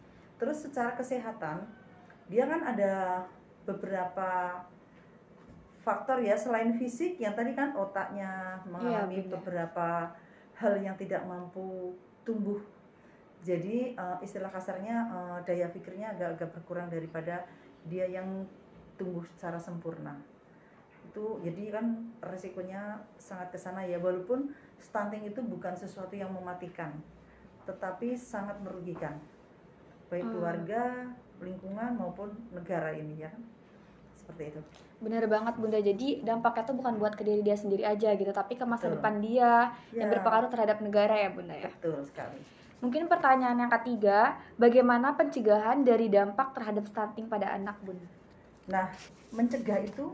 Terus 0.40 0.64
secara 0.64 0.96
kesehatan 0.96 1.68
dia 2.30 2.46
kan 2.46 2.62
ada 2.62 3.26
beberapa 3.68 4.62
faktor 5.80 6.22
ya 6.22 6.36
selain 6.36 6.76
fisik 6.76 7.20
yang 7.20 7.34
tadi 7.36 7.56
kan 7.56 7.72
otaknya 7.76 8.60
mengalami 8.68 9.24
benar. 9.24 9.32
beberapa 9.40 9.88
hal 10.60 10.74
yang 10.80 10.96
tidak 10.96 11.24
mampu 11.24 11.96
tumbuh. 12.24 12.60
Jadi 13.40 13.96
eh, 13.96 14.18
istilah 14.24 14.48
kasarnya 14.52 14.96
eh, 15.08 15.38
daya 15.44 15.68
pikirnya 15.68 16.16
agak-agak 16.16 16.48
berkurang 16.56 16.88
daripada 16.88 17.44
dia 17.88 18.04
yang 18.04 18.44
tumbuh 19.00 19.24
secara 19.36 19.56
sempurna 19.56 20.12
itu 21.10 21.42
jadi 21.42 21.74
kan 21.74 21.86
resikonya 22.22 23.02
sangat 23.18 23.50
ke 23.50 23.58
sana 23.58 23.82
ya 23.82 23.98
walaupun 23.98 24.54
stunting 24.78 25.26
itu 25.26 25.42
bukan 25.42 25.74
sesuatu 25.74 26.14
yang 26.14 26.30
mematikan 26.30 26.94
tetapi 27.66 28.14
sangat 28.14 28.54
merugikan 28.62 29.18
baik 30.06 30.22
Oh. 30.22 30.38
keluarga 30.38 31.10
lingkungan 31.42 31.98
maupun 31.98 32.30
negara 32.54 32.94
ini 32.94 33.18
ya 33.18 33.28
kan 33.28 33.42
seperti 34.14 34.54
itu 34.54 34.62
Bener 35.00 35.24
banget 35.24 35.56
Bunda. 35.56 35.80
Jadi 35.80 36.20
dampaknya 36.20 36.68
tuh 36.68 36.76
bukan 36.76 37.00
buat 37.00 37.16
ke 37.16 37.24
diri 37.24 37.40
dia 37.40 37.56
sendiri 37.56 37.88
aja 37.88 38.12
gitu, 38.12 38.28
tapi 38.36 38.52
ke 38.52 38.68
masa 38.68 38.84
Betul. 38.84 39.00
depan 39.00 39.14
dia 39.24 39.72
yang 39.96 40.12
Ya. 40.12 40.12
berpengaruh 40.12 40.52
terhadap 40.52 40.84
negara 40.84 41.16
ya 41.16 41.32
Bunda 41.32 41.56
ya. 41.56 41.72
betul 41.72 42.04
sekali 42.04 42.36
Mungkin 42.84 43.08
pertanyaan 43.08 43.56
yang 43.56 43.72
ketiga, 43.72 44.36
bagaimana 44.56 45.16
pencegahan 45.16 45.84
dari 45.84 46.12
dampak 46.12 46.52
terhadap 46.52 46.84
stunting 46.84 47.32
pada 47.32 47.48
anak 47.48 47.80
Bunda? 47.80 48.04
Nah, 48.68 48.92
mencegah 49.32 49.80
itu 49.80 50.12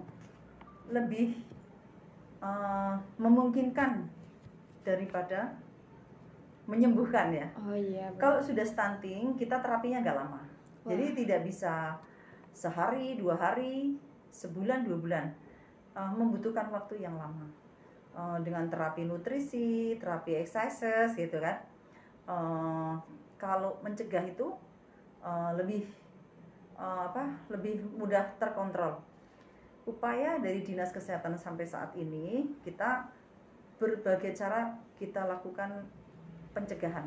lebih 0.90 1.34
eh, 2.42 2.94
memungkinkan 3.18 4.06
daripada 4.86 5.54
menyembuhkan 6.66 7.30
ya. 7.30 7.46
Oh 7.62 7.74
iya. 7.74 8.10
Kalau 8.18 8.42
sudah 8.42 8.66
stunting, 8.66 9.38
kita 9.38 9.62
terapinya 9.62 10.02
nggak 10.02 10.18
lama. 10.18 10.40
Wah. 10.42 10.90
Jadi 10.90 11.24
tidak 11.24 11.46
bisa 11.46 11.94
sehari, 12.50 13.14
dua 13.18 13.38
hari, 13.38 13.94
sebulan, 14.30 14.86
dua 14.86 14.98
bulan. 14.98 15.26
Eh, 15.94 16.12
membutuhkan 16.14 16.70
waktu 16.70 17.02
yang 17.02 17.14
lama. 17.18 17.46
Eh, 18.16 18.38
dengan 18.42 18.66
terapi 18.66 19.06
nutrisi, 19.06 19.94
terapi 19.98 20.42
exercises 20.42 21.14
gitu 21.14 21.38
kan. 21.38 21.62
Eh, 22.26 22.94
kalau 23.38 23.78
mencegah 23.82 24.26
itu 24.26 24.54
eh, 25.22 25.50
lebih 25.54 25.82
eh, 26.78 27.00
apa? 27.10 27.46
Lebih 27.50 27.82
mudah 27.94 28.26
terkontrol. 28.42 29.15
Upaya 29.86 30.42
dari 30.42 30.66
Dinas 30.66 30.90
Kesehatan 30.90 31.38
sampai 31.38 31.62
saat 31.62 31.94
ini 31.94 32.50
kita 32.66 33.06
berbagai 33.78 34.34
cara 34.34 34.74
kita 34.98 35.22
lakukan 35.22 35.86
pencegahan. 36.50 37.06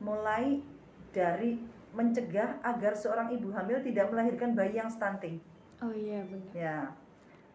Mulai 0.00 0.64
dari 1.12 1.60
mencegah 1.92 2.56
agar 2.64 2.96
seorang 2.96 3.28
ibu 3.36 3.52
hamil 3.52 3.84
tidak 3.84 4.08
melahirkan 4.08 4.56
bayi 4.56 4.80
yang 4.80 4.88
stunting. 4.88 5.36
Oh 5.84 5.92
iya 5.92 6.24
Bunda. 6.24 6.52
Ya. 6.56 6.78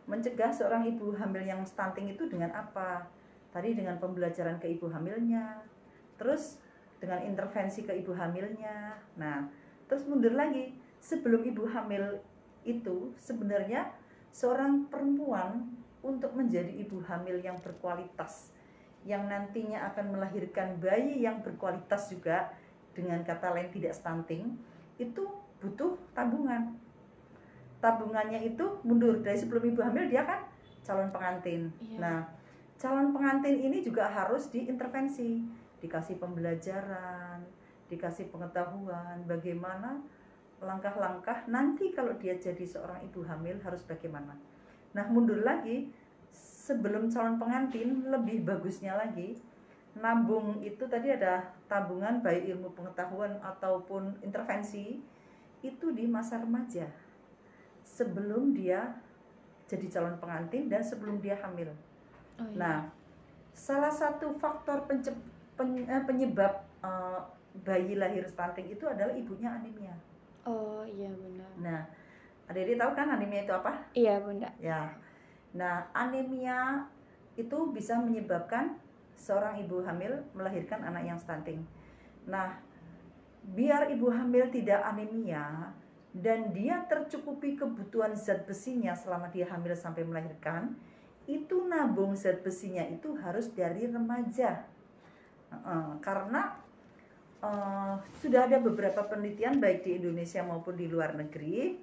Mencegah 0.06 0.54
seorang 0.54 0.86
ibu 0.86 1.16
hamil 1.18 1.42
yang 1.48 1.66
stunting 1.66 2.14
itu 2.14 2.30
dengan 2.30 2.54
apa? 2.54 3.10
Tadi 3.50 3.74
dengan 3.74 3.98
pembelajaran 3.98 4.62
ke 4.62 4.70
ibu 4.78 4.94
hamilnya. 4.94 5.58
Terus 6.22 6.62
dengan 7.02 7.24
intervensi 7.26 7.82
ke 7.82 7.98
ibu 7.98 8.14
hamilnya. 8.14 8.94
Nah, 9.18 9.48
terus 9.90 10.06
mundur 10.06 10.38
lagi. 10.38 10.76
Sebelum 11.02 11.44
ibu 11.44 11.68
hamil 11.68 12.20
itu 12.64 13.12
sebenarnya 13.20 13.92
seorang 14.34 14.90
perempuan 14.90 15.70
untuk 16.02 16.34
menjadi 16.34 16.74
ibu 16.74 17.00
hamil 17.06 17.40
yang 17.40 17.56
berkualitas 17.62 18.50
yang 19.06 19.30
nantinya 19.30 19.94
akan 19.94 20.16
melahirkan 20.16 20.80
bayi 20.82 21.22
yang 21.22 21.44
berkualitas 21.46 22.10
juga 22.10 22.52
dengan 22.98 23.22
kata 23.22 23.54
lain 23.54 23.70
tidak 23.70 23.94
stunting 23.94 24.58
itu 24.98 25.24
butuh 25.62 25.96
tabungan. 26.12 26.76
Tabungannya 27.84 28.48
itu 28.48 28.64
mundur. 28.88 29.20
Dari 29.20 29.36
sebelum 29.36 29.64
ibu 29.76 29.80
hamil 29.84 30.08
dia 30.08 30.24
kan 30.24 30.44
calon 30.84 31.12
pengantin. 31.12 31.72
Iya. 31.80 31.98
nah 32.00 32.20
calon 32.80 33.16
pengantin 33.16 33.60
ini 33.60 33.84
juga 33.84 34.08
harus 34.08 34.52
diintervensi. 34.52 35.44
Dikasih 35.84 36.16
pembelajaran 36.20 37.44
dikasih 37.94 38.34
pengetahuan 38.34 39.22
bagaimana 39.30 40.02
langkah-langkah 40.64 41.46
nanti 41.52 41.92
kalau 41.92 42.16
dia 42.18 42.36
jadi 42.40 42.64
seorang 42.64 43.04
ibu 43.06 43.24
hamil 43.28 43.60
harus 43.62 43.84
bagaimana 43.84 44.36
nah 44.96 45.06
mundur 45.10 45.44
lagi 45.44 45.92
sebelum 46.34 47.12
calon 47.12 47.38
pengantin 47.38 48.08
lebih 48.08 48.48
bagusnya 48.48 48.96
lagi 48.96 49.38
nabung 49.94 50.58
itu 50.66 50.90
tadi 50.90 51.14
ada 51.14 51.54
tabungan 51.70 52.26
baik 52.26 52.50
ilmu 52.50 52.74
pengetahuan 52.74 53.38
ataupun 53.46 54.18
intervensi 54.26 54.98
itu 55.62 55.94
di 55.94 56.10
masa 56.10 56.42
remaja 56.42 56.90
sebelum 57.86 58.58
dia 58.58 58.98
jadi 59.70 59.86
calon 59.90 60.18
pengantin 60.18 60.68
dan 60.68 60.82
sebelum 60.84 61.22
dia 61.22 61.38
hamil. 61.40 61.72
Oh 62.42 62.46
iya. 62.52 62.58
Nah, 62.58 62.78
salah 63.54 63.94
satu 63.94 64.36
faktor 64.42 64.84
eh, 64.90 66.04
penyebab 66.04 66.54
eh, 66.84 67.22
bayi 67.64 67.94
lahir 67.96 68.26
stunting 68.26 68.74
itu 68.74 68.84
adalah 68.90 69.14
ibunya 69.14 69.54
anemia. 69.54 69.94
Oh 70.44 70.84
iya 70.84 71.08
benar. 71.08 71.52
Nah, 71.60 71.82
adik-adik 72.52 72.76
tahu 72.76 72.92
kan 72.92 73.08
anemia 73.16 73.48
itu 73.48 73.54
apa? 73.56 73.72
Iya 73.96 74.20
Bunda. 74.20 74.52
Ya. 74.60 74.92
Nah, 75.56 75.88
anemia 75.96 76.84
itu 77.40 77.58
bisa 77.72 77.96
menyebabkan 77.98 78.76
seorang 79.16 79.58
ibu 79.64 79.80
hamil 79.86 80.20
melahirkan 80.36 80.84
anak 80.84 81.08
yang 81.08 81.20
stunting. 81.22 81.64
Nah, 82.28 82.60
biar 83.44 83.88
ibu 83.92 84.12
hamil 84.12 84.52
tidak 84.52 84.84
anemia 84.84 85.72
dan 86.14 86.52
dia 86.52 86.84
tercukupi 86.86 87.58
kebutuhan 87.58 88.14
zat 88.14 88.46
besinya 88.46 88.94
selama 88.94 89.32
dia 89.34 89.50
hamil 89.50 89.74
sampai 89.74 90.06
melahirkan, 90.06 90.76
itu 91.26 91.66
nabung 91.66 92.14
zat 92.14 92.44
besinya 92.44 92.84
itu 92.86 93.16
harus 93.18 93.50
dari 93.52 93.88
remaja. 93.88 94.68
Karena 96.02 96.63
eh, 97.44 97.96
sudah 98.24 98.48
ada 98.48 98.58
beberapa 98.64 99.04
penelitian 99.06 99.60
baik 99.60 99.84
di 99.84 100.00
Indonesia 100.00 100.42
maupun 100.42 100.80
di 100.80 100.88
luar 100.88 101.14
negeri 101.20 101.76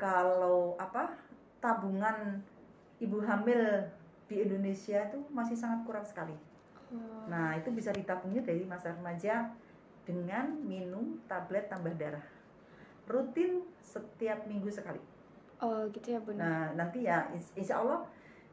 kalau 0.00 0.78
apa 0.80 1.12
tabungan 1.60 2.40
ibu 3.02 3.18
hamil 3.22 3.86
di 4.30 4.44
Indonesia 4.44 5.08
itu 5.08 5.18
masih 5.32 5.56
sangat 5.58 5.82
kurang 5.84 6.06
sekali. 6.06 6.34
Oh. 6.92 7.26
Nah, 7.28 7.56
itu 7.56 7.68
bisa 7.74 7.92
ditabungnya 7.92 8.44
dari 8.44 8.64
masa 8.64 8.92
remaja 8.94 9.52
dengan 10.08 10.56
minum 10.64 11.20
tablet 11.28 11.68
tambah 11.68 11.92
darah. 11.96 12.24
Rutin 13.08 13.64
setiap 13.80 14.44
minggu 14.48 14.68
sekali. 14.72 15.00
Oh 15.58 15.90
gitu 15.90 16.14
ya 16.14 16.20
Bunda. 16.22 16.44
Nah, 16.44 16.62
nanti 16.78 17.04
ya 17.08 17.26
ins- 17.34 17.52
insya 17.58 17.82
Allah 17.82 18.06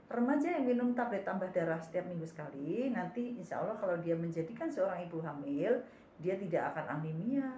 remaja 0.09 0.57
yang 0.57 0.65
minum 0.65 0.93
tablet 0.97 1.25
tambah 1.25 1.49
darah 1.53 1.77
setiap 1.77 2.05
minggu 2.09 2.25
sekali, 2.25 2.89
nanti 2.89 3.37
insya 3.37 3.61
Allah 3.61 3.77
kalau 3.77 3.97
dia 4.01 4.13
menjadikan 4.17 4.69
seorang 4.69 5.05
ibu 5.05 5.21
hamil, 5.21 5.81
dia 6.19 6.35
tidak 6.39 6.75
akan 6.75 6.99
anemia 6.99 7.49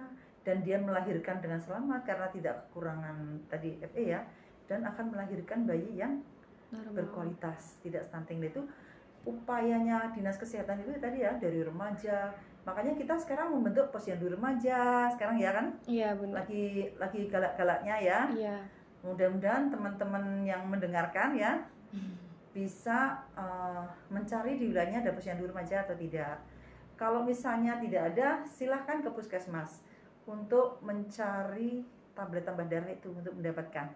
dan 0.42 0.64
dia 0.64 0.80
melahirkan 0.80 1.38
dengan 1.44 1.60
selamat 1.60 2.08
karena 2.08 2.26
tidak 2.32 2.54
kekurangan 2.68 3.16
tadi 3.52 3.76
FE 3.84 4.04
ya, 4.16 4.24
dan 4.64 4.80
akan 4.86 5.12
melahirkan 5.12 5.68
bayi 5.68 5.92
yang 5.98 6.24
Normal. 6.72 6.92
berkualitas, 6.96 7.76
tidak 7.84 8.08
stunting 8.08 8.40
itu 8.40 8.64
upayanya 9.28 10.08
dinas 10.16 10.40
kesehatan 10.40 10.80
itu 10.84 10.96
tadi 10.96 11.20
ya 11.20 11.36
dari 11.36 11.60
remaja. 11.60 12.32
Makanya 12.64 12.96
kita 12.96 13.16
sekarang 13.16 13.52
membentuk 13.52 13.88
posyandu 13.88 14.28
remaja 14.28 15.08
sekarang 15.16 15.40
ya 15.40 15.56
kan 15.56 15.66
Iya 15.88 16.16
Bunda. 16.16 16.44
lagi 16.44 16.92
lagi 16.96 17.28
galak-galaknya 17.28 17.96
ya. 18.00 18.18
Iya. 18.32 18.56
Mudah-mudahan 19.04 19.72
teman-teman 19.72 20.44
yang 20.44 20.64
mendengarkan 20.68 21.36
ya 21.36 21.60
bisa 22.56 23.20
eh, 23.36 23.84
mencari 24.08 24.56
di 24.56 24.72
wilayahnya 24.72 25.04
ada 25.04 25.12
posyandu 25.12 25.48
remaja 25.48 25.84
atau 25.84 25.96
tidak. 25.96 26.40
Kalau 26.98 27.22
misalnya 27.22 27.78
tidak 27.78 28.12
ada, 28.14 28.42
silahkan 28.42 28.98
ke 28.98 29.08
puskesmas 29.14 29.80
untuk 30.26 30.82
mencari 30.82 31.86
tablet 32.12 32.42
tambah 32.42 32.66
darah 32.66 32.90
itu 32.90 33.14
untuk 33.14 33.30
mendapatkan. 33.38 33.86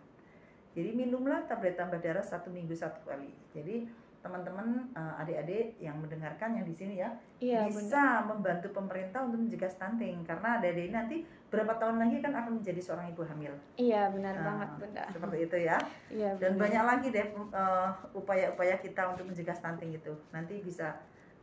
Jadi 0.72 0.90
minumlah 0.94 1.44
tablet 1.50 1.74
tambah 1.74 1.98
darah 1.98 2.22
satu 2.22 2.48
minggu 2.48 2.72
satu 2.72 3.02
kali. 3.04 3.34
Jadi 3.50 3.90
teman-teman 4.22 4.86
eh, 4.94 5.14
adik-adik 5.18 5.82
yang 5.82 5.98
mendengarkan 5.98 6.54
yang 6.54 6.62
di 6.62 6.70
sini 6.70 7.02
ya 7.02 7.10
Iya 7.42 7.66
bisa 7.66 8.22
membantu 8.22 8.70
pemerintah 8.70 9.26
untuk 9.26 9.42
mencegah 9.42 9.66
stunting 9.66 10.22
karena 10.22 10.62
adik-adik 10.62 10.94
nanti 10.94 11.16
berapa 11.50 11.74
tahun 11.74 11.98
lagi 11.98 12.22
kan 12.22 12.30
akan 12.30 12.62
menjadi 12.62 12.78
seorang 12.78 13.10
ibu 13.10 13.26
hamil. 13.26 13.50
Iya 13.74 14.14
benar 14.14 14.38
Nah, 14.38 14.44
banget 14.46 14.68
Bunda. 14.78 15.04
Seperti 15.10 15.36
itu 15.42 15.56
ya. 15.66 15.76
Iya 16.06 16.30
Dan 16.38 16.54
banyak 16.54 16.84
lagi 16.86 17.06
deh 17.10 17.26
eh, 17.34 17.88
upaya-upaya 18.14 18.78
kita 18.78 19.02
untuk 19.10 19.26
mencegah 19.26 19.58
stunting 19.58 19.90
itu. 19.90 20.14
Nanti 20.30 20.62
bisa 20.62 21.02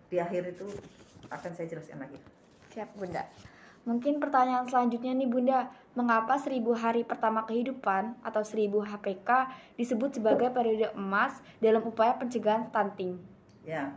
di 0.10 0.18
akhir 0.18 0.58
itu 0.58 0.68
akan 1.30 1.52
saya 1.54 1.70
jelaskan 1.70 2.02
lagi. 2.02 2.18
Siap 2.74 2.98
Bunda. 2.98 3.24
Mungkin 3.88 4.20
pertanyaan 4.20 4.68
selanjutnya 4.68 5.16
nih 5.16 5.30
Bunda, 5.30 5.72
mengapa 5.96 6.36
seribu 6.38 6.76
hari 6.76 7.08
pertama 7.08 7.48
kehidupan 7.48 8.20
atau 8.22 8.44
seribu 8.44 8.84
HPK 8.84 9.50
disebut 9.80 10.20
sebagai 10.20 10.52
periode 10.52 10.92
emas 10.94 11.40
dalam 11.64 11.82
upaya 11.88 12.14
pencegahan 12.20 12.68
stunting? 12.70 13.18
Ya. 13.64 13.96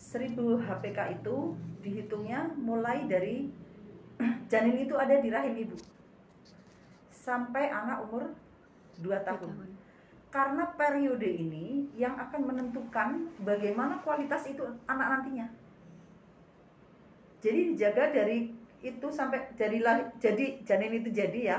1000 0.00 0.34
HPK 0.64 1.20
itu 1.20 1.54
dihitungnya 1.84 2.50
mulai 2.56 3.04
dari 3.06 3.52
janin 4.50 4.80
itu 4.82 4.96
ada 4.96 5.20
di 5.20 5.28
rahim 5.28 5.54
ibu 5.54 5.76
sampai 7.12 7.68
anak 7.68 8.08
umur 8.08 8.32
2 8.98 9.28
tahun. 9.28 9.52
Karena 10.30 10.62
periode 10.78 11.26
ini 11.26 11.90
yang 11.98 12.14
akan 12.14 12.54
menentukan 12.54 13.34
bagaimana 13.42 13.98
kualitas 14.06 14.46
itu 14.46 14.62
anak 14.86 15.18
nantinya. 15.18 15.50
Jadi 17.42 17.74
dijaga 17.74 18.14
dari 18.14 18.54
itu 18.80 19.06
sampai 19.10 19.52
jadilah 19.58 20.14
jadi 20.22 20.62
janin 20.64 21.02
itu 21.02 21.10
jadi 21.12 21.40
ya 21.52 21.58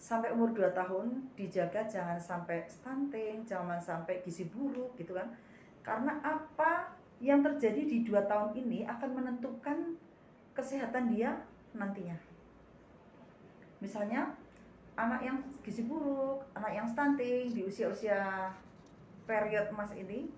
sampai 0.00 0.32
umur 0.34 0.50
2 0.50 0.72
tahun 0.72 1.30
dijaga 1.38 1.86
jangan 1.86 2.18
sampai 2.18 2.66
stunting, 2.66 3.46
jangan 3.46 3.78
sampai 3.78 4.18
gizi 4.26 4.50
buruk 4.50 4.96
gitu 4.98 5.14
kan. 5.14 5.30
Karena 5.86 6.18
apa 6.24 6.90
yang 7.20 7.44
terjadi 7.44 7.84
di 7.84 8.00
dua 8.02 8.24
tahun 8.24 8.56
ini 8.56 8.88
akan 8.88 9.10
menentukan 9.12 10.00
kesehatan 10.56 11.12
dia 11.12 11.36
nantinya. 11.76 12.16
Misalnya 13.84 14.32
anak 14.96 15.20
yang 15.22 15.38
gizi 15.62 15.86
buruk, 15.86 16.46
anak 16.54 16.72
yang 16.74 16.86
stunting 16.86 17.50
di 17.50 17.66
usia-usia 17.66 18.50
period 19.24 19.70
emas 19.70 19.94
ini, 19.94 20.30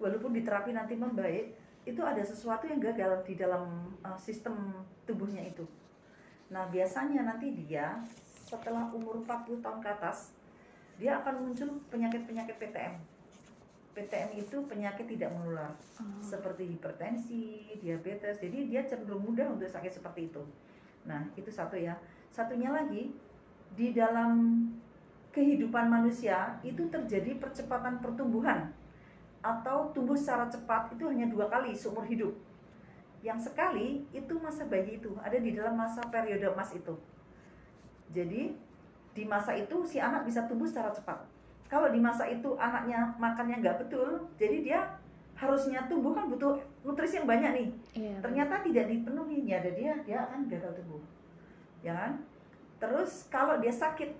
walaupun 0.00 0.32
diterapi 0.32 0.72
nanti 0.72 0.94
membaik, 0.96 1.52
itu 1.84 2.00
ada 2.04 2.20
sesuatu 2.20 2.68
yang 2.68 2.78
gagal 2.78 3.24
di 3.24 3.34
dalam 3.34 3.92
uh, 4.04 4.16
sistem 4.16 4.84
tubuhnya 5.04 5.44
itu. 5.44 5.64
Nah, 6.50 6.66
biasanya 6.68 7.24
nanti 7.24 7.54
dia 7.54 8.02
setelah 8.50 8.90
umur 8.90 9.22
40 9.22 9.62
tahun 9.62 9.78
ke 9.78 9.88
atas, 9.88 10.34
dia 10.98 11.22
akan 11.22 11.46
muncul 11.46 11.80
penyakit-penyakit 11.88 12.58
PTM. 12.58 12.94
PTM 13.90 14.30
itu 14.38 14.56
penyakit 14.70 15.06
tidak 15.06 15.34
menular, 15.34 15.74
seperti 16.22 16.74
hipertensi, 16.74 17.74
diabetes. 17.82 18.38
Jadi 18.38 18.70
dia 18.70 18.86
cenderung 18.86 19.26
mudah 19.26 19.50
untuk 19.50 19.66
sakit 19.66 19.98
seperti 19.98 20.30
itu. 20.30 20.42
Nah, 21.06 21.26
itu 21.34 21.50
satu 21.50 21.74
ya. 21.74 21.98
Satunya 22.30 22.70
lagi, 22.70 23.10
di 23.74 23.94
dalam 23.94 24.66
kehidupan 25.30 25.86
manusia 25.86 26.58
itu 26.66 26.90
terjadi 26.90 27.38
percepatan 27.38 28.02
pertumbuhan 28.02 28.70
atau 29.40 29.88
tumbuh 29.94 30.18
secara 30.18 30.50
cepat 30.50 30.92
itu 30.92 31.06
hanya 31.06 31.30
dua 31.30 31.46
kali 31.46 31.72
seumur 31.72 32.04
hidup. 32.04 32.34
Yang 33.22 33.52
sekali 33.52 34.04
itu 34.10 34.34
masa 34.40 34.66
bayi 34.66 34.98
itu 34.98 35.14
ada 35.22 35.38
di 35.38 35.54
dalam 35.54 35.78
masa 35.78 36.02
periode 36.08 36.44
emas 36.50 36.74
itu. 36.74 36.94
Jadi 38.10 38.58
di 39.14 39.24
masa 39.26 39.54
itu 39.54 39.86
si 39.86 40.02
anak 40.02 40.26
bisa 40.26 40.44
tumbuh 40.50 40.66
secara 40.66 40.90
cepat. 40.90 41.18
Kalau 41.70 41.86
di 41.94 42.02
masa 42.02 42.26
itu 42.26 42.58
anaknya 42.58 43.14
makannya 43.14 43.62
nggak 43.62 43.86
betul, 43.86 44.26
jadi 44.34 44.56
dia 44.66 44.80
harusnya 45.38 45.86
tumbuh 45.86 46.12
kan 46.12 46.26
butuh 46.26 46.58
nutrisi 46.82 47.22
yang 47.22 47.30
banyak 47.30 47.50
nih. 47.54 47.68
Iya. 47.94 48.14
Ternyata 48.18 48.60
tidak 48.66 48.86
dipenuhi, 48.90 49.46
ya 49.46 49.62
ada 49.62 49.70
dia 49.72 49.92
dia 50.02 50.18
akan 50.26 50.50
gagal 50.50 50.82
tumbuh. 50.82 51.00
Ya 51.80 51.92
kan? 51.96 52.12
Terus 52.80 53.28
kalau 53.28 53.60
dia 53.60 53.72
sakit, 53.72 54.12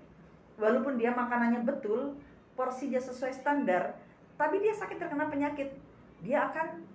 walaupun 0.61 0.97
dia 0.97 1.13
makanannya 1.13 1.65
betul, 1.65 2.13
porsinya 2.53 3.01
sesuai 3.01 3.33
standar, 3.33 3.97
tapi 4.37 4.61
dia 4.61 4.73
sakit 4.73 4.97
terkena 5.01 5.29
penyakit, 5.29 5.73
dia 6.21 6.49
akan 6.49 6.85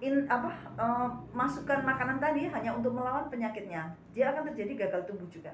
in 0.00 0.26
apa 0.26 0.50
eh, 0.78 1.08
masukkan 1.30 1.84
makanan 1.84 2.18
tadi 2.18 2.48
hanya 2.50 2.74
untuk 2.74 2.94
melawan 2.94 3.26
penyakitnya. 3.30 3.94
Dia 4.16 4.32
akan 4.34 4.50
terjadi 4.52 4.86
gagal 4.86 5.10
tumbuh 5.10 5.28
juga. 5.30 5.52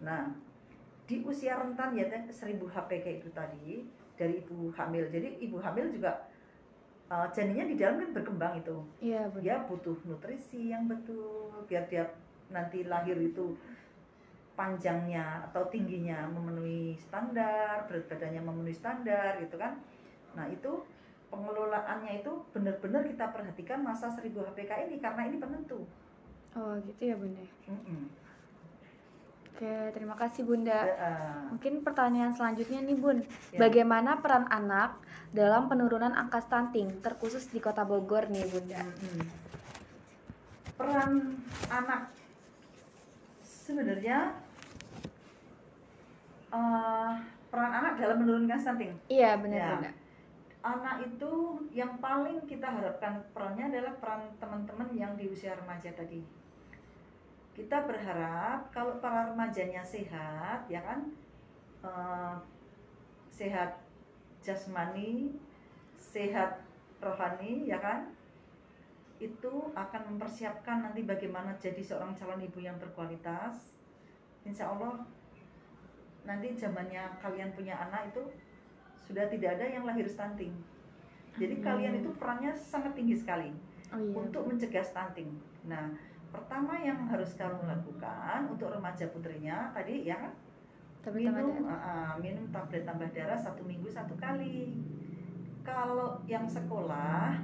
Nah, 0.00 0.32
di 1.04 1.20
usia 1.26 1.58
rentan 1.58 1.92
ya 1.92 2.08
1000 2.08 2.32
HPK 2.56 3.06
itu 3.22 3.28
tadi 3.34 3.84
dari 4.16 4.40
ibu 4.44 4.70
hamil. 4.72 5.08
Jadi 5.10 5.42
ibu 5.42 5.58
hamil 5.60 5.92
juga 5.92 6.28
eh, 7.10 7.26
janinnya 7.32 7.66
di 7.68 7.76
dalam 7.76 8.00
kan 8.00 8.10
berkembang 8.16 8.54
itu. 8.60 8.76
Iya, 9.02 9.28
benar. 9.32 9.42
Dia 9.42 9.56
butuh 9.68 9.96
nutrisi 10.06 10.72
yang 10.72 10.88
betul 10.88 11.52
biar 11.68 11.84
dia 11.88 12.08
nanti 12.52 12.84
lahir 12.86 13.16
itu 13.18 13.56
panjangnya 14.52 15.48
atau 15.50 15.64
tingginya 15.72 16.28
memenuhi 16.28 16.94
standar, 17.00 17.88
berat 17.88 18.04
badannya 18.06 18.42
memenuhi 18.44 18.76
standar 18.76 19.40
gitu 19.40 19.56
kan. 19.56 19.80
Nah, 20.36 20.46
itu 20.52 20.84
pengelolaannya 21.32 22.20
itu 22.20 22.32
benar-benar 22.52 23.08
kita 23.08 23.32
perhatikan 23.32 23.80
masa 23.80 24.12
1000 24.12 24.28
HPK 24.52 24.70
ini 24.88 24.96
karena 25.00 25.24
ini 25.24 25.36
penentu. 25.40 25.88
Oh, 26.52 26.76
gitu 26.84 27.00
ya, 27.00 27.16
Bunda. 27.16 27.40
Mm-mm. 27.64 28.12
Oke, 29.52 29.72
terima 29.96 30.16
kasih 30.16 30.44
Bunda. 30.44 30.80
Ya, 30.84 31.12
Mungkin 31.48 31.80
pertanyaan 31.80 32.32
selanjutnya 32.36 32.84
nih 32.84 32.96
Bun, 32.96 33.24
Ya. 33.52 33.60
bagaimana 33.60 34.20
peran 34.20 34.48
anak 34.52 35.00
dalam 35.32 35.68
penurunan 35.72 36.12
angka 36.12 36.44
stunting, 36.44 37.00
terkhusus 37.00 37.48
di 37.48 37.60
Kota 37.60 37.84
Bogor 37.84 38.28
nih 38.28 38.48
Bunda? 38.52 38.80
Peran 40.76 41.40
anak 41.72 42.12
sebenarnya 43.62 44.34
eh, 46.50 47.12
peran 47.48 47.72
anak 47.72 47.94
dalam 48.02 48.18
menurunkan 48.26 48.58
stunting. 48.58 48.92
Iya 49.06 49.38
benar 49.38 49.58
Ya. 49.58 49.70
Bunda. 49.78 49.92
Anak 50.62 50.96
itu 51.02 51.32
yang 51.74 51.98
paling 51.98 52.46
kita 52.46 52.70
harapkan 52.70 53.18
perannya 53.34 53.66
adalah 53.70 53.98
peran 53.98 54.30
teman-teman 54.38 54.94
yang 54.94 55.18
di 55.18 55.26
usia 55.26 55.58
remaja 55.58 55.90
tadi. 55.90 56.22
Kita 57.52 57.82
berharap 57.82 58.70
kalau 58.70 59.02
para 59.02 59.34
remajanya 59.34 59.82
sehat, 59.82 60.66
ya 60.70 60.80
kan, 60.86 61.10
eh, 61.82 62.34
sehat 63.30 63.82
jasmani, 64.38 65.34
sehat 65.98 66.62
rohani, 67.02 67.66
ya 67.66 67.82
kan, 67.82 68.14
itu 69.22 69.70
akan 69.78 70.02
mempersiapkan 70.14 70.90
nanti 70.90 71.06
bagaimana 71.06 71.54
jadi 71.62 71.78
seorang 71.78 72.18
calon 72.18 72.42
ibu 72.42 72.58
yang 72.58 72.74
berkualitas. 72.82 73.70
Insya 74.42 74.74
Allah 74.74 75.06
nanti 76.26 76.50
zamannya 76.58 77.22
kalian 77.22 77.54
punya 77.54 77.78
anak 77.78 78.10
itu 78.10 78.22
sudah 79.06 79.30
tidak 79.30 79.58
ada 79.58 79.66
yang 79.78 79.86
lahir 79.86 80.06
stunting. 80.10 80.50
Jadi 81.38 81.62
Amin. 81.62 81.64
kalian 81.64 81.94
itu 82.02 82.10
perannya 82.18 82.52
sangat 82.52 82.92
tinggi 82.98 83.16
sekali 83.16 83.54
Oh 83.94 84.00
iya. 84.02 84.12
untuk 84.18 84.42
mencegah 84.50 84.82
stunting. 84.84 85.30
Nah, 85.70 85.94
pertama 86.34 86.76
yang 86.82 87.06
harus 87.06 87.32
kamu 87.38 87.62
lakukan 87.64 88.50
untuk 88.50 88.74
remaja 88.74 89.06
putrinya 89.12 89.70
tadi 89.70 90.08
ya 90.08 90.32
Tapi 91.02 91.26
minum 91.26 91.66
ah, 91.66 92.14
minum 92.22 92.46
tablet 92.54 92.86
tambah 92.86 93.10
darah 93.10 93.34
satu 93.34 93.66
minggu 93.66 93.90
satu 93.90 94.14
kali. 94.18 94.70
Kalau 95.66 96.22
yang 96.30 96.46
sekolah 96.46 97.42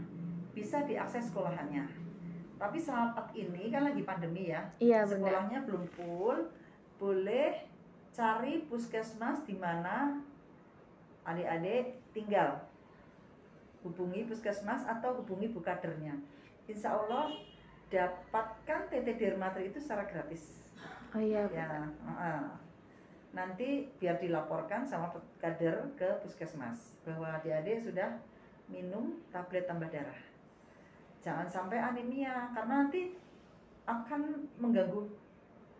bisa 0.59 0.83
diakses 0.83 1.31
sekolahannya. 1.31 1.87
Tapi 2.59 2.79
saat 2.83 3.15
ini 3.39 3.71
kan 3.71 3.87
lagi 3.87 4.03
pandemi 4.03 4.51
ya, 4.51 4.67
Iya 4.83 5.07
sekolahnya 5.07 5.63
belum 5.63 5.87
full, 5.95 6.51
boleh 6.99 7.63
cari 8.11 8.67
puskesmas 8.67 9.47
di 9.47 9.55
mana 9.55 10.19
adik-adik 11.23 12.03
tinggal. 12.11 12.67
Hubungi 13.87 14.27
puskesmas 14.27 14.83
atau 14.83 15.23
hubungi 15.23 15.55
bukadernya. 15.55 16.19
Insya 16.67 16.99
Allah 16.99 17.31
dapatkan 17.95 18.91
TT 18.91 19.07
Dermatri 19.15 19.71
itu 19.71 19.79
secara 19.79 20.03
gratis. 20.11 20.75
Oh 21.15 21.23
iya. 21.23 21.47
Ya, 21.55 21.87
nanti 23.31 23.87
biar 24.03 24.19
dilaporkan 24.19 24.83
sama 24.83 25.15
kader 25.39 25.95
ke 25.95 26.11
puskesmas 26.27 26.99
bahwa 27.07 27.39
adik-adik 27.39 27.87
sudah 27.87 28.19
minum 28.67 29.23
tablet 29.31 29.65
tambah 29.65 29.89
darah. 29.89 30.28
Jangan 31.23 31.47
sampai 31.51 31.79
anemia 31.83 32.51
karena 32.55 32.87
nanti 32.87 33.17
akan 33.89 34.47
mengganggu. 34.61 35.09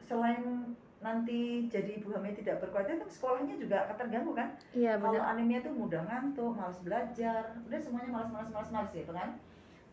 Selain 0.09 0.75
nanti 0.99 1.71
jadi 1.71 2.03
ibu 2.03 2.11
hamil 2.11 2.35
tidak 2.35 2.59
berkualitas 2.59 2.99
kan 2.99 3.11
sekolahnya 3.11 3.55
juga 3.55 3.87
akan 3.87 3.97
terganggu 4.03 4.33
kan? 4.35 4.51
Iya 4.75 4.99
kalau 4.99 5.23
anemia 5.23 5.63
tuh 5.63 5.71
mudah 5.71 6.03
ngantuk 6.03 6.59
malas 6.59 6.83
belajar 6.83 7.55
udah 7.71 7.79
semuanya 7.79 8.11
malas 8.11 8.31
malas 8.35 8.51
malas 8.51 8.71
malas 8.75 8.91
gitu 8.91 9.13
kan? 9.15 9.39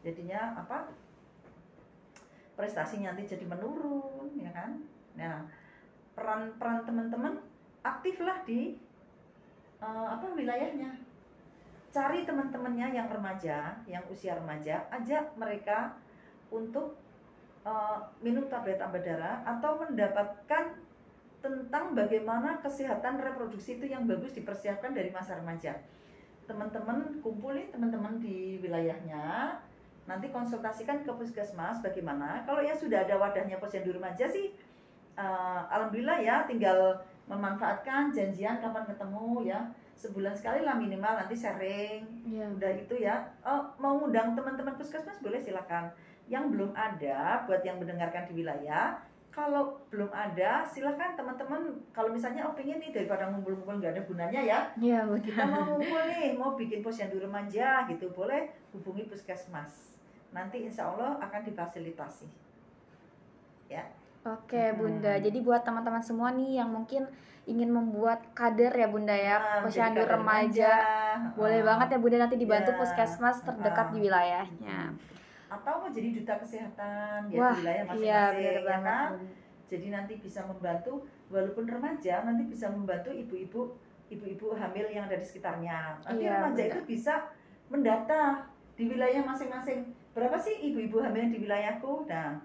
Jadinya 0.02 0.58
apa? 0.58 0.90
Prestasinya 2.58 3.14
nanti 3.14 3.30
jadi 3.30 3.46
menurun 3.46 4.34
ya 4.34 4.50
kan? 4.50 4.82
Nah 5.14 5.46
peran 6.18 6.58
peran 6.58 6.82
teman-teman 6.88 7.38
aktiflah 7.86 8.42
di 8.48 8.80
eh, 9.84 10.08
apa 10.10 10.26
wilayahnya 10.34 11.05
cari 11.96 12.28
teman-temannya 12.28 12.92
yang 12.92 13.08
remaja 13.08 13.80
yang 13.88 14.04
usia 14.12 14.36
remaja 14.36 14.84
ajak 14.92 15.32
mereka 15.40 15.96
untuk 16.52 17.00
eh, 17.64 18.00
minum 18.20 18.52
tablet 18.52 18.76
tambah 18.76 19.00
darah 19.00 19.40
atau 19.48 19.80
mendapatkan 19.80 20.76
tentang 21.40 21.96
bagaimana 21.96 22.60
kesehatan 22.60 23.22
reproduksi 23.22 23.80
itu 23.80 23.88
yang 23.88 24.04
bagus 24.10 24.34
dipersiapkan 24.34 24.92
dari 24.92 25.14
masa 25.14 25.38
remaja. 25.38 25.78
Teman-teman 26.50 27.22
kumpul 27.22 27.54
nih 27.54 27.70
teman-teman 27.70 28.18
di 28.18 28.58
wilayahnya, 28.66 29.54
nanti 30.10 30.34
konsultasikan 30.34 31.06
ke 31.06 31.12
puskesmas 31.14 31.86
bagaimana. 31.86 32.42
Kalau 32.50 32.66
ya 32.66 32.74
sudah 32.74 33.06
ada 33.06 33.22
wadahnya 33.22 33.62
posyandu 33.62 33.94
remaja 33.94 34.26
sih, 34.26 34.58
eh, 35.16 35.62
alhamdulillah 35.70 36.18
ya, 36.26 36.50
tinggal 36.50 36.98
memanfaatkan 37.30 38.10
janjian 38.10 38.58
kapan 38.58 38.86
ketemu 38.90 39.46
ya, 39.46 39.60
sebulan 39.96 40.36
sekali 40.36 40.62
lah 40.62 40.76
minimal 40.76 41.16
nanti 41.16 41.34
sharing. 41.34 42.04
Iya. 42.28 42.46
Udah 42.52 42.72
itu 42.76 42.96
ya, 43.00 43.24
oh, 43.42 43.64
mau 43.80 43.96
ngundang 43.98 44.36
teman-teman 44.36 44.76
puskesmas 44.76 45.18
boleh 45.24 45.40
silakan. 45.40 45.90
Yang 46.28 46.52
belum 46.52 46.72
ada 46.76 47.48
buat 47.48 47.64
yang 47.64 47.80
mendengarkan 47.80 48.28
di 48.28 48.44
wilayah, 48.44 49.00
kalau 49.32 49.76
belum 49.92 50.08
ada 50.16 50.64
silahkan 50.64 51.16
teman-teman 51.20 51.76
kalau 51.92 52.08
misalnya 52.08 52.48
oh 52.48 52.56
pengen 52.56 52.80
nih 52.80 52.96
daripada 52.96 53.28
ngumpul-ngumpul 53.28 53.84
nggak 53.84 53.92
ada 54.00 54.04
gunanya 54.08 54.40
ya. 54.40 54.60
Iya 54.80 55.04
kita 55.20 55.44
mau 55.44 55.76
ngumpul 55.76 56.02
nih 56.08 56.32
mau 56.40 56.56
bikin 56.56 56.80
posyandu 56.80 57.20
remaja 57.20 57.84
gitu. 57.92 58.08
Boleh 58.16 58.56
hubungi 58.72 59.04
puskesmas. 59.12 60.00
Nanti 60.32 60.64
insya 60.64 60.88
Allah 60.88 61.20
akan 61.20 61.42
difasilitasi. 61.52 62.32
Ya 63.68 63.84
Oke 64.26 64.58
Hmm. 64.58 64.76
Bunda, 64.76 65.14
jadi 65.18 65.38
buat 65.40 65.62
teman-teman 65.62 66.02
semua 66.02 66.34
nih 66.34 66.58
yang 66.58 66.74
mungkin 66.74 67.06
ingin 67.46 67.70
membuat 67.70 68.26
kader 68.34 68.74
ya 68.74 68.90
Bunda 68.90 69.14
ya, 69.14 69.38
Nah, 69.38 69.62
posyandu 69.62 70.02
remaja, 70.02 70.74
boleh 71.36 71.62
Ah. 71.62 71.66
banget 71.68 71.88
ya 71.94 72.00
Bunda 72.00 72.18
nanti 72.20 72.36
dibantu 72.36 72.74
Ya. 72.74 72.78
puskesmas 72.80 73.38
terdekat 73.40 73.86
Ah. 73.86 73.92
di 73.92 74.00
wilayahnya. 74.02 74.80
atau 75.46 75.78
mau 75.78 75.88
jadi 75.88 76.10
duta 76.12 76.36
kesehatan 76.36 77.30
ya 77.30 77.38
Wah, 77.38 77.54
di 77.54 77.62
wilayah 77.62 77.84
iya 77.86 77.86
masing-masing 77.86 78.36
benar 78.36 78.50
ya 78.52 78.64
kan? 78.82 79.10
Bunda. 79.14 79.32
jadi 79.66 79.88
nanti 79.88 80.14
bisa 80.18 80.40
membantu 80.44 80.94
walaupun 81.28 81.66
remaja 81.66 82.16
nanti 82.22 82.44
bisa 82.46 82.66
membantu 82.68 83.10
ibu-ibu 83.10 83.62
ibu-ibu 84.10 84.48
hamil 84.52 84.86
yang 84.90 85.06
ada 85.06 85.16
di 85.16 85.24
sekitarnya 85.24 86.02
nanti 86.02 86.26
Iya, 86.26 86.34
remaja 86.42 86.60
benar. 86.60 86.68
itu 86.68 86.80
bisa 86.84 87.14
mendata 87.68 88.22
di 88.74 88.84
wilayah 88.86 89.22
masing-masing 89.24 89.86
berapa 90.12 90.36
sih 90.36 90.60
ibu-ibu 90.66 90.98
hamil 90.98 91.30
di 91.30 91.38
wilayahku 91.40 92.04
nah 92.04 92.36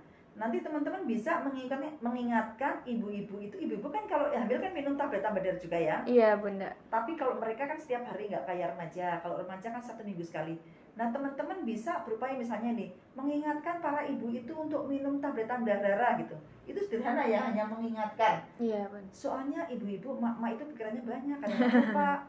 nanti 0.40 0.64
teman-teman 0.64 1.04
bisa 1.04 1.44
mengingatkan 1.44 2.00
mengingatkan 2.00 2.80
ibu-ibu 2.88 3.44
itu 3.44 3.60
ibu-ibu 3.60 3.92
kan 3.92 4.08
kalau 4.08 4.32
hamil 4.32 4.56
kan 4.56 4.72
minum 4.72 4.96
tablet 4.96 5.20
tambah 5.20 5.44
juga 5.44 5.76
ya. 5.76 6.00
Iya 6.08 6.40
bunda. 6.40 6.72
tapi 6.88 7.12
kalau 7.12 7.36
mereka 7.36 7.68
kan 7.68 7.76
setiap 7.76 8.08
hari 8.08 8.32
nggak 8.32 8.48
kayak 8.48 8.72
remaja 8.72 9.20
kalau 9.20 9.36
remaja 9.36 9.68
kan 9.68 9.84
satu 9.84 10.00
minggu 10.00 10.24
sekali. 10.24 10.56
Nah 10.96 11.12
teman-teman 11.12 11.60
bisa 11.68 12.00
berupaya 12.08 12.40
misalnya 12.40 12.72
nih 12.72 12.88
mengingatkan 13.12 13.84
para 13.84 14.00
ibu 14.08 14.32
itu 14.32 14.56
untuk 14.56 14.88
minum 14.88 15.20
tablet 15.20 15.44
tambah 15.44 15.76
darah 15.76 16.16
gitu. 16.16 16.32
Itu 16.64 16.80
sederhana 16.88 17.28
ya 17.28 17.44
hanya 17.44 17.68
mengingatkan. 17.68 18.40
Iya 18.56 18.88
bunda. 18.88 19.12
soalnya 19.12 19.68
ibu-ibu 19.68 20.16
mak-mak 20.16 20.56
itu 20.56 20.64
pikirannya 20.72 21.02
banyak 21.04 21.36
kadang 21.44 21.60
lupa. 21.68 22.10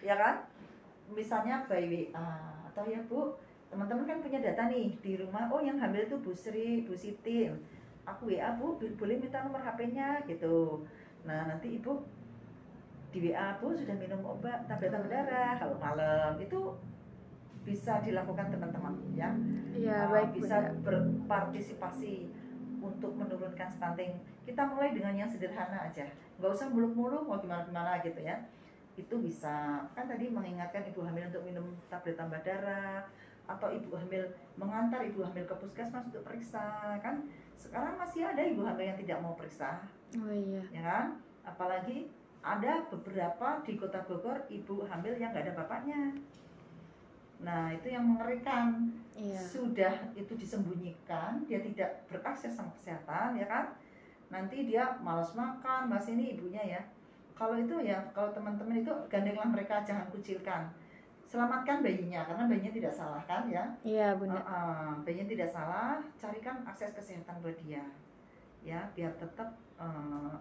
Ya 0.00 0.16
kan? 0.16 0.48
Misalnya 1.12 1.60
by 1.68 1.84
WA 1.84 2.24
atau 2.72 2.88
ya 2.88 3.04
bu 3.04 3.36
teman-teman 3.70 4.04
kan 4.04 4.18
punya 4.18 4.38
data 4.42 4.66
nih 4.66 4.98
di 4.98 5.12
rumah. 5.14 5.46
Oh 5.48 5.62
yang 5.62 5.78
hamil 5.78 6.02
itu 6.02 6.18
Bu 6.18 6.34
Sri 6.34 6.82
Bu 6.82 6.92
Siti. 6.98 7.46
Aku 8.02 8.26
WA 8.26 8.58
bu 8.58 8.74
boleh 8.98 9.16
minta 9.22 9.46
nomor 9.46 9.62
HP-nya 9.62 10.26
gitu. 10.26 10.82
Nah 11.22 11.46
nanti 11.46 11.78
ibu 11.78 12.02
di 13.14 13.30
WA 13.30 13.54
bu 13.62 13.70
sudah 13.70 13.94
minum 13.94 14.18
obat 14.26 14.66
tablet 14.66 14.90
tambah 14.90 15.06
darah 15.06 15.54
kalau 15.62 15.78
malam. 15.78 16.34
Itu 16.42 16.74
bisa 17.62 18.02
dilakukan 18.02 18.50
teman-teman 18.50 18.98
ya. 19.14 19.30
Iya 19.78 20.10
Uh, 20.10 20.18
baik 20.18 20.30
bisa 20.34 20.56
bunda. 20.58 20.82
berpartisipasi 20.90 22.26
untuk 22.82 23.14
menurunkan 23.14 23.70
stunting. 23.70 24.18
Kita 24.42 24.66
mulai 24.66 24.90
dengan 24.90 25.14
yang 25.14 25.30
sederhana 25.30 25.86
aja, 25.86 26.08
nggak 26.40 26.50
usah 26.50 26.66
muluk-muluk 26.72 27.22
mau 27.28 27.38
gimana-gimana 27.38 28.02
gitu 28.02 28.18
ya. 28.18 28.40
Itu 28.98 29.22
bisa. 29.22 29.84
Kan 29.94 30.10
tadi 30.10 30.26
mengingatkan 30.26 30.82
ibu 30.90 31.06
hamil 31.06 31.30
untuk 31.30 31.44
minum 31.46 31.70
tablet 31.86 32.18
tambah 32.18 32.40
darah 32.42 33.06
atau 33.56 33.68
ibu 33.74 33.90
hamil 33.98 34.22
mengantar 34.54 35.02
ibu 35.02 35.26
hamil 35.26 35.42
ke 35.42 35.54
puskesmas 35.58 36.06
untuk 36.06 36.22
periksa 36.22 36.94
kan. 37.02 37.26
Sekarang 37.58 37.98
masih 37.98 38.24
ada 38.24 38.40
ibu 38.40 38.62
hamil 38.62 38.86
yang 38.94 38.98
tidak 38.98 39.18
mau 39.20 39.34
periksa, 39.34 39.82
Oh 40.16 40.32
iya. 40.32 40.62
ya 40.70 40.82
kan? 40.82 41.06
Apalagi 41.44 42.08
ada 42.40 42.86
beberapa 42.88 43.60
di 43.66 43.76
kota 43.76 44.00
Bogor 44.06 44.46
ibu 44.48 44.86
hamil 44.88 45.18
yang 45.18 45.34
nggak 45.34 45.50
ada 45.50 45.54
bapaknya. 45.58 46.14
Nah 47.40 47.72
itu 47.72 47.92
yang 47.92 48.04
mengerikan 48.04 48.92
Iya. 49.20 49.36
sudah 49.42 49.92
itu 50.16 50.32
disembunyikan 50.32 51.44
dia 51.44 51.60
tidak 51.60 52.08
berakses 52.08 52.56
sama 52.56 52.72
kesehatan 52.72 53.36
ya 53.36 53.44
kan 53.44 53.68
nanti 54.32 54.64
dia 54.64 54.96
malas 55.04 55.36
makan 55.36 55.92
mas 55.92 56.08
ini 56.08 56.38
ibunya 56.38 56.62
ya 56.78 56.82
kalau 57.36 57.58
itu 57.60 57.74
ya 57.84 58.00
kalau 58.16 58.32
teman-teman 58.32 58.80
itu 58.80 58.92
gandenglah 59.12 59.44
mereka 59.44 59.84
jangan 59.84 60.08
kucilkan 60.08 60.72
selamatkan 61.30 61.78
bayinya 61.78 62.26
karena 62.26 62.50
bayinya 62.50 62.74
tidak 62.74 62.90
salah 62.90 63.22
kan 63.22 63.46
ya 63.46 63.62
Iya 63.86 64.18
bunda. 64.18 64.42
Uh, 64.42 64.50
uh, 64.50 64.90
bayinya 65.06 65.30
tidak 65.30 65.46
salah 65.46 66.02
carikan 66.18 66.58
akses 66.66 66.90
kesehatan 66.90 67.38
buat 67.38 67.54
dia 67.62 67.86
ya 68.66 68.82
biar 68.98 69.14
tetap 69.14 69.54
uh, 69.78 70.34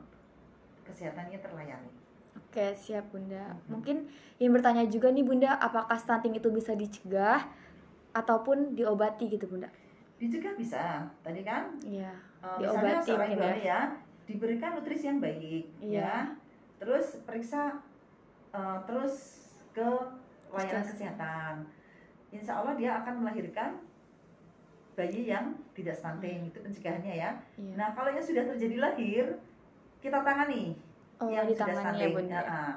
kesehatannya 0.84 1.38
terlayani 1.38 1.94
Oke 2.40 2.74
siap 2.74 3.06
bunda. 3.14 3.54
Mungkin 3.68 4.10
yang 4.42 4.56
bertanya 4.56 4.88
juga 4.88 5.12
nih 5.12 5.22
bunda, 5.28 5.60
apakah 5.60 5.98
stunting 6.00 6.34
itu 6.40 6.48
bisa 6.50 6.72
dicegah 6.74 7.46
ataupun 8.16 8.74
diobati 8.74 9.28
gitu 9.30 9.46
bunda? 9.46 9.68
dicegah 10.20 10.54
bisa 10.60 11.08
tadi 11.24 11.42
kan 11.48 11.72
Iya. 11.80 12.12
Uh, 12.44 12.60
Diobati 12.60 13.08
seorang 13.08 13.32
mungkin 13.32 13.40
ibu 13.40 13.48
ya. 13.48 13.56
ya 13.64 13.80
diberikan 14.28 14.70
nutrisi 14.76 15.06
yang 15.08 15.20
baik 15.24 15.64
Iya. 15.80 16.04
ya 16.04 16.14
terus 16.76 17.24
periksa 17.24 17.80
uh, 18.52 18.78
terus 18.84 19.48
ke 19.72 19.88
layanan 20.54 20.86
kesehatan 20.86 21.54
insya 22.30 22.62
Allah 22.62 22.74
dia 22.78 22.91
akan 23.02 23.26
melahirkan 23.26 23.82
bayi 24.93 25.32
yang 25.32 25.56
tidak 25.72 25.95
stunting 25.95 26.52
itu 26.52 26.60
pencegahannya 26.60 27.16
ya 27.16 27.32
Iya. 27.56 27.74
nah 27.80 27.89
kalau 27.95 28.12
yang 28.12 28.26
sudah 28.26 28.43
terjadi 28.43 28.78
lahir 28.84 29.26
kita 30.04 30.20
tangani 30.24 30.76
Oh 31.20 31.28
yang 31.28 31.47
sudah 31.52 31.68
ya 31.68 31.76
stunting. 31.84 32.32
Ya, 32.32 32.41
ah. 32.47 32.76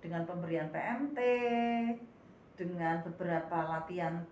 dengan 0.00 0.24
pemberian 0.24 0.68
PMT 0.72 1.18
dengan 2.56 3.04
beberapa 3.04 3.58
latihan 3.68 4.24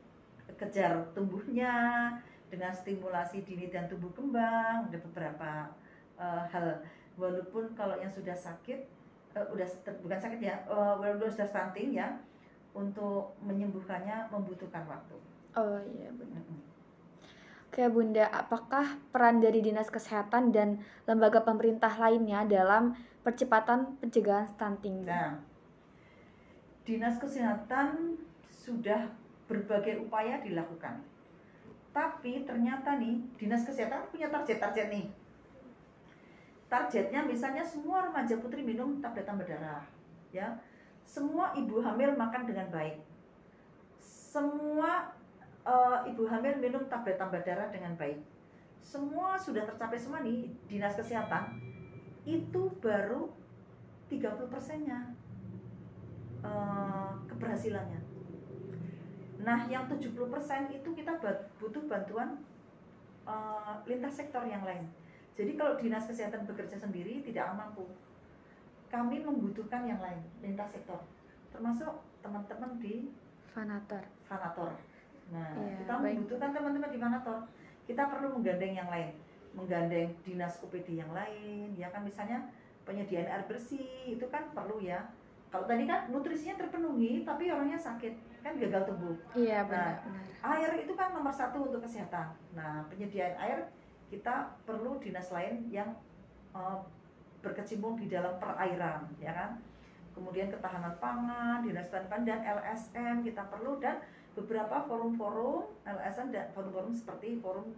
kejar 0.57 1.13
tumbuhnya 1.13 2.09
dengan 2.49 2.73
stimulasi 2.73 3.45
dini 3.45 3.69
dan 3.69 3.85
tumbuh 3.89 4.09
kembang 4.17 4.89
ada 4.89 4.99
beberapa 5.01 5.51
eh, 6.17 6.43
hal 6.53 6.81
walaupun 7.21 7.73
kalau 7.77 7.97
yang 8.01 8.09
sudah 8.09 8.37
sakit 8.37 8.81
eh, 9.37 9.47
udah 9.53 9.67
bukan 10.01 10.19
sakit 10.21 10.41
ya 10.41 10.57
eh, 10.65 10.95
walaupun 10.97 11.29
sudah 11.29 11.49
stunting 11.49 11.97
ya 11.97 12.17
untuk 12.75 13.39
menyembuhkannya 13.47 14.29
membutuhkan 14.35 14.85
waktu 14.91 15.17
Oh 15.55 15.79
iya 15.87 16.11
bunda. 16.11 16.43
Mm-mm. 16.43 16.61
Oke 17.71 17.87
bunda, 17.91 18.27
apakah 18.31 18.99
peran 19.11 19.43
dari 19.43 19.63
dinas 19.63 19.91
kesehatan 19.91 20.55
dan 20.55 20.83
lembaga 21.07 21.43
pemerintah 21.43 21.91
lainnya 21.91 22.47
dalam 22.47 22.95
percepatan 23.23 23.99
pencegahan 23.99 24.47
stunting? 24.51 25.07
Nah, 25.07 25.39
dinas 26.87 27.19
kesehatan 27.19 28.19
sudah 28.51 29.11
berbagai 29.51 30.03
upaya 30.03 30.39
dilakukan. 30.43 31.03
Tapi 31.95 32.43
ternyata 32.43 32.99
nih, 32.99 33.23
dinas 33.39 33.63
kesehatan 33.63 34.11
punya 34.11 34.31
target-target 34.31 34.91
nih. 34.91 35.07
Targetnya 36.67 37.27
misalnya 37.27 37.63
semua 37.63 38.07
remaja 38.07 38.39
putri 38.39 38.63
minum 38.67 38.99
tablet 38.99 39.27
tambah 39.27 39.47
darah, 39.47 39.83
ya. 40.35 40.51
Semua 41.05 41.53
ibu 41.55 41.85
hamil 41.85 42.17
makan 42.17 42.49
dengan 42.49 42.69
baik. 42.73 42.99
Semua 44.01 45.13
eh, 45.63 45.99
ibu 46.11 46.27
hamil 46.27 46.59
minum 46.59 46.89
tablet 46.91 47.21
tambah 47.21 47.45
darah 47.45 47.71
dengan 47.71 47.95
baik. 47.95 48.19
Semua 48.85 49.39
sudah 49.39 49.65
tercapai 49.65 50.01
semua 50.01 50.25
nih 50.25 50.51
dinas 50.67 50.97
kesehatan. 50.97 51.61
Itu 52.25 52.73
baru 52.81 53.31
30 54.09 54.53
persennya 54.53 55.13
eh, 56.43 57.13
keberhasilannya. 57.31 58.01
Nah, 59.45 59.69
yang 59.69 59.85
70% 59.85 60.09
itu 60.73 60.89
kita 60.97 61.13
butuh 61.61 61.85
bantuan 61.85 62.41
eh, 63.29 63.75
lintas 63.85 64.17
sektor 64.17 64.43
yang 64.49 64.65
lain. 64.65 64.89
Jadi 65.35 65.59
kalau 65.59 65.75
dinas 65.75 66.07
kesehatan 66.07 66.47
bekerja 66.47 66.79
sendiri 66.79 67.21
tidak 67.27 67.51
akan 67.51 67.57
mampu. 67.69 67.85
Kami 68.95 69.19
membutuhkan 69.19 69.83
yang 69.83 69.99
lain, 69.99 70.23
lintas 70.39 70.71
sektor. 70.71 71.03
Termasuk 71.51 71.91
teman-teman 72.23 72.79
di 72.79 73.11
Fanator. 73.51 74.07
Fanator. 74.23 74.71
Nah, 75.35 75.51
Iya, 75.59 75.83
kita 75.83 75.95
baik. 75.99 76.15
membutuhkan 76.15 76.51
teman-teman 76.55 76.91
di 76.95 76.99
Fanator. 77.03 77.39
Kita 77.85 78.07
perlu 78.07 78.39
menggandeng 78.39 78.71
yang 78.73 78.87
lain, 78.87 79.11
menggandeng 79.51 80.15
dinas 80.23 80.63
UPD 80.63 80.95
yang 80.95 81.11
lain, 81.11 81.75
ya 81.75 81.91
kan 81.91 82.07
misalnya 82.07 82.47
penyediaan 82.87 83.27
air 83.27 83.43
bersih 83.45 83.83
itu 84.07 84.31
kan 84.31 84.47
perlu 84.55 84.79
ya. 84.79 85.11
Kalau 85.51 85.67
tadi 85.67 85.87
kan 85.87 86.07
nutrisinya 86.11 86.55
terpenuhi, 86.57 87.27
tapi 87.27 87.51
orangnya 87.51 87.77
sakit, 87.77 88.15
kan 88.43 88.55
gagal 88.55 88.87
tumbuh. 88.87 89.15
Iya 89.35 89.67
Nah, 89.67 89.69
benar. 89.71 89.95
benar. 90.07 90.25
Air 90.55 90.71
itu 90.79 90.93
kan 90.95 91.11
nomor 91.11 91.35
satu 91.35 91.67
untuk 91.67 91.83
kesehatan. 91.83 92.31
Nah, 92.55 92.87
penyediaan 92.87 93.35
air 93.39 93.59
kita 94.07 94.55
perlu 94.63 95.03
dinas 95.03 95.35
lain 95.35 95.67
yang 95.67 95.91
eh, 96.55 96.79
berkecimpung 97.45 98.01
di 98.01 98.09
dalam 98.09 98.41
perairan, 98.41 99.05
ya 99.21 99.37
kan? 99.37 99.61
Kemudian 100.17 100.49
ketahanan 100.49 100.97
pangan, 100.97 101.61
dinas 101.61 101.93
pangan 101.93 102.25
dan 102.25 102.41
LSM 102.41 103.21
kita 103.21 103.45
perlu 103.53 103.77
dan 103.77 104.01
beberapa 104.33 104.83
forum-forum 104.89 105.85
LSM 105.85 106.33
dan 106.33 106.49
forum-forum 106.57 106.91
seperti 106.91 107.39
forum 107.39 107.69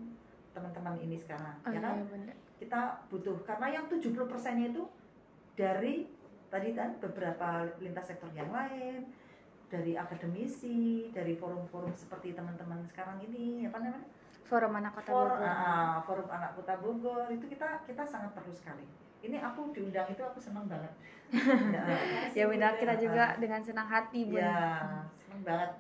teman-teman 0.55 0.97
ini 1.03 1.21
sekarang, 1.21 1.59
Oh 1.67 1.69
ya 1.69 1.77
iya 1.77 1.81
kan? 1.85 1.97
Kita 2.57 2.81
butuh 3.13 3.45
karena 3.45 3.77
yang 3.77 3.85
70 3.93 4.25
persennya 4.25 4.73
itu 4.73 4.89
dari 5.53 6.09
tadi 6.49 6.73
kan 6.73 6.97
beberapa 6.97 7.69
lintas 7.83 8.09
sektor 8.09 8.33
yang 8.33 8.49
lain, 8.49 9.05
dari 9.67 9.99
akademisi, 9.99 11.11
dari 11.11 11.35
forum-forum 11.35 11.91
seperti 11.91 12.33
teman-teman 12.33 12.87
sekarang 12.87 13.19
ini, 13.27 13.67
apa 13.67 13.83
namanya? 13.83 14.07
Forum 14.47 14.79
anak 14.79 14.95
kota 14.95 15.11
For, 15.11 15.27
Bogor. 15.27 15.43
ah, 15.43 15.99
forum 16.07 16.29
anak 16.31 16.51
kota 16.55 16.75
Bogor 16.79 17.27
itu 17.35 17.51
kita 17.51 17.83
kita 17.83 18.07
sangat 18.07 18.31
perlu 18.31 18.55
sekali. 18.55 18.87
Ini 19.27 19.43
aku 19.43 19.75
diundang 19.75 20.07
itu 20.07 20.23
aku 20.23 20.39
senang 20.39 20.71
banget. 20.71 20.93
ya, 21.75 21.85
ya 22.31 22.45
bunda 22.47 22.79
kita 22.79 22.95
juga 22.95 23.35
dengan 23.37 23.59
senang 23.59 23.91
hati 23.91 24.31
bunda. 24.31 24.47
Ya, 24.47 25.03
senang 25.27 25.43
banget. 25.43 25.71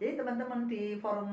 Jadi 0.00 0.12
teman-teman 0.16 0.64
di 0.64 0.96
forum 0.96 1.30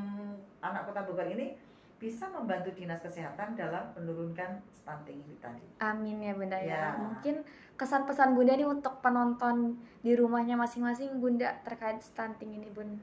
anak 0.59 0.87
kota 0.87 1.03
Bogor 1.07 1.27
ini 1.27 1.55
bisa 2.03 2.27
membantu 2.27 2.67
dinas 2.75 2.99
kesehatan 2.99 3.55
dalam 3.55 3.95
menurunkan 3.95 4.59
stunting 4.75 5.23
ini 5.23 5.35
tadi. 5.39 5.63
Amin 5.79 6.19
ya 6.19 6.35
bunda 6.35 6.59
ya. 6.59 6.67
Ya. 6.67 6.85
Mungkin 6.99 7.47
kesan 7.79 8.03
pesan 8.03 8.35
bunda 8.35 8.59
nih 8.59 8.67
untuk 8.67 8.99
penonton 8.99 9.79
di 10.03 10.11
rumahnya 10.11 10.59
masing-masing 10.59 11.23
bunda 11.23 11.55
terkait 11.63 12.03
stunting 12.03 12.59
ini 12.59 12.67
bun. 12.75 12.99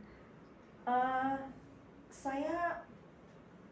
Eh, 0.84 1.36
saya 2.12 2.84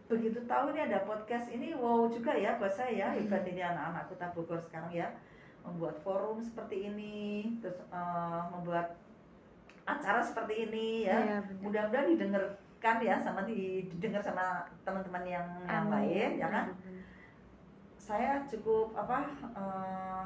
begitu 0.08 0.40
tahu 0.48 0.72
ini 0.72 0.80
ada 0.88 1.04
podcast 1.04 1.52
ini 1.52 1.76
wow 1.76 2.08
juga 2.08 2.32
ya 2.32 2.56
buat 2.56 2.72
saya 2.72 3.12
hebat 3.12 3.44
ini 3.44 3.60
anak-anak 3.60 4.08
kota 4.08 4.26
Bogor 4.32 4.60
sekarang 4.64 4.88
ya. 4.90 5.08
Membuat 5.60 6.00
forum 6.00 6.40
seperti 6.40 6.88
ini 6.88 7.44
terus 7.60 7.76
eh, 7.92 8.42
membuat 8.48 8.96
acara 9.84 10.24
seperti 10.24 10.68
ini 10.68 11.04
ya. 11.04 11.20
Benar. 11.20 11.42
mudah-mudahan 11.60 12.08
didengarkan 12.08 12.96
ya 13.04 13.16
sama 13.20 13.44
di- 13.44 13.84
didengar 13.92 14.24
sama 14.24 14.64
teman-teman 14.84 15.24
yang 15.28 15.48
yang 15.68 15.86
Amin. 15.88 15.92
lain 15.92 16.30
ya 16.40 16.48
kan? 16.48 16.66
Saya 18.00 18.40
cukup 18.48 18.96
apa 18.96 19.28
eh, 19.52 20.22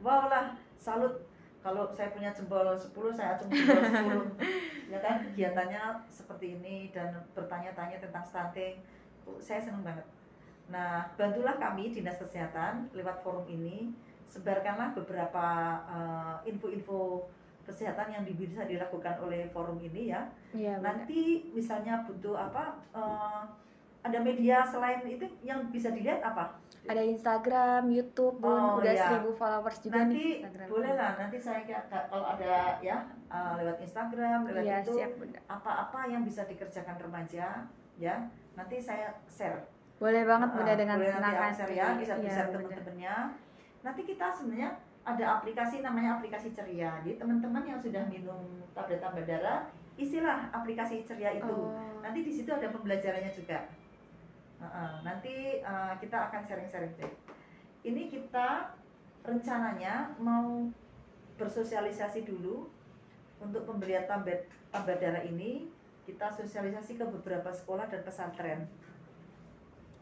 wow 0.00 0.32
lah 0.32 0.56
salut 0.80 1.20
kalau 1.64 1.88
saya 1.96 2.12
punya 2.12 2.28
jempol 2.28 2.76
10 2.76 2.92
saya 3.16 3.40
acung 3.40 3.48
jempol 3.48 3.80
10 3.80 4.36
ya 4.92 4.98
kan? 5.00 5.24
Kegiatannya 5.24 5.82
seperti 6.12 6.60
ini 6.60 6.92
dan 6.92 7.16
bertanya-tanya 7.32 7.96
tentang 8.04 8.20
stunting. 8.20 8.76
Saya 9.40 9.64
senang 9.64 9.80
banget. 9.80 10.04
Nah 10.68 11.08
bantulah 11.16 11.56
kami 11.56 11.88
dinas 11.88 12.20
kesehatan 12.20 12.92
lewat 12.92 13.24
forum 13.24 13.48
ini 13.48 13.96
sebarkanlah 14.28 14.92
beberapa 14.92 15.46
eh, 15.88 16.52
info-info 16.52 17.24
kesehatan 17.64 18.12
yang 18.12 18.22
bisa 18.28 18.68
dilakukan 18.68 19.16
oleh 19.24 19.48
forum 19.48 19.80
ini 19.80 20.12
ya. 20.12 20.28
Benar. 20.52 20.84
nanti 20.84 21.48
misalnya 21.56 22.04
butuh 22.04 22.36
apa 22.36 22.76
eh, 22.92 23.42
ada 24.04 24.18
media 24.20 24.60
selain 24.62 25.00
itu 25.02 25.24
yang 25.40 25.64
bisa 25.68 25.88
dilihat 25.88 26.20
apa 26.20 26.60
Ada 26.84 27.00
Instagram, 27.00 27.88
YouTube, 27.88 28.36
Bun. 28.36 28.52
Oh, 28.52 28.76
Udah 28.76 28.92
iya. 28.92 29.16
1000 29.16 29.32
followers 29.32 29.80
juga 29.80 29.96
nih 29.96 30.00
nanti 30.04 30.24
Instagram. 30.36 30.66
boleh 30.68 30.92
lah 30.92 31.10
nanti 31.16 31.36
saya 31.38 31.60
kalau 31.88 32.26
ada 32.28 32.52
ya 32.78 32.96
eh, 33.26 33.52
lewat 33.58 33.78
Instagram 33.80 34.38
lewat 34.44 34.62
Iya, 34.62 34.76
itu 34.84 34.92
apa-apa 35.46 36.00
yang 36.06 36.22
bisa 36.22 36.44
dikerjakan 36.44 37.00
remaja 37.00 37.64
ya 37.96 38.14
nanti 38.52 38.76
saya 38.78 39.16
share 39.26 39.64
Boleh 39.96 40.22
banget 40.22 40.48
Ah, 40.48 40.54
Bunda 40.54 40.74
dengan 40.74 40.96
boleh 40.98 41.08
senang 41.10 41.32
aku 41.32 41.54
share 41.56 41.72
ya 41.72 41.84
hati. 41.86 41.98
bisa 41.98 42.14
Iya, 42.14 42.22
bisa 42.22 42.40
teman-temannya 42.50 43.14
nanti 43.80 44.00
kita 44.02 44.26
sebenarnya 44.30 44.70
ada 45.02 45.24
aplikasi 45.34 45.76
namanya 45.80 46.10
aplikasi 46.14 46.48
ceria 46.50 47.00
jadi 47.00 47.16
teman-teman 47.16 47.60
yang 47.62 47.76
sudah 47.78 48.04
minum 48.04 48.40
tablet 48.70 48.98
tambah 48.98 49.20
darah 49.22 49.68
isilah 49.94 50.48
aplikasi 50.50 51.04
ceria 51.04 51.32
itu 51.32 51.48
Oh. 51.48 51.72
nanti 52.00 52.20
di 52.20 52.28
situ 52.30 52.48
ada 52.48 52.68
pembelajarannya 52.68 53.28
juga 53.30 53.68
Nanti 55.02 55.60
eh, 55.60 55.94
kita 56.00 56.30
akan 56.30 56.40
sharing-sharing 56.44 56.94
deh. 56.96 57.12
ini 57.84 58.08
kita 58.08 58.72
rencananya 59.20 60.16
mau 60.16 60.64
bersosialisasi 61.36 62.24
dulu 62.24 62.64
untuk 63.44 63.68
pemberian 63.68 64.08
tablet 64.08 64.48
tambah 64.72 64.96
darah 64.96 65.20
ini 65.20 65.68
kita 66.08 66.32
sosialisasi 66.32 66.96
ke 66.96 67.04
beberapa 67.04 67.52
sekolah 67.52 67.88
dan 67.92 68.00
pesantren 68.04 68.64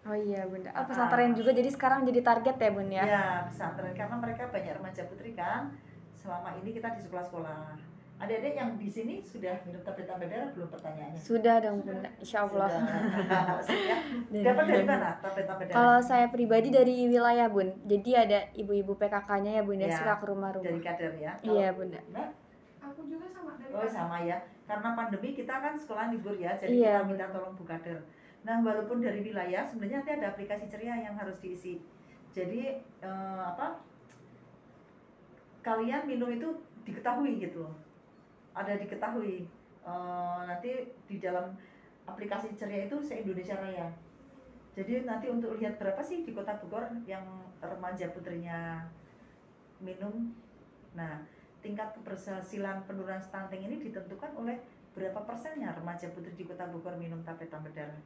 Oh 0.02 0.18
iya 0.18 0.42
Bunda. 0.50 0.74
Ah. 0.74 0.82
Pesantren 0.82 1.30
juga 1.30 1.54
jadi 1.54 1.70
sekarang 1.70 2.02
jadi 2.02 2.26
target 2.26 2.56
ya 2.58 2.70
Bun 2.74 2.90
ya? 2.90 3.04
Ya, 3.06 3.26
pesantren 3.46 3.94
karena 3.94 4.18
mereka 4.18 4.50
banyak 4.50 4.74
remaja 4.74 5.06
putri 5.06 5.30
kan. 5.38 5.70
Selama 6.18 6.58
ini 6.58 6.74
kita 6.74 6.98
di 6.98 7.06
sekolah-sekolah. 7.06 7.91
Adik-adik 8.22 8.54
yang 8.54 8.70
di 8.78 8.86
sini 8.86 9.14
sudah 9.18 9.50
minum 9.66 9.82
tablet 9.82 10.06
tambah 10.06 10.30
darah 10.30 10.54
belum 10.54 10.70
pertanyaannya? 10.70 11.18
Sudah 11.18 11.58
dong 11.58 11.82
Bunda, 11.82 12.06
insya 12.22 12.46
Allah. 12.46 12.70
Sudah. 12.70 13.50
Dan- 14.30 14.44
Dapat 14.46 14.64
dari 14.64 14.84
mana 14.86 15.08
tablet 15.18 15.42
tambah 15.42 15.64
darah? 15.66 15.74
Kalau 15.74 15.98
saya 16.00 16.26
pribadi 16.30 16.68
dari 16.70 17.10
wilayah 17.10 17.50
Bun, 17.50 17.74
jadi 17.82 18.10
ada 18.22 18.38
ibu-ibu 18.54 18.94
PKK-nya 18.94 19.58
ya 19.58 19.62
Bunda 19.62 19.86
Ya, 19.86 19.98
suka 19.98 20.14
ke 20.14 20.22
dari 20.22 20.30
rumah-rumah. 20.30 20.78
kader 20.80 21.12
ya. 21.18 21.32
Iya 21.42 21.68
Bunda. 21.74 21.98
Nah, 22.08 22.28
Aku 22.82 23.00
juga 23.06 23.26
sama 23.26 23.54
dari 23.56 23.70
Oh 23.72 23.86
sama 23.88 24.16
ya, 24.20 24.38
karena 24.64 24.88
pandemi 24.92 25.28
kita 25.32 25.54
kan 25.54 25.74
sekolah 25.74 26.10
libur 26.10 26.34
ya, 26.34 26.54
jadi 26.58 26.70
Iya, 26.72 26.94
kita 26.98 27.06
minta 27.06 27.26
tolong 27.30 27.54
Bu 27.54 27.62
Kader. 27.62 27.98
Nah 28.42 28.58
walaupun 28.58 28.98
dari 28.98 29.22
wilayah, 29.22 29.62
sebenarnya 29.62 30.02
nanti 30.02 30.12
ada 30.12 30.26
aplikasi 30.30 30.66
ceria 30.66 30.94
yang 30.96 31.14
harus 31.14 31.38
diisi. 31.38 31.78
Jadi 32.30 32.78
eh, 33.00 33.40
apa? 33.40 33.82
Kalian 35.62 36.06
minum 36.06 36.26
itu 36.28 36.48
diketahui 36.82 37.38
gitu, 37.38 37.62
loh. 37.62 37.74
Ada 38.52 38.72
diketahui. 38.76 39.48
Eh, 39.82 40.40
nanti 40.46 40.70
di 41.10 41.16
dalam 41.18 41.52
aplikasi 42.06 42.54
ceria 42.54 42.86
itu 42.86 43.00
se 43.02 43.20
Indonesia 43.24 43.58
Raya. 43.58 43.88
Jadi 44.72 45.04
nanti 45.04 45.28
untuk 45.28 45.58
lihat 45.60 45.76
berapa 45.76 46.00
sih 46.00 46.24
di 46.24 46.32
Kota 46.32 46.56
Bogor 46.62 46.88
yang 47.04 47.24
remaja 47.60 48.08
putrinya 48.14 48.88
minum. 49.82 50.32
Nah, 50.96 51.20
tingkat 51.62 51.94
keberhasilan 51.94 52.82
penurunan 52.84 53.22
stunting 53.22 53.66
ini 53.70 53.76
ditentukan 53.78 54.34
oleh 54.34 54.58
berapa 54.92 55.24
persennya 55.24 55.72
remaja 55.72 56.10
putri 56.12 56.34
di 56.36 56.44
kota 56.44 56.68
Bogor 56.68 56.98
minum 57.00 57.24
tablet 57.24 57.48
tambah 57.48 57.72
darah 57.72 57.96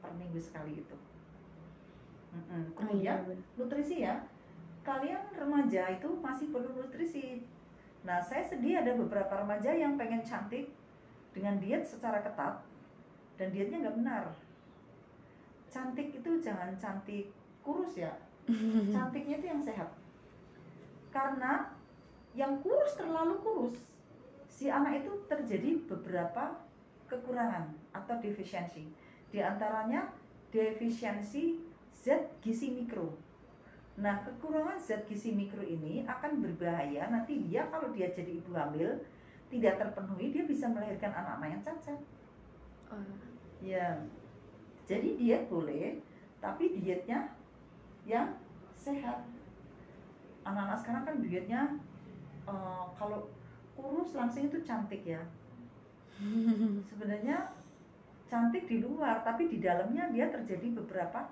per 0.00 0.12
minggu 0.16 0.40
sekali 0.40 0.80
itu. 0.80 0.96
Oh 2.32 2.38
iya 2.40 2.70
Kemudian 2.72 3.18
Bun. 3.26 3.38
nutrisi 3.58 4.06
ya, 4.06 4.24
kalian 4.86 5.34
remaja 5.34 5.92
itu 5.92 6.08
masih 6.22 6.48
perlu 6.48 6.72
nutrisi. 6.78 7.44
Nah, 8.00 8.18
saya 8.24 8.44
sedih 8.44 8.80
ada 8.80 8.96
beberapa 8.96 9.44
remaja 9.44 9.76
yang 9.76 10.00
pengen 10.00 10.24
cantik 10.24 10.72
dengan 11.36 11.60
diet 11.60 11.84
secara 11.84 12.24
ketat 12.24 12.64
dan 13.36 13.48
dietnya 13.52 13.84
nggak 13.84 13.96
benar. 14.00 14.24
Cantik 15.70 16.16
itu 16.16 16.30
jangan 16.42 16.74
cantik 16.80 17.30
kurus 17.60 17.94
ya, 18.00 18.10
cantiknya 18.94 19.38
itu 19.38 19.46
yang 19.46 19.62
sehat. 19.62 19.92
Karena 21.12 21.70
yang 22.32 22.58
kurus 22.64 22.96
terlalu 22.96 23.36
kurus, 23.42 23.76
si 24.48 24.72
anak 24.72 25.04
itu 25.04 25.12
terjadi 25.28 25.78
beberapa 25.86 26.58
kekurangan 27.10 27.70
atau 27.94 28.16
defisiensi. 28.22 28.86
Di 29.30 29.38
antaranya 29.42 30.10
defisiensi 30.50 31.58
zat 31.94 32.38
gizi 32.42 32.74
mikro. 32.74 33.14
Nah, 34.00 34.24
kekurangan 34.24 34.80
zat 34.80 35.04
gizi 35.04 35.36
mikro 35.36 35.60
ini 35.60 36.08
akan 36.08 36.40
berbahaya 36.40 37.12
nanti 37.12 37.44
dia 37.44 37.68
kalau 37.68 37.92
dia 37.92 38.08
jadi 38.08 38.40
ibu 38.40 38.56
hamil 38.56 38.96
tidak 39.52 39.76
terpenuhi 39.76 40.32
dia 40.32 40.48
bisa 40.48 40.72
melahirkan 40.72 41.12
anak-anak 41.12 41.48
yang 41.52 41.62
cacat. 41.62 42.00
Oh. 42.88 43.04
Ya. 43.60 44.00
Jadi 44.88 45.20
diet 45.20 45.52
boleh, 45.52 46.00
tapi 46.40 46.80
dietnya 46.80 47.28
yang 48.08 48.40
sehat. 48.74 49.20
Anak-anak 50.48 50.80
sekarang 50.80 51.04
kan 51.04 51.16
dietnya 51.20 51.60
eh, 52.48 52.84
kalau 52.96 53.28
kurus 53.76 54.16
langsing 54.16 54.48
itu 54.48 54.64
cantik 54.64 55.04
ya. 55.04 55.20
Sebenarnya 56.88 57.52
cantik 58.32 58.64
di 58.64 58.80
luar, 58.80 59.20
tapi 59.20 59.52
di 59.52 59.60
dalamnya 59.60 60.08
dia 60.08 60.32
terjadi 60.32 60.72
beberapa 60.72 61.28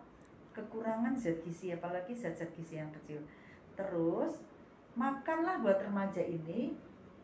kekurangan 0.58 1.14
zat 1.14 1.38
gizi, 1.46 1.70
apalagi 1.70 2.10
zat-zat 2.10 2.50
gizi 2.58 2.82
yang 2.82 2.90
kecil. 2.90 3.22
Terus 3.78 4.42
makanlah 4.98 5.62
buat 5.62 5.78
remaja 5.78 6.18
ini 6.18 6.74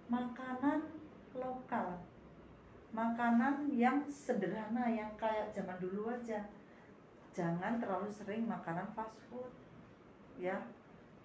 makanan 0.07 0.87
lokal. 1.35 1.99
Makanan 2.95 3.75
yang 3.75 4.07
sederhana 4.07 4.87
yang 4.87 5.11
kayak 5.19 5.51
zaman 5.51 5.75
dulu 5.83 6.15
aja. 6.15 6.47
Jangan 7.35 7.83
terlalu 7.83 8.07
sering 8.15 8.47
makanan 8.47 8.87
fast 8.95 9.19
food 9.27 9.51
ya. 10.39 10.63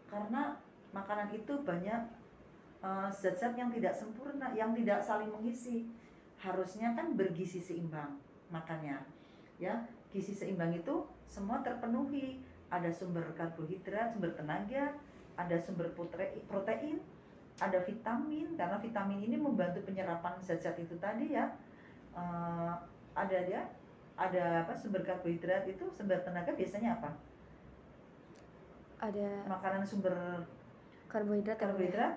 Karena 0.10 0.57
makanan 0.89 1.30
itu 1.38 1.53
banyak 1.62 2.01
eh, 2.82 3.10
zat-zat 3.14 3.53
yang 3.53 3.70
tidak 3.70 3.93
sempurna 3.93 4.49
yang 4.57 4.74
tidak 4.74 5.05
saling 5.05 5.30
mengisi. 5.30 5.86
Harusnya 6.41 6.97
kan 6.97 7.14
bergizi 7.14 7.62
seimbang 7.62 8.18
makannya 8.49 8.97
ya 9.62 9.76
gizi 10.10 10.34
seimbang 10.34 10.74
itu 10.74 11.05
semua 11.30 11.62
terpenuhi. 11.62 12.41
Ada 12.70 12.93
sumber 12.93 13.26
karbohidrat 13.34 14.14
sumber 14.14 14.30
tenaga 14.38 14.93
ada 15.34 15.57
sumber 15.57 15.89
prote- 15.97 16.38
protein 16.45 17.01
ada 17.57 17.82
vitamin. 17.82 18.53
Karena 18.53 18.78
vitamin 18.78 19.20
ini 19.26 19.38
membantu 19.39 19.82
penyerapan 19.86 20.38
zat-zat 20.43 20.78
itu 20.78 20.93
tadi 21.01 21.34
ya. 21.34 21.49
Eh, 22.14 22.74
ada 23.18 23.38
dia 23.45 23.62
ada 24.20 24.68
apa 24.68 24.76
sumber 24.76 25.01
karbohidrat 25.01 25.66
itu 25.66 25.88
sumber 25.95 26.22
tenaga 26.22 26.51
biasanya 26.53 26.99
apa? 26.99 27.10
Ada 28.99 29.47
makanan 29.47 29.88
sumber 29.88 30.14
karbohidrat, 31.07 31.55
ya, 31.55 31.57
ya? 31.57 31.62
karbohidrat 31.64 32.14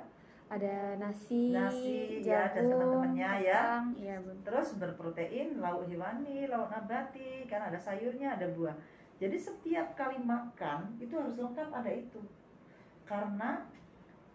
ada 0.52 1.00
nasi, 1.00 1.56
Nasi, 1.56 2.20
ya, 2.20 2.52
dan 2.52 2.68
jagung, 2.68 2.76
teman-temannya, 2.76 3.30
ya. 3.40 3.80
Iya 3.96 4.16
Bun. 4.20 4.36
terus 4.44 4.76
sumber 4.76 4.92
protein 5.00 5.56
lauk 5.56 5.88
hewani 5.88 6.44
lauk 6.44 6.68
nabati 6.68 7.48
kan 7.48 7.72
ada 7.72 7.80
sayurnya 7.80 8.36
ada 8.36 8.52
buah. 8.52 8.76
Jadi 9.16 9.38
setiap 9.40 9.96
kali 9.96 10.20
makan 10.20 10.92
itu 11.00 11.16
harus 11.16 11.40
lengkap 11.40 11.72
ada 11.72 11.88
itu. 11.88 12.20
Karena 13.08 13.64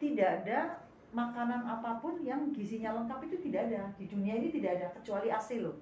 tidak 0.01 0.41
ada 0.41 0.81
makanan 1.13 1.69
apa 1.69 2.01
pun 2.01 2.17
yang 2.25 2.49
gizinya 2.49 2.97
lengkap 2.97 3.29
itu 3.29 3.37
tidak 3.49 3.69
ada. 3.69 3.93
Di 4.01 4.09
dunia 4.09 4.41
ini 4.41 4.49
tidak 4.49 4.81
ada 4.81 4.87
kecuali 4.97 5.29
ASI 5.29 5.61
loh. 5.61 5.77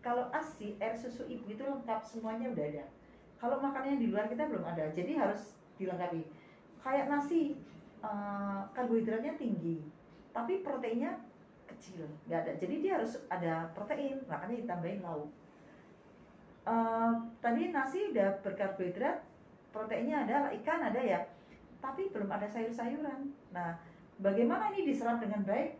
Kalau 0.00 0.32
ASI 0.32 0.80
air 0.80 0.96
susu 0.96 1.28
ibu 1.28 1.52
itu 1.52 1.64
lengkap 1.64 2.00
semuanya 2.00 2.48
udah 2.48 2.64
ada. 2.64 2.84
Kalau 3.36 3.60
makanannya 3.60 4.00
di 4.00 4.08
luar 4.08 4.24
kita 4.24 4.48
belum 4.48 4.64
ada 4.64 4.88
jadi 4.96 5.20
harus 5.20 5.52
dilengkapi. 5.76 6.24
Kayak 6.80 7.08
nasi 7.12 7.56
eh, 8.04 8.60
karbohidratnya 8.76 9.40
tinggi 9.40 9.80
tapi 10.36 10.60
proteinnya 10.60 11.16
kecil 11.64 12.04
nggak 12.28 12.40
ada 12.44 12.52
jadi 12.60 12.74
dia 12.84 12.92
harus 13.00 13.16
ada 13.32 13.72
protein 13.72 14.20
makanya 14.28 14.56
ditambahin 14.60 15.00
lauk 15.00 15.32
eh, 16.64 17.12
tadi 17.44 17.62
nasi 17.70 18.08
udah 18.12 18.40
berkarbohidrat, 18.40 19.20
proteinnya 19.68 20.24
ada, 20.24 20.48
ikan 20.60 20.80
ada 20.80 21.00
ya, 21.00 21.20
tapi 21.84 22.08
belum 22.08 22.32
ada 22.32 22.48
sayur-sayuran. 22.48 23.28
Nah, 23.52 23.76
bagaimana 24.16 24.72
ini 24.72 24.88
diserap 24.88 25.20
dengan 25.20 25.44
baik? 25.44 25.76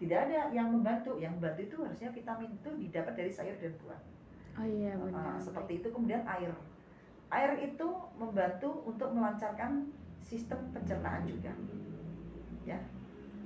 Tidak 0.00 0.16
ada 0.16 0.48
yang 0.56 0.72
membantu. 0.72 1.20
Yang 1.20 1.32
membantu 1.36 1.60
itu 1.60 1.76
harusnya 1.84 2.08
vitamin 2.08 2.56
itu 2.56 2.70
didapat 2.88 3.12
dari 3.12 3.28
sayur 3.28 3.56
dan 3.60 3.76
buah. 3.84 4.00
Oh 4.56 4.66
iya 4.66 4.96
Uh, 4.96 5.04
benar. 5.12 5.36
seperti 5.36 5.84
itu 5.84 5.88
kemudian 5.92 6.24
air. 6.24 6.56
Air 7.28 7.52
itu 7.60 7.88
membantu 8.16 8.80
untuk 8.88 9.12
melancarkan 9.12 9.92
sistem 10.24 10.70
pencernaan 10.72 11.26
juga. 11.26 11.52
Ya. 12.64 12.80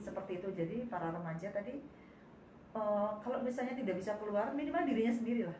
Seperti 0.04 0.42
itu. 0.42 0.48
Jadi 0.52 0.76
para 0.90 1.10
remaja 1.10 1.48
tadi 1.50 1.80
eh, 2.74 3.10
kalau 3.22 3.38
misalnya 3.40 3.74
tidak 3.78 3.96
bisa 3.98 4.14
keluar 4.20 4.52
minimal 4.52 4.84
dirinya 4.84 5.14
sendiri 5.14 5.48
lah. 5.48 5.58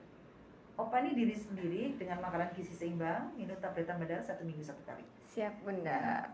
Opani 0.74 1.14
diri 1.14 1.38
sendiri 1.38 1.94
dengan 1.94 2.18
makanan 2.18 2.50
gizi 2.58 2.74
seimbang, 2.74 3.30
minum 3.38 3.54
tabletan 3.62 3.94
badar 4.02 4.18
satu 4.18 4.42
minggu 4.42 4.66
satu 4.66 4.82
kali. 4.82 5.06
Siap 5.30 5.62
Bunda. 5.62 6.26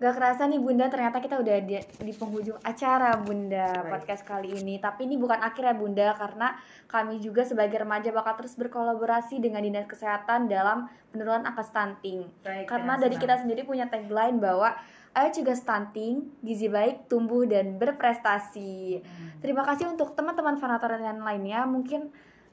Gak 0.00 0.16
kerasa 0.16 0.48
nih 0.48 0.56
Bunda, 0.56 0.88
ternyata 0.88 1.20
kita 1.20 1.36
udah 1.36 1.60
di, 1.60 1.76
di 1.76 2.12
penghujung 2.16 2.56
acara 2.64 3.20
Bunda 3.20 3.84
podcast 3.84 4.24
kali 4.24 4.56
ini. 4.56 4.80
Tapi 4.80 5.04
ini 5.04 5.20
bukan 5.20 5.36
akhir 5.36 5.60
ya 5.60 5.74
Bunda, 5.76 6.16
karena 6.16 6.56
kami 6.88 7.20
juga 7.20 7.44
sebagai 7.44 7.76
remaja 7.84 8.08
bakal 8.08 8.40
terus 8.40 8.56
berkolaborasi 8.56 9.44
dengan 9.44 9.60
Dinas 9.60 9.84
Kesehatan 9.84 10.48
dalam 10.48 10.88
penurunan 11.12 11.44
angka 11.44 11.68
stunting. 11.68 12.24
Baik, 12.40 12.64
Karena 12.64 12.96
dengan 12.96 13.04
dari 13.04 13.16
senang. 13.20 13.24
kita 13.28 13.34
sendiri 13.44 13.62
punya 13.68 13.86
tagline 13.92 14.40
bahwa 14.40 14.72
ayo 15.20 15.28
cegah 15.36 15.58
stunting, 15.60 16.32
gizi 16.40 16.72
baik, 16.72 17.04
tumbuh 17.04 17.44
dan 17.44 17.76
berprestasi. 17.76 19.04
Hmm. 19.04 19.36
Terima 19.44 19.68
kasih 19.68 19.84
untuk 19.92 20.16
teman-teman 20.16 20.56
fanatorian 20.56 21.20
lainnya. 21.20 21.68
Mungkin 21.68 22.08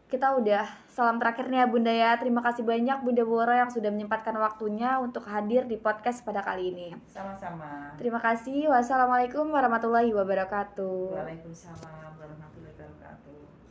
kita 0.07 0.39
udah 0.39 0.63
salam 0.87 1.19
terakhir 1.19 1.51
nih 1.51 1.59
ya 1.61 1.67
Bunda 1.67 1.93
ya. 1.93 2.11
Terima 2.15 2.39
kasih 2.39 2.63
banyak 2.63 3.03
Bunda 3.03 3.23
Bora 3.27 3.67
yang 3.67 3.71
sudah 3.71 3.91
menyempatkan 3.91 4.33
waktunya 4.39 4.97
untuk 5.03 5.27
hadir 5.27 5.67
di 5.67 5.75
podcast 5.75 6.23
pada 6.23 6.39
kali 6.39 6.71
ini. 6.71 6.87
Sama-sama. 7.11 7.91
Terima 7.99 8.23
kasih. 8.23 8.71
Wassalamualaikum 8.71 9.51
warahmatullahi 9.51 10.15
wabarakatuh. 10.15 11.11
Waalaikumsalam. 11.11 12.16